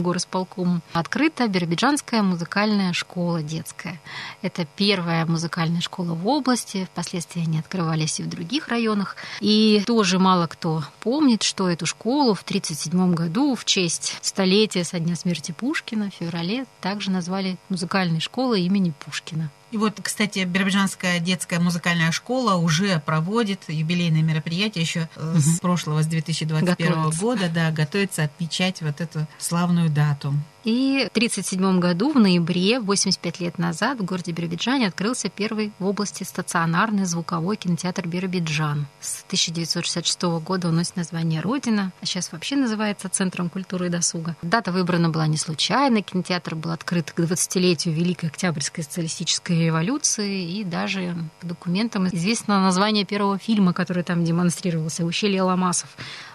открыта 0.93 1.49
Биробиджанская 1.49 2.23
музыкальная 2.23 2.93
школа 2.93 3.43
детская. 3.43 4.01
Это 4.43 4.67
первая 4.77 5.27
музыкальная 5.27 5.81
школа 5.81 6.15
в 6.15 6.27
области, 6.27 6.87
впоследствии 6.93 7.43
они 7.43 7.59
открывались 7.59 8.21
и 8.21 8.23
в 8.23 8.29
других 8.29 8.69
районах. 8.69 9.17
И 9.41 9.83
тоже 9.87 10.19
мало 10.19 10.47
кто 10.47 10.85
помнит, 11.01 11.43
что 11.43 11.69
эту 11.69 11.87
школу 11.87 12.35
в 12.35 12.43
1937 12.43 13.15
году 13.15 13.55
в 13.55 13.65
честь 13.65 14.19
столетия 14.23 14.85
со 14.85 14.99
дня 14.99 15.17
смерти 15.17 15.53
Пушкина 15.53 16.11
в 16.11 16.15
феврале 16.15 16.67
также 16.81 17.11
назвали 17.11 17.57
музыкальной 17.69 18.21
школой 18.21 18.63
имени 18.63 18.93
Пушкина. 19.05 19.51
И 19.71 19.77
вот, 19.77 20.01
кстати, 20.03 20.41
Биробиджанская 20.41 21.21
детская 21.21 21.61
музыкальная 21.61 22.11
школа 22.11 22.57
уже 22.57 23.01
проводит 23.07 23.61
юбилейные 23.69 24.23
мероприятия 24.23 24.81
еще 24.81 25.09
угу. 25.17 25.39
с 25.39 25.61
прошлого, 25.61 26.03
с 26.03 26.07
2021 26.07 26.93
Готовится. 26.93 27.21
года, 27.21 27.49
да, 27.49 27.71
готовится 27.71 28.25
отмечать 28.25 28.83
вот 28.83 29.01
эту 29.01 29.27
славную 29.39 29.89
дату. 29.89 30.35
И 30.65 31.09
в 31.09 31.17
1937 31.17 31.81
году, 31.81 32.13
в 32.13 32.19
ноябре, 32.19 32.81
85 32.81 33.41
лет 33.41 33.59
назад, 33.59 33.99
в 33.99 34.05
городе 34.05 34.33
Биробиджане 34.33 34.89
открылся 34.89 35.29
первый 35.29 35.73
в 35.79 35.87
области 35.87 36.23
стационарный 36.23 37.07
звуковой 37.07 37.57
кинотеатр 37.57 38.07
Биробиджан. 38.07 38.87
С 39.01 39.25
1966 39.27 40.23
года 40.45 40.69
он 40.69 40.77
носит 40.77 40.97
название 40.97 41.41
«Родина», 41.41 41.93
а 42.03 42.07
сейчас 42.07 42.33
вообще 42.33 42.57
называется 42.57 43.09
Центром 43.09 43.49
культуры 43.49 43.87
и 43.87 43.89
досуга. 43.89 44.37
Дата 44.43 44.71
выбрана 44.71 45.09
была 45.09 45.27
не 45.27 45.39
случайно. 45.39 46.03
Кинотеатр 46.03 46.55
был 46.55 46.73
открыт 46.73 47.11
к 47.11 47.21
20-летию 47.21 47.95
Великой 47.95 48.29
Октябрьской 48.29 48.85
социалистической 48.85 49.65
революции, 49.65 50.59
и 50.59 50.65
даже 50.65 51.17
по 51.41 51.47
документам 51.47 52.09
известно 52.09 52.61
название 52.61 53.07
первого 53.07 53.39
фильма, 53.39 53.73
который 53.73 54.03
там 54.03 54.25
демонстрировался 54.25 55.05
«Ущелье 55.05 55.43
Ламасов» 55.43 55.89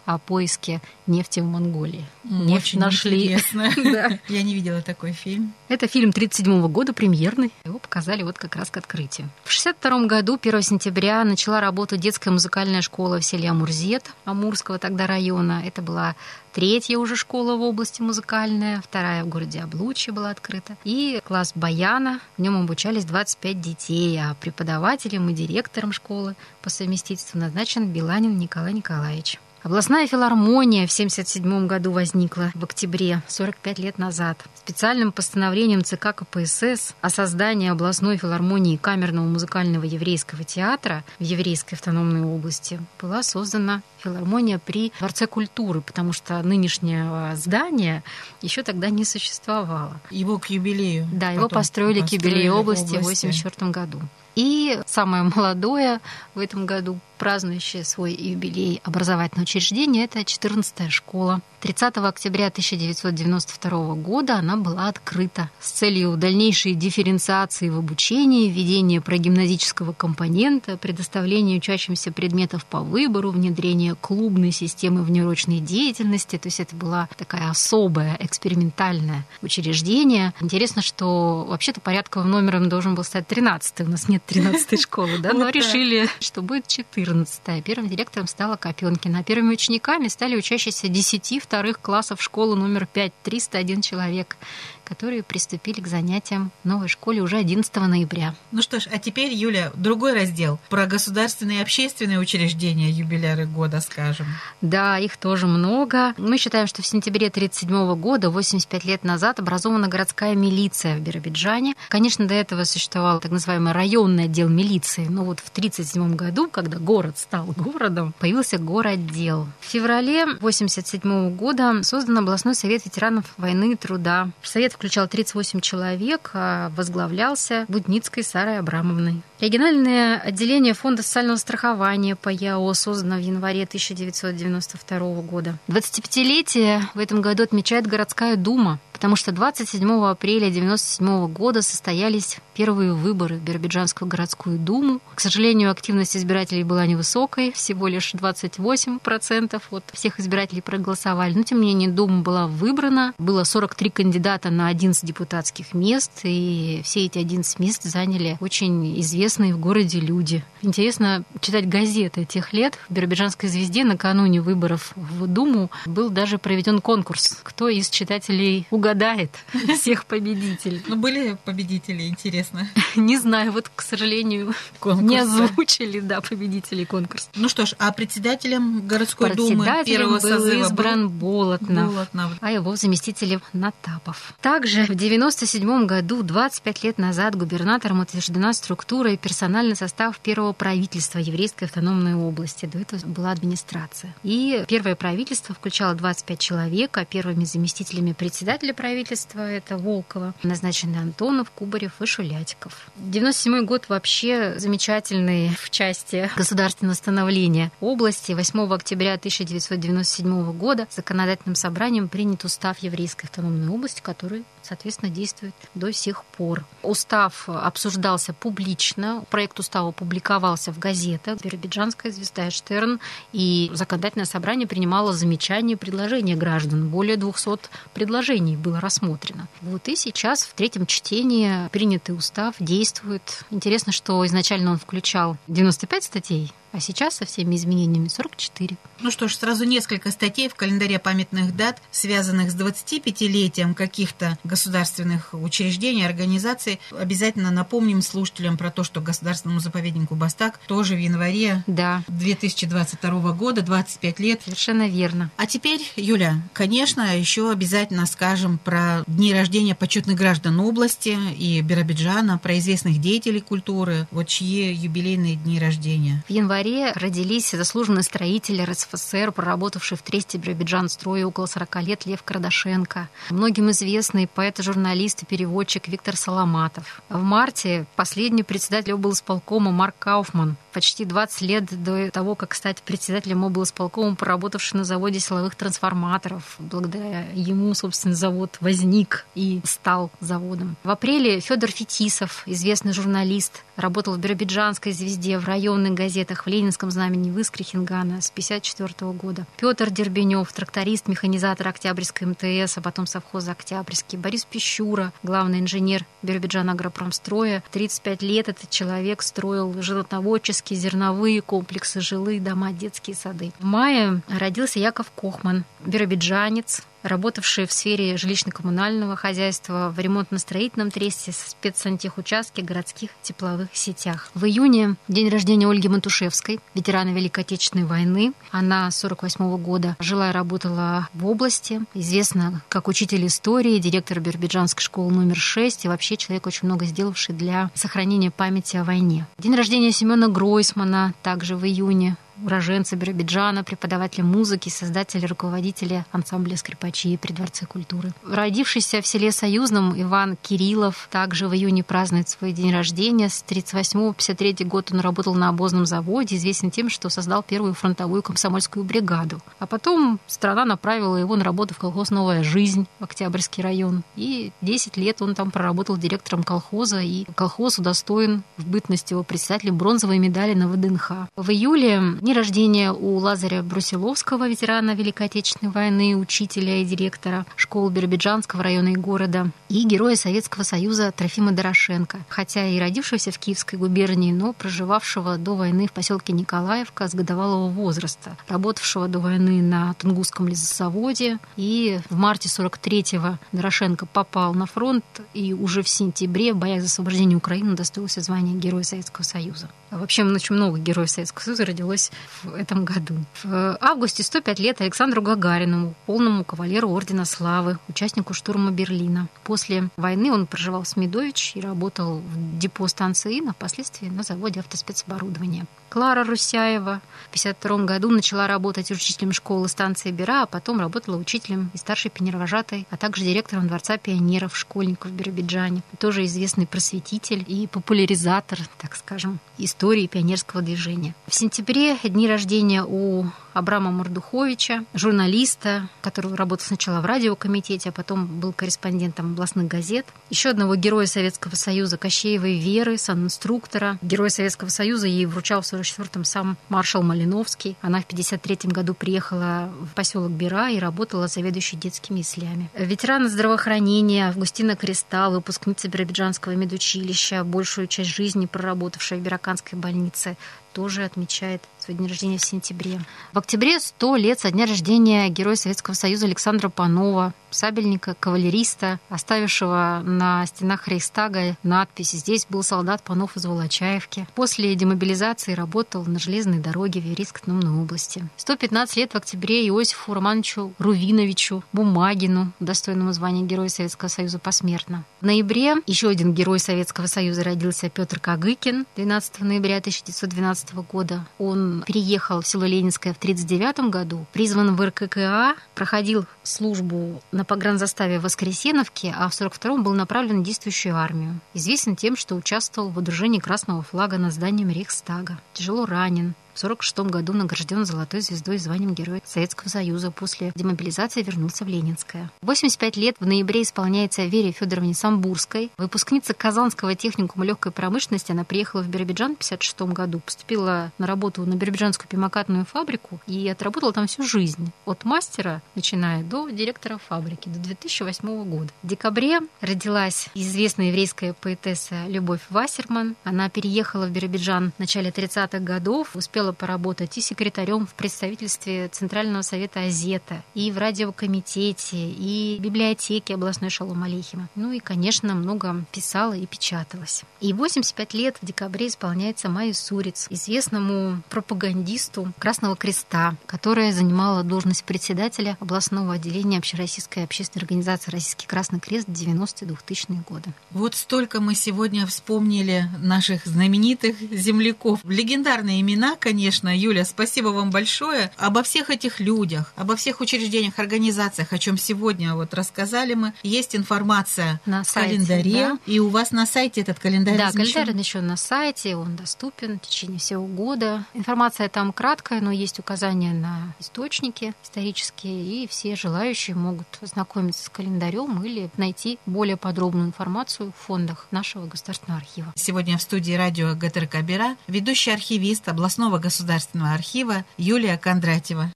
о 0.05 0.17
поиске 0.17 0.81
нефти 1.07 1.39
в 1.39 1.45
Монголии. 1.45 2.05
Нефть 2.23 2.67
Очень 2.67 2.79
нашли. 2.79 3.23
интересно. 3.23 3.69
Да. 3.85 4.14
Я 4.27 4.43
не 4.43 4.53
видела 4.53 4.81
такой 4.81 5.11
фильм. 5.11 5.53
Это 5.67 5.87
фильм 5.87 6.09
1937 6.09 6.67
года, 6.67 6.93
премьерный. 6.93 7.51
Его 7.65 7.79
показали 7.79 8.23
вот 8.23 8.37
как 8.37 8.55
раз 8.55 8.69
к 8.69 8.77
открытию. 8.77 9.29
В 9.43 9.49
1962 9.49 10.07
году, 10.07 10.39
1 10.41 10.61
сентября, 10.61 11.23
начала 11.23 11.59
работу 11.59 11.97
детская 11.97 12.31
музыкальная 12.31 12.81
школа 12.81 13.19
в 13.19 13.25
селе 13.25 13.49
Амурзет, 13.49 14.11
Амурского 14.25 14.79
тогда 14.79 15.07
района. 15.07 15.61
Это 15.65 15.81
была 15.81 16.15
третья 16.53 16.97
уже 16.97 17.15
школа 17.15 17.55
в 17.55 17.61
области 17.61 18.01
музыкальная, 18.01 18.81
вторая 18.81 19.23
в 19.23 19.27
городе 19.27 19.61
Облучье 19.61 20.13
была 20.13 20.29
открыта. 20.29 20.77
И 20.83 21.21
класс 21.25 21.51
баяна, 21.55 22.19
в 22.37 22.41
нем 22.41 22.61
обучались 22.61 23.05
25 23.05 23.61
детей, 23.61 24.17
а 24.17 24.35
преподавателем 24.35 25.29
и 25.29 25.33
директором 25.33 25.91
школы 25.91 26.35
по 26.61 26.69
совместительству 26.69 27.39
назначен 27.39 27.91
Биланин 27.91 28.37
Николай 28.37 28.73
Николаевич. 28.73 29.39
Областная 29.65 30.05
филармония 30.05 30.85
в 30.85 30.93
1977 30.93 31.65
году 31.65 31.89
возникла 31.89 32.51
в 32.53 32.63
октябре, 32.63 33.23
45 33.27 33.79
лет 33.79 33.97
назад. 33.97 34.45
Специальным 34.53 35.11
постановлением 35.11 35.83
ЦК 35.83 36.13
КПСС 36.13 36.93
о 37.01 37.09
создании 37.09 37.71
областной 37.71 38.17
филармонии 38.17 38.77
камерного 38.77 39.25
музыкального 39.25 39.83
еврейского 39.83 40.43
театра 40.43 41.03
в 41.17 41.23
Еврейской 41.23 41.73
автономной 41.73 42.21
области 42.21 42.79
была 43.01 43.23
создана 43.23 43.81
филармония 43.97 44.59
при 44.59 44.93
Дворце 44.99 45.25
культуры, 45.25 45.81
потому 45.81 46.13
что 46.13 46.39
нынешнего 46.43 47.31
здания 47.35 48.03
еще 48.43 48.61
тогда 48.61 48.91
не 48.91 49.03
существовало. 49.03 49.99
Его 50.11 50.37
к 50.37 50.45
юбилею. 50.51 51.07
Да, 51.11 51.31
его 51.31 51.45
потом 51.45 51.61
построили, 51.61 52.01
к 52.01 52.03
построили 52.03 52.27
юбилею 52.27 52.53
в 52.53 52.59
области 52.59 52.97
в 52.97 52.99
области. 52.99 53.25
1984 53.25 53.71
году. 53.71 53.99
И 54.35 54.79
самое 54.85 55.23
молодое 55.23 55.99
в 56.33 56.39
этом 56.39 56.65
году, 56.65 56.99
празднующее 57.17 57.83
свой 57.83 58.13
юбилей 58.13 58.81
образовательное 58.83 59.43
учреждение, 59.43 60.05
это 60.05 60.19
14-я 60.19 60.89
школа. 60.89 61.41
30 61.61 61.97
октября 61.97 62.47
1992 62.47 63.95
года 63.95 64.35
она 64.35 64.55
была 64.55 64.87
открыта 64.87 65.49
с 65.59 65.71
целью 65.71 66.15
дальнейшей 66.17 66.73
дифференциации 66.73 67.69
в 67.69 67.77
обучении, 67.77 68.49
введения 68.49 69.01
прогимназического 69.01 69.93
компонента, 69.93 70.77
предоставления 70.77 71.57
учащимся 71.57 72.11
предметов 72.11 72.65
по 72.65 72.81
выбору, 72.81 73.31
внедрения 73.31 73.95
клубной 73.95 74.51
системы 74.51 75.03
внеурочной 75.03 75.59
деятельности. 75.59 76.37
То 76.37 76.47
есть 76.47 76.59
это 76.59 76.75
была 76.75 77.09
такая 77.17 77.49
особая 77.49 78.17
экспериментальное 78.19 79.25
учреждение. 79.41 80.33
Интересно, 80.39 80.81
что 80.81 81.45
вообще-то 81.47 81.81
порядковым 81.81 82.29
номером 82.29 82.69
должен 82.69 82.95
был 82.95 83.03
стать 83.03 83.27
13 83.27 83.81
У 83.81 83.89
нас 83.89 84.07
нет 84.07 84.23
13 84.25 84.79
школы, 84.79 85.17
да, 85.19 85.33
но 85.33 85.49
решили, 85.49 86.07
что 86.19 86.41
будет 86.41 86.67
14 86.67 87.63
Первым 87.63 87.89
директором 87.89 88.27
стала 88.27 88.55
Копенкина. 88.55 89.19
А 89.19 89.23
первыми 89.23 89.53
учениками 89.53 90.07
стали 90.07 90.35
учащиеся 90.35 90.87
10 90.87 91.41
вторых 91.41 91.54
классов 91.81 92.21
школы 92.21 92.55
номер 92.55 92.85
5, 92.85 93.11
301 93.23 93.81
человек, 93.81 94.37
которые 94.85 95.23
приступили 95.23 95.81
к 95.81 95.87
занятиям 95.87 96.51
в 96.63 96.67
новой 96.67 96.87
школе 96.87 97.21
уже 97.21 97.37
11 97.37 97.75
ноября. 97.75 98.35
Ну 98.51 98.61
что 98.61 98.79
ж, 98.79 98.87
а 98.91 98.97
теперь, 98.99 99.33
Юля, 99.33 99.71
другой 99.75 100.13
раздел. 100.13 100.59
Про 100.69 100.85
государственные 100.85 101.59
и 101.59 101.61
общественные 101.61 102.19
учреждения 102.19 102.89
юбиляры 102.89 103.45
года 103.45 103.81
скажем. 103.81 104.27
Да, 104.61 104.97
их 104.99 105.17
тоже 105.17 105.47
много. 105.47 106.13
Мы 106.17 106.37
считаем, 106.37 106.67
что 106.67 106.81
в 106.81 106.87
сентябре 106.87 107.27
1937 107.27 107.95
года, 107.99 108.29
85 108.29 108.85
лет 108.85 109.03
назад, 109.03 109.39
образована 109.39 109.87
городская 109.87 110.35
милиция 110.35 110.97
в 110.97 111.01
Биробиджане. 111.01 111.75
Конечно, 111.89 112.27
до 112.27 112.33
этого 112.33 112.63
существовал 112.63 113.19
так 113.19 113.31
называемый 113.31 113.73
районный 113.73 114.25
отдел 114.25 114.49
милиции, 114.49 115.05
но 115.09 115.25
вот 115.25 115.39
в 115.39 115.49
1937 115.49 116.15
году, 116.15 116.47
когда 116.47 116.77
город 116.77 117.17
стал 117.17 117.45
городом, 117.57 118.13
появился 118.19 118.57
городдел. 118.57 119.47
В 119.59 119.65
феврале 119.65 120.23
1987 120.23 121.35
года 121.35 121.83
создан 121.83 122.19
областной 122.19 122.55
совет 122.55 122.85
ветеранов 122.85 123.33
войны 123.37 123.73
и 123.73 123.75
труда. 123.75 124.29
Совет 124.43 124.74
включал 124.75 125.07
38 125.07 125.61
человек, 125.61 126.31
а 126.33 126.69
возглавлялся 126.75 127.65
Будницкой 127.67 128.23
Сарой 128.23 128.59
Абрамовной. 128.59 129.21
Региональное 129.39 130.19
отделение 130.19 130.73
Фонда 130.73 131.01
социального 131.01 131.37
страхования 131.37 132.15
по 132.15 132.29
ЯО 132.29 132.73
создано 132.73 133.15
в 133.15 133.21
январе 133.21 133.63
1992 133.63 134.99
года. 135.21 135.57
25-летие 135.67 136.81
в 136.93 136.99
этом 136.99 137.21
году 137.21 137.43
отмечает 137.43 137.87
городская 137.87 138.35
дума, 138.35 138.79
потому 139.05 139.17
что 139.17 139.31
27 139.31 139.87
апреля 140.05 140.47
1997 140.47 141.27
года 141.31 141.61
состоялись 141.61 142.39
первые 142.55 142.93
выборы 142.93 143.35
в 143.35 143.41
Биробиджанскую 143.43 144.09
городскую 144.09 144.57
думу. 144.57 144.99
К 145.13 145.19
сожалению, 145.19 145.69
активность 145.69 146.17
избирателей 146.17 146.63
была 146.63 146.87
невысокой, 146.87 147.51
всего 147.51 147.87
лишь 147.87 148.15
28% 148.15 149.61
от 149.69 149.83
всех 149.93 150.19
избирателей 150.19 150.61
проголосовали. 150.61 151.33
Но, 151.33 151.43
тем 151.43 151.61
не 151.61 151.67
менее, 151.67 151.89
дума 151.89 152.23
была 152.23 152.47
выбрана. 152.47 153.13
Было 153.19 153.43
43 153.43 153.89
кандидата 153.91 154.49
на 154.49 154.69
11 154.69 155.05
депутатских 155.05 155.75
мест, 155.75 156.11
и 156.23 156.81
все 156.83 157.05
эти 157.05 157.19
11 157.19 157.59
мест 157.59 157.83
заняли 157.83 158.37
очень 158.39 158.99
известные 159.01 159.53
в 159.53 159.59
городе 159.59 159.99
люди. 159.99 160.43
Интересно 160.63 161.23
читать 161.41 161.69
газеты 161.69 162.25
тех 162.25 162.53
лет. 162.53 162.79
В 162.89 162.93
Биробиджанской 162.93 163.49
звезде 163.49 163.83
накануне 163.83 164.41
выборов 164.41 164.93
в 164.95 165.27
Думу 165.27 165.69
был 165.85 166.09
даже 166.09 166.39
проведен 166.39 166.79
конкурс, 166.81 167.37
кто 167.43 167.69
из 167.69 167.89
читателей 167.89 168.65
угадает 168.95 169.31
всех 169.77 170.05
победителей. 170.05 170.81
Ну, 170.87 170.95
были 170.95 171.37
победители, 171.45 172.03
интересно. 172.03 172.67
Не 172.95 173.17
знаю, 173.17 173.51
вот, 173.51 173.69
к 173.73 173.81
сожалению, 173.81 174.53
не 174.83 175.17
озвучили, 175.17 175.99
да, 175.99 176.21
победителей 176.21 176.85
конкурса. 176.85 177.27
Ну 177.35 177.49
что 177.49 177.65
ж, 177.65 177.75
а 177.77 177.91
председателем 177.91 178.87
городской 178.87 179.33
думы 179.35 179.63
Председателем 179.63 179.97
первого 179.97 180.19
был 180.19 180.29
созыва 180.29 180.65
избран 180.65 181.09
был 181.09 181.15
Болотнов, 181.19 181.93
Болотнов. 181.93 182.31
а 182.41 182.51
его 182.51 182.75
заместителем 182.75 183.41
Натапов. 183.53 184.33
Также 184.41 184.85
в 184.85 184.95
97 184.95 185.85
году, 185.85 186.23
25 186.23 186.83
лет 186.83 186.97
назад, 186.97 187.35
губернатором 187.35 187.99
утверждена 187.99 188.53
структура 188.53 189.11
и 189.11 189.17
персональный 189.17 189.75
состав 189.75 190.17
первого 190.19 190.53
правительства 190.53 191.19
Еврейской 191.19 191.65
автономной 191.65 192.15
области. 192.15 192.65
До 192.65 192.79
этого 192.79 193.05
была 193.05 193.31
администрация. 193.31 194.15
И 194.23 194.63
первое 194.67 194.95
правительство 194.95 195.53
включало 195.53 195.95
25 195.95 196.39
человек, 196.39 196.97
а 196.97 197.05
первыми 197.05 197.43
заместителями 197.43 198.13
председателя 198.13 198.73
правительства 198.75 199.41
это 199.41 199.77
Волкова, 199.77 200.33
назначены 200.43 200.97
Антонов, 200.97 201.49
Кубарев 201.51 202.01
и 202.01 202.05
Шулятиков. 202.05 202.89
97 202.97 203.65
год 203.65 203.89
вообще 203.89 204.59
замечательный 204.59 205.49
в 205.59 205.69
части 205.69 206.29
государственного 206.35 206.95
становления 206.95 207.71
области. 207.79 208.33
8 208.33 208.73
октября 208.73 209.13
1997 209.15 210.51
года 210.53 210.87
законодательным 210.91 211.55
собранием 211.55 212.07
принят 212.07 212.43
устав 212.43 212.79
Еврейской 212.79 213.25
автономной 213.25 213.69
области, 213.69 214.01
который 214.01 214.43
соответственно, 214.65 215.11
действует 215.11 215.53
до 215.75 215.93
сих 215.93 216.23
пор. 216.23 216.65
Устав 216.81 217.47
обсуждался 217.47 218.33
публично, 218.33 219.23
проект 219.29 219.59
устава 219.59 219.91
публиковался 219.91 220.73
в 220.73 220.79
газетах 220.79 221.39
«Биробиджанская 221.41 222.11
звезда» 222.11 222.47
и 222.47 222.49
«Штерн», 222.49 222.99
и 223.31 223.71
законодательное 223.73 224.25
собрание 224.25 224.67
принимало 224.67 225.13
замечания 225.13 225.73
и 225.73 225.77
предложения 225.77 226.35
граждан. 226.35 226.89
Более 226.89 227.17
200 227.17 227.69
предложений 227.93 228.57
было 228.65 228.81
рассмотрено. 228.81 229.47
Вот 229.61 229.87
и 229.87 229.95
сейчас 229.95 230.43
в 230.43 230.53
третьем 230.53 230.85
чтении 230.87 231.69
принятый 231.69 232.15
устав 232.15 232.55
действует. 232.59 233.43
Интересно, 233.51 233.91
что 233.91 234.25
изначально 234.25 234.71
он 234.71 234.77
включал 234.77 235.37
95 235.47 236.03
статей, 236.03 236.51
а 236.75 236.79
сейчас 236.81 237.15
со 237.15 237.25
всеми 237.25 237.55
изменениями 237.55 238.09
44. 238.09 238.75
Ну 238.99 239.09
что 239.09 239.29
ж, 239.29 239.35
сразу 239.35 239.63
несколько 239.63 240.11
статей 240.11 240.49
в 240.49 240.55
календаре 240.55 240.99
памятных 240.99 241.55
дат, 241.55 241.81
связанных 241.89 242.51
с 242.51 242.55
25-летием 242.55 243.73
каких-то 243.73 244.37
государственных 244.43 245.29
учреждений, 245.33 246.05
организаций. 246.05 246.81
Обязательно 246.91 247.49
напомним 247.51 248.01
слушателям 248.01 248.57
про 248.57 248.71
то, 248.71 248.83
что 248.83 248.99
государственному 248.99 249.61
заповеднику 249.61 250.15
Бастак 250.15 250.59
тоже 250.67 250.95
в 250.95 250.99
январе 250.99 251.63
да. 251.65 252.03
2022 252.09 253.31
года, 253.31 253.61
25 253.61 254.19
лет. 254.19 254.41
Совершенно 254.43 254.89
верно. 254.89 255.31
А 255.37 255.45
теперь, 255.45 255.81
Юля, 255.95 256.41
конечно, 256.51 257.17
еще 257.17 257.51
обязательно 257.51 258.05
скажем 258.05 258.57
про 258.57 259.03
дни 259.07 259.33
рождения 259.33 259.75
почетных 259.75 260.17
граждан 260.17 260.59
области 260.59 261.17
и 261.37 261.61
Биробиджана, 261.61 262.37
про 262.37 262.57
известных 262.59 262.99
деятелей 262.99 263.39
культуры, 263.39 264.07
вот 264.11 264.27
чьи 264.27 264.73
юбилейные 264.73 265.35
дни 265.35 265.57
рождения. 265.57 266.23
В 266.27 266.31
январе 266.31 266.64
дворе 266.65 266.93
родились 266.95 267.51
заслуженный 267.51 268.01
строитель 268.01 268.63
РСФСР, 268.63 269.31
проработавший 269.31 269.97
в 269.97 270.01
Тресте 270.01 270.39
Биробиджан 270.39 270.89
строе 270.89 271.25
около 271.25 271.45
40 271.45 271.83
лет 271.83 272.05
Лев 272.07 272.23
Кардашенко. 272.23 273.07
Многим 273.29 273.69
известный 273.69 274.27
поэт, 274.27 274.57
журналист 274.63 275.21
и 275.21 275.25
переводчик 275.27 275.87
Виктор 275.87 276.15
Соломатов. 276.15 277.03
В 277.09 277.21
марте 277.21 277.85
последний 277.95 278.41
председатель 278.41 278.93
облсполкома 278.93 279.71
Марк 279.71 279.95
Кауфман 279.99 280.57
почти 280.75 281.05
20 281.05 281.41
лет 281.41 281.83
до 281.83 282.11
того, 282.11 282.35
как 282.35 282.53
стать 282.53 282.81
председателем 282.81 283.45
облсполкома, 283.45 284.17
поработавший 284.17 284.77
на 284.77 284.83
заводе 284.83 285.21
силовых 285.21 285.55
трансформаторов. 285.55 286.57
Благодаря 286.59 287.21
ему, 287.33 287.73
собственно, 287.73 288.13
завод 288.13 288.57
возник 288.59 289.25
и 289.35 289.61
стал 289.63 290.11
заводом. 290.19 290.75
В 290.83 290.89
апреле 290.89 291.39
Федор 291.39 291.71
Фетисов, 291.71 292.43
известный 292.45 292.91
журналист, 292.91 293.63
работал 293.77 294.15
в 294.15 294.19
Биробиджанской 294.19 294.91
звезде, 294.91 295.37
в 295.39 295.45
районных 295.45 295.93
газетах, 295.93 296.45
в 296.45 296.49
Ленинском 296.49 296.91
знамени 296.91 297.31
в 297.31 297.39
Искре 297.39 297.63
Хингана 297.63 298.19
с 298.19 298.29
1954 298.29 299.11
года. 299.13 299.47
Петр 299.55 299.89
Дербенев, 299.89 300.51
тракторист, 300.51 301.07
механизатор 301.07 301.69
Октябрьской 301.69 302.27
МТС, 302.27 302.77
а 302.77 302.81
потом 302.81 303.07
совхоза 303.07 303.53
Октябрьский. 303.53 304.17
Борис 304.17 304.43
Пищура, 304.43 305.13
главный 305.23 305.61
инженер 305.61 306.05
Биробиджан 306.21 306.69
агропромстроя. 306.69 307.63
35 307.71 308.21
лет 308.23 308.49
этот 308.49 308.69
человек 308.69 309.21
строил 309.21 309.73
животноводческие 309.81 310.64
детские 310.65 310.79
зерновые 310.79 311.41
комплексы, 311.41 312.01
жилые 312.01 312.39
дома, 312.39 312.71
детские 312.71 313.15
сады. 313.15 313.51
В 313.59 313.63
мае 313.63 314.21
родился 314.27 314.79
Яков 314.79 315.11
Кохман, 315.11 315.63
биробиджанец, 315.85 316.81
работавший 317.05 317.67
в 317.67 317.71
сфере 317.71 318.15
жилищно-коммунального 318.15 319.15
хозяйства 319.15 319.93
в 319.95 319.99
ремонтно-строительном 319.99 320.91
тресте, 320.91 321.31
спецсантехучастке, 321.31 322.61
городских 322.61 323.11
тепловых 323.21 323.69
сетях. 323.73 324.29
В 324.33 324.45
июне 324.45 324.95
день 325.07 325.29
рождения 325.29 325.69
Ольги 325.69 325.87
Матушевской, 325.87 326.59
ветерана 326.73 327.09
Великой 327.09 327.41
Отечественной 327.41 327.85
войны. 327.85 328.33
Она 328.51 328.89
с 328.89 328.97
48 328.97 329.57
года 329.57 329.95
жила 329.99 330.29
и 330.29 330.33
работала 330.33 331.07
в 331.13 331.25
области. 331.25 331.81
Известна 331.93 332.61
как 332.69 332.87
учитель 332.87 333.25
истории, 333.27 333.77
директор 333.77 334.19
Биробиджанской 334.19 334.83
школы 334.83 335.11
номер 335.13 335.35
6 335.35 335.85
и 335.85 335.87
вообще 335.87 336.17
человек, 336.17 336.47
очень 336.47 336.67
много 336.67 336.85
сделавший 336.85 337.35
для 337.35 337.69
сохранения 337.73 338.31
памяти 338.31 338.77
о 338.77 338.83
войне. 338.83 339.27
День 339.37 339.55
рождения 339.55 339.91
Семена 339.91 340.27
Гройсмана 340.27 341.13
также 341.21 341.55
в 341.55 341.65
июне 341.65 342.17
уроженца 342.43 342.95
Биробиджана, 342.95 343.63
преподавателя 343.63 344.23
музыки, 344.23 344.69
создателя, 344.69 345.27
руководителя 345.27 346.05
ансамбля 346.11 346.57
скрипачей 346.57 347.17
при 347.17 347.33
Дворце 347.33 347.65
культуры. 347.65 348.13
Родившийся 348.27 349.01
в 349.01 349.07
селе 349.07 349.31
Союзном 349.31 349.99
Иван 350.01 350.37
Кириллов 350.41 351.07
также 351.11 351.47
в 351.47 351.53
июне 351.53 351.83
празднует 351.83 352.29
свой 352.29 352.51
день 352.51 352.71
рождения. 352.71 353.29
С 353.29 353.41
38 353.43 353.99
по 353.99 354.13
53 354.13 354.65
год 354.65 354.91
он 354.91 354.99
работал 354.99 355.35
на 355.35 355.49
обозном 355.49 355.85
заводе, 355.85 356.35
известен 356.35 356.71
тем, 356.71 356.89
что 356.89 357.09
создал 357.09 357.43
первую 357.43 357.73
фронтовую 357.73 358.21
комсомольскую 358.21 358.85
бригаду. 358.85 359.41
А 359.59 359.67
потом 359.67 360.19
страна 360.27 360.65
направила 360.65 361.17
его 361.17 361.35
на 361.35 361.43
работу 361.43 361.73
в 361.73 361.77
колхоз 361.77 362.09
«Новая 362.09 362.43
жизнь» 362.43 362.87
в 362.99 363.03
Октябрьский 363.03 363.63
район. 363.63 364.03
И 364.15 364.51
10 364.61 364.97
лет 364.97 365.21
он 365.21 365.35
там 365.35 365.51
проработал 365.51 365.97
директором 365.97 366.43
колхоза, 366.43 367.01
и 367.01 367.25
колхоз 367.35 367.79
удостоен 367.79 368.43
в 368.57 368.65
бытности 368.65 369.13
его 369.13 369.23
председателя 369.23 369.71
бронзовой 369.71 370.19
медали 370.19 370.53
на 370.53 370.67
ВДНХ. 370.67 371.11
В 371.35 371.49
июле 371.49 372.01
Дни 372.25 372.33
рождения 372.33 372.91
у 372.91 373.17
Лазаря 373.17 373.61
Брусиловского, 373.61 374.49
ветерана 374.49 374.95
Великой 374.95 375.27
Отечественной 375.27 375.71
войны, 375.71 376.17
учителя 376.17 376.81
и 376.81 376.83
директора 376.83 377.45
школ 377.55 377.91
Биробиджанского 377.91 378.63
района 378.63 378.93
и 378.93 378.95
города, 378.95 379.51
и 379.69 379.83
героя 379.83 380.15
Советского 380.15 380.63
Союза 380.63 381.11
Трофима 381.11 381.51
Дорошенко. 381.51 382.17
Хотя 382.27 382.65
и 382.65 382.79
родившегося 382.79 383.29
в 383.29 383.37
Киевской 383.37 383.75
губернии, 383.75 384.31
но 384.31 384.53
проживавшего 384.53 385.37
до 385.37 385.53
войны 385.53 385.87
в 385.87 385.91
поселке 385.91 386.33
Николаевка 386.33 387.07
с 387.07 387.13
годовалого 387.13 387.69
возраста, 387.69 388.35
работавшего 388.47 389.07
до 389.07 389.19
войны 389.19 389.61
на 389.61 389.93
Тунгусском 389.93 390.47
лесозаводе. 390.47 391.37
И 391.57 391.99
в 392.09 392.17
марте 392.17 392.49
43-го 392.49 393.37
Дорошенко 393.51 394.07
попал 394.07 394.55
на 394.55 394.65
фронт 394.65 395.05
и 395.35 395.53
уже 395.53 395.83
в 395.83 395.89
сентябре 395.89 396.53
в 396.53 396.57
боях 396.57 396.79
за 396.81 396.87
освобождение 396.87 397.37
Украины 397.37 397.75
достоился 397.75 398.21
звания 398.21 398.55
Героя 398.55 398.81
Советского 398.81 399.23
Союза. 399.23 399.69
Вообще 399.91 400.23
очень 400.23 400.55
много 400.55 400.79
героев 400.79 401.09
Советского 401.09 401.43
Союза 401.43 401.65
родилось 401.65 402.11
в 402.43 402.53
этом 402.53 402.85
году. 402.85 403.15
В 403.43 403.77
августе 403.81 404.23
105 404.23 404.59
лет 404.59 404.81
Александру 404.81 405.21
Гагарину, 405.21 405.93
полному 406.05 406.43
кавалеру 406.43 406.89
Ордена 406.89 407.25
Славы, 407.25 407.77
участнику 407.87 408.33
штурма 408.33 408.71
Берлина. 408.71 409.27
После 409.43 409.89
войны 409.97 410.31
он 410.31 410.47
проживал 410.47 410.83
в 410.83 410.87
Смедович 410.87 411.53
и 411.55 411.61
работал 411.61 412.19
в 412.19 412.57
депо 412.57 412.87
станции 412.87 413.41
а 413.47 413.53
впоследствии 413.53 414.07
на 414.07 414.23
заводе 414.23 414.59
автоспецоборудования. 414.59 415.65
Клара 415.95 416.25
Русяева 416.25 416.99
в 417.23 417.27
1952 417.27 417.85
году 417.85 418.09
начала 418.09 418.47
работать 418.47 418.91
учителем 418.91 419.31
школы 419.31 419.69
станции 419.69 420.11
Бера, 420.11 420.41
а 420.41 420.45
потом 420.45 420.81
работала 420.81 421.15
учителем 421.15 421.71
и 421.73 421.77
старшей 421.77 422.11
пионервожатой, 422.11 422.85
а 422.89 422.97
также 422.97 423.23
директором 423.23 423.69
Дворца 423.69 423.97
пионеров 423.97 424.57
школьников 424.57 425.11
в 425.11 425.13
Биробиджане. 425.13 425.83
Тоже 425.97 426.25
известный 426.25 426.67
просветитель 426.67 427.45
и 427.47 427.67
популяризатор, 427.67 428.59
так 428.77 428.97
скажем, 428.97 429.39
истории 429.57 430.07
пионерского 430.07 430.61
движения. 430.61 431.15
В 431.27 431.33
сентябре 431.33 431.95
дни 432.03 432.27
рождения 432.27 432.83
у 432.83 433.27
Абрама 433.55 433.89
Мордуховича, 433.89 434.83
журналиста, 434.93 435.87
который 436.01 436.35
работал 436.35 436.67
сначала 436.67 436.99
в 436.99 437.05
радиокомитете, 437.05 437.89
а 437.89 437.91
потом 437.93 438.25
был 438.41 438.51
корреспондентом 438.51 439.31
областных 439.31 439.67
газет. 439.69 440.05
Еще 440.29 440.49
одного 440.49 440.75
героя 440.75 441.05
Советского 441.05 441.55
Союза 441.55 441.97
Кощеевой 441.97 442.59
Веры, 442.59 442.97
сан-инструктора. 442.97 443.97
Герой 444.01 444.29
Советского 444.29 444.67
Союза 444.67 445.07
ей 445.07 445.25
вручал 445.25 445.61
в 445.61 445.71
44-м 445.71 446.25
сам 446.25 446.57
маршал 446.67 447.01
Малиновский. 447.01 447.77
Она 447.81 448.01
в 448.01 448.07
53-м 448.07 448.71
году 448.71 448.93
приехала 448.93 449.71
в 449.79 449.95
поселок 449.95 450.31
Бера 450.31 450.69
и 450.69 450.77
работала 450.77 451.29
заведующей 451.29 451.77
детскими 451.77 452.21
ислями. 452.21 452.69
Ветеран 452.77 453.29
здравоохранения 453.29 454.27
Августина 454.27 454.75
Креста, 454.75 455.29
выпускница 455.29 455.87
Биробиджанского 455.87 456.55
медучилища, 456.55 457.45
большую 457.45 457.87
часть 457.87 458.09
жизни 458.09 458.47
проработавшая 458.47 459.19
в 459.19 459.21
Бираканской 459.21 459.79
больнице, 459.79 460.35
тоже 460.75 461.05
отмечает 461.05 461.63
свой 461.79 461.97
день 461.97 462.07
рождения 462.07 462.37
в 462.37 462.43
сентябре. 462.43 462.99
В 463.31 463.37
октябре 463.39 463.79
100 463.79 464.15
лет 464.17 464.39
со 464.41 464.51
дня 464.51 464.65
рождения 464.65 465.29
Героя 465.29 465.55
Советского 465.55 465.93
Союза 465.93 466.25
Александра 466.25 466.67
Панова, 466.67 467.33
сабельника, 467.55 468.15
кавалериста, 468.19 468.99
оставившего 469.09 470.01
на 470.03 470.45
стенах 470.45 470.87
Рейхстага 470.87 471.57
надпись 471.63 472.11
«Здесь 472.11 472.45
был 472.49 472.63
солдат 472.63 473.03
Панов 473.03 473.37
из 473.37 473.45
Волочаевки». 473.45 474.27
После 474.35 474.75
демобилизации 474.75 475.53
работал 475.53 476.03
на 476.05 476.19
железной 476.19 476.59
дороге 476.59 476.99
в 476.99 477.05
Верийско-Номной 477.05 477.81
области. 477.81 478.27
115 478.37 478.97
лет 478.97 479.13
в 479.13 479.15
октябре 479.15 479.67
Иосифу 479.67 480.13
Романовичу 480.13 480.73
Рувиновичу 480.77 481.63
Бумагину, 481.71 482.51
достойному 482.59 483.13
звания 483.13 483.43
Героя 483.43 483.69
Советского 483.69 484.09
Союза 484.09 484.39
посмертно. 484.39 485.05
В 485.21 485.25
ноябре 485.25 485.75
еще 485.87 486.09
один 486.09 486.33
Герой 486.33 486.59
Советского 486.59 487.07
Союза 487.07 487.43
родился 487.43 487.89
Петр 487.89 488.19
Кагыкин 488.19 488.85
12 488.95 489.41
ноября 489.41 489.77
1912 489.77 490.73
года. 490.91 491.25
Он 491.39 491.83
переехал 491.87 492.41
в 492.41 492.47
село 492.47 492.65
Ленинское 492.65 493.13
в 493.13 493.17
1939 493.17 493.89
году, 493.91 494.25
призван 494.33 494.75
в 494.75 494.85
РККА, 494.85 495.55
проходил 495.73 496.25
службу 496.43 497.21
на 497.31 497.44
погранзаставе 497.45 498.19
в 498.19 498.23
Воскресеновке, 498.23 499.13
а 499.17 499.29
в 499.29 499.31
1942-м 499.31 499.83
был 499.83 499.93
направлен 499.93 500.41
в 500.41 500.45
действующую 500.45 500.95
армию. 500.95 501.39
Известен 501.53 501.95
тем, 501.95 502.15
что 502.15 502.35
участвовал 502.35 502.89
в 502.89 502.95
водружении 502.95 503.39
красного 503.39 503.81
флага 503.81 504.17
над 504.17 504.33
зданием 504.33 504.69
Рейхстага. 504.69 505.39
Тяжело 505.53 505.85
ранен. 505.85 506.35
В 506.55 506.63
1946 506.63 507.11
году 507.11 507.33
награжден 507.33 507.83
Золотой 507.83 508.21
звездой 508.21 508.55
и 508.55 508.59
званием 508.59 508.93
Героя 508.93 509.21
Советского 509.25 509.67
Союза. 509.67 510.09
После 510.09 510.53
демобилизации 510.55 511.21
вернулся 511.21 511.65
в 511.65 511.67
Ленинское. 511.67 512.31
85 512.43 512.95
лет 512.95 513.15
в 513.19 513.25
ноябре 513.25 513.61
исполняется 513.61 514.23
Вере 514.23 514.53
Федоровне 514.53 514.93
Самбурской. 514.93 515.69
Выпускница 515.77 516.33
Казанского 516.33 516.95
техникума 516.95 517.43
легкой 517.43 517.73
промышленности. 517.73 518.31
Она 518.31 518.45
приехала 518.45 518.83
в 518.83 518.87
Биробиджан 518.87 519.35
в 519.35 519.43
1956 519.43 519.93
году, 519.93 520.21
поступила 520.21 520.93
на 520.97 521.05
работу 521.05 521.45
на 521.45 521.55
Биробиджанскую 521.55 522.07
пимокатную 522.07 522.63
фабрику 522.63 523.19
и 523.27 523.49
отработала 523.49 523.91
там 523.91 524.07
всю 524.07 524.23
жизнь. 524.23 524.71
От 524.85 525.03
мастера, 525.03 525.61
начиная 525.75 526.23
до 526.23 526.47
директора 526.47 526.99
фабрики, 526.99 527.49
до 527.49 527.59
2008 527.59 528.49
года. 528.49 528.69
В 528.81 528.87
декабре 528.87 529.41
родилась 529.59 530.29
известная 530.35 530.87
еврейская 530.87 531.33
поэтесса 531.33 532.07
Любовь 532.07 532.41
Вассерман. 532.49 533.17
Она 533.25 533.49
переехала 533.49 534.05
в 534.05 534.11
Биробиджан 534.11 534.71
в 534.77 534.79
начале 534.79 535.09
30-х 535.09 535.59
годов, 535.59 536.15
успела 536.15 536.44
успела 536.45 536.51
поработать 536.53 537.17
и 537.17 537.21
секретарем 537.21 537.85
в 537.85 537.93
представительстве 537.95 538.87
Центрального 538.89 539.41
совета 539.41 539.81
Азета, 539.81 540.43
и 540.53 540.71
в 540.71 540.77
радиокомитете, 540.77 541.97
и 541.97 542.57
в 542.59 542.61
библиотеке 542.61 543.35
областной 543.35 543.69
Шалом 543.69 544.03
Алейхима. 544.03 544.47
Ну 544.55 544.71
и, 544.71 544.79
конечно, 544.79 545.33
много 545.33 545.83
писала 545.91 546.33
и 546.33 546.45
печаталась. 546.45 547.23
И 547.41 547.53
85 547.53 548.13
лет 548.13 548.37
в 548.41 548.45
декабре 548.45 548.87
исполняется 548.87 549.49
Майя 549.49 549.73
Сурец, 549.73 550.27
известному 550.29 551.21
пропагандисту 551.29 552.31
Красного 552.39 552.75
Креста, 552.75 553.35
которая 553.45 553.91
занимала 553.91 554.43
должность 554.43 554.83
председателя 554.83 555.57
областного 555.59 556.13
отделения 556.13 556.57
Общероссийской 556.57 557.23
общественной 557.23 557.63
организации 557.63 558.11
«Российский 558.11 558.47
Красный 558.47 558.79
Крест» 558.79 559.07
в 559.07 559.11
90-2000-е 559.11 560.23
годы. 560.27 560.53
Вот 560.71 560.95
столько 560.95 561.41
мы 561.41 561.55
сегодня 561.55 562.05
вспомнили 562.05 562.89
наших 562.99 563.45
знаменитых 563.45 564.15
земляков. 564.31 564.99
Легендарные 565.03 565.81
имена, 565.81 566.15
конечно, 566.15 566.34
конечно. 566.35 566.77
Юля, 566.77 567.05
спасибо 567.05 567.47
вам 567.49 567.69
большое. 567.71 568.29
Обо 568.37 568.61
всех 568.63 568.89
этих 568.89 569.21
людях, 569.21 569.71
обо 569.77 569.95
всех 569.95 570.19
учреждениях, 570.19 570.77
организациях, 570.79 571.53
о 571.53 571.57
чем 571.57 571.77
сегодня 571.77 572.35
вот 572.35 572.53
рассказали 572.53 573.13
мы, 573.13 573.33
есть 573.41 573.73
информация 573.75 574.59
на 574.65 574.83
в 574.83 574.87
сайте, 574.87 575.15
календаре. 575.15 575.51
да. 575.69 575.77
И 575.85 575.99
у 575.99 576.09
вас 576.09 576.31
на 576.31 576.45
сайте 576.45 576.81
этот 576.81 576.99
календарь 576.99 577.37
Да, 577.37 577.45
размещен? 577.47 577.73
календарь 577.73 577.97
еще 577.97 578.19
на 578.19 578.35
сайте, 578.35 578.97
он 578.97 579.15
доступен 579.15 579.79
в 579.79 579.81
течение 579.87 580.19
всего 580.19 580.45
года. 580.45 581.05
Информация 581.13 581.69
там 581.69 581.93
краткая, 581.93 582.41
но 582.41 582.51
есть 582.51 582.79
указания 582.79 583.31
на 583.31 583.73
источники 583.79 584.53
исторические, 584.61 585.63
и 585.63 585.67
все 585.67 585.95
желающие 585.95 586.55
могут 586.55 586.87
ознакомиться 587.01 587.63
с 587.63 587.69
календарем 587.69 588.43
или 588.43 588.69
найти 588.75 589.17
более 589.25 589.55
подробную 589.55 590.07
информацию 590.07 590.73
в 590.77 590.85
фондах 590.85 591.27
нашего 591.31 591.65
государственного 591.65 592.19
архива. 592.19 592.51
Сегодня 592.55 592.97
в 592.97 593.01
студии 593.01 593.33
радио 593.33 593.73
ГТРК 593.73 594.21
Бера 594.21 594.57
ведущий 594.67 595.11
архивист 595.11 595.67
областного 595.69 596.17
государственного 596.25 596.93
архива 596.93 597.45
Юлия 597.57 597.97
Кондратьева. 597.99 598.73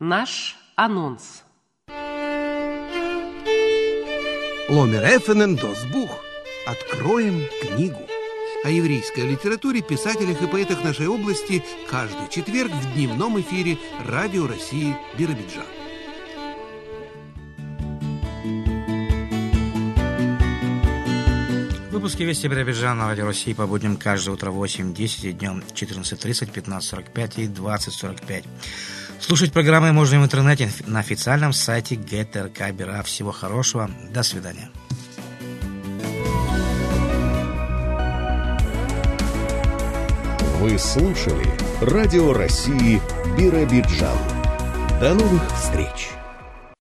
Наш 0.00 0.56
анонс. 0.74 1.44
Ломер 4.68 5.04
Эффенен 5.04 5.54
Досбух. 5.54 6.10
Откроем 6.66 7.46
книгу. 7.62 8.00
О 8.64 8.70
еврейской 8.70 9.20
литературе, 9.20 9.82
писателях 9.82 10.42
и 10.42 10.46
поэтах 10.48 10.82
нашей 10.82 11.06
области 11.06 11.64
каждый 11.88 12.28
четверг 12.28 12.72
в 12.72 12.94
дневном 12.94 13.40
эфире 13.40 13.78
Радио 14.06 14.48
России 14.48 14.96
Биробиджан. 15.16 15.79
Выпуски 22.00 22.22
Вести 22.22 22.46
Биробиджана 22.46 23.08
Радио 23.08 23.26
России 23.26 23.52
по 23.52 23.66
будням 23.66 23.98
каждое 23.98 24.30
утро 24.30 24.50
8, 24.50 24.94
10 24.94 25.24
и 25.24 25.32
днем 25.32 25.62
14.30, 25.74 26.50
15.45 26.50 27.32
и 27.36 27.46
20.45. 27.46 28.44
Слушать 29.20 29.52
программы 29.52 29.92
можно 29.92 30.18
в 30.18 30.24
интернете 30.24 30.70
на 30.86 31.00
официальном 31.00 31.52
сайте 31.52 31.96
ГТРК 31.96 32.72
Бера. 32.72 33.02
Всего 33.02 33.32
хорошего. 33.32 33.90
До 34.14 34.22
свидания. 34.22 34.70
Вы 40.58 40.78
слушали 40.78 41.46
Радио 41.82 42.32
России 42.32 42.98
Биробиджан. 43.36 44.16
До 45.00 45.12
новых 45.12 45.42
встреч! 45.54 46.19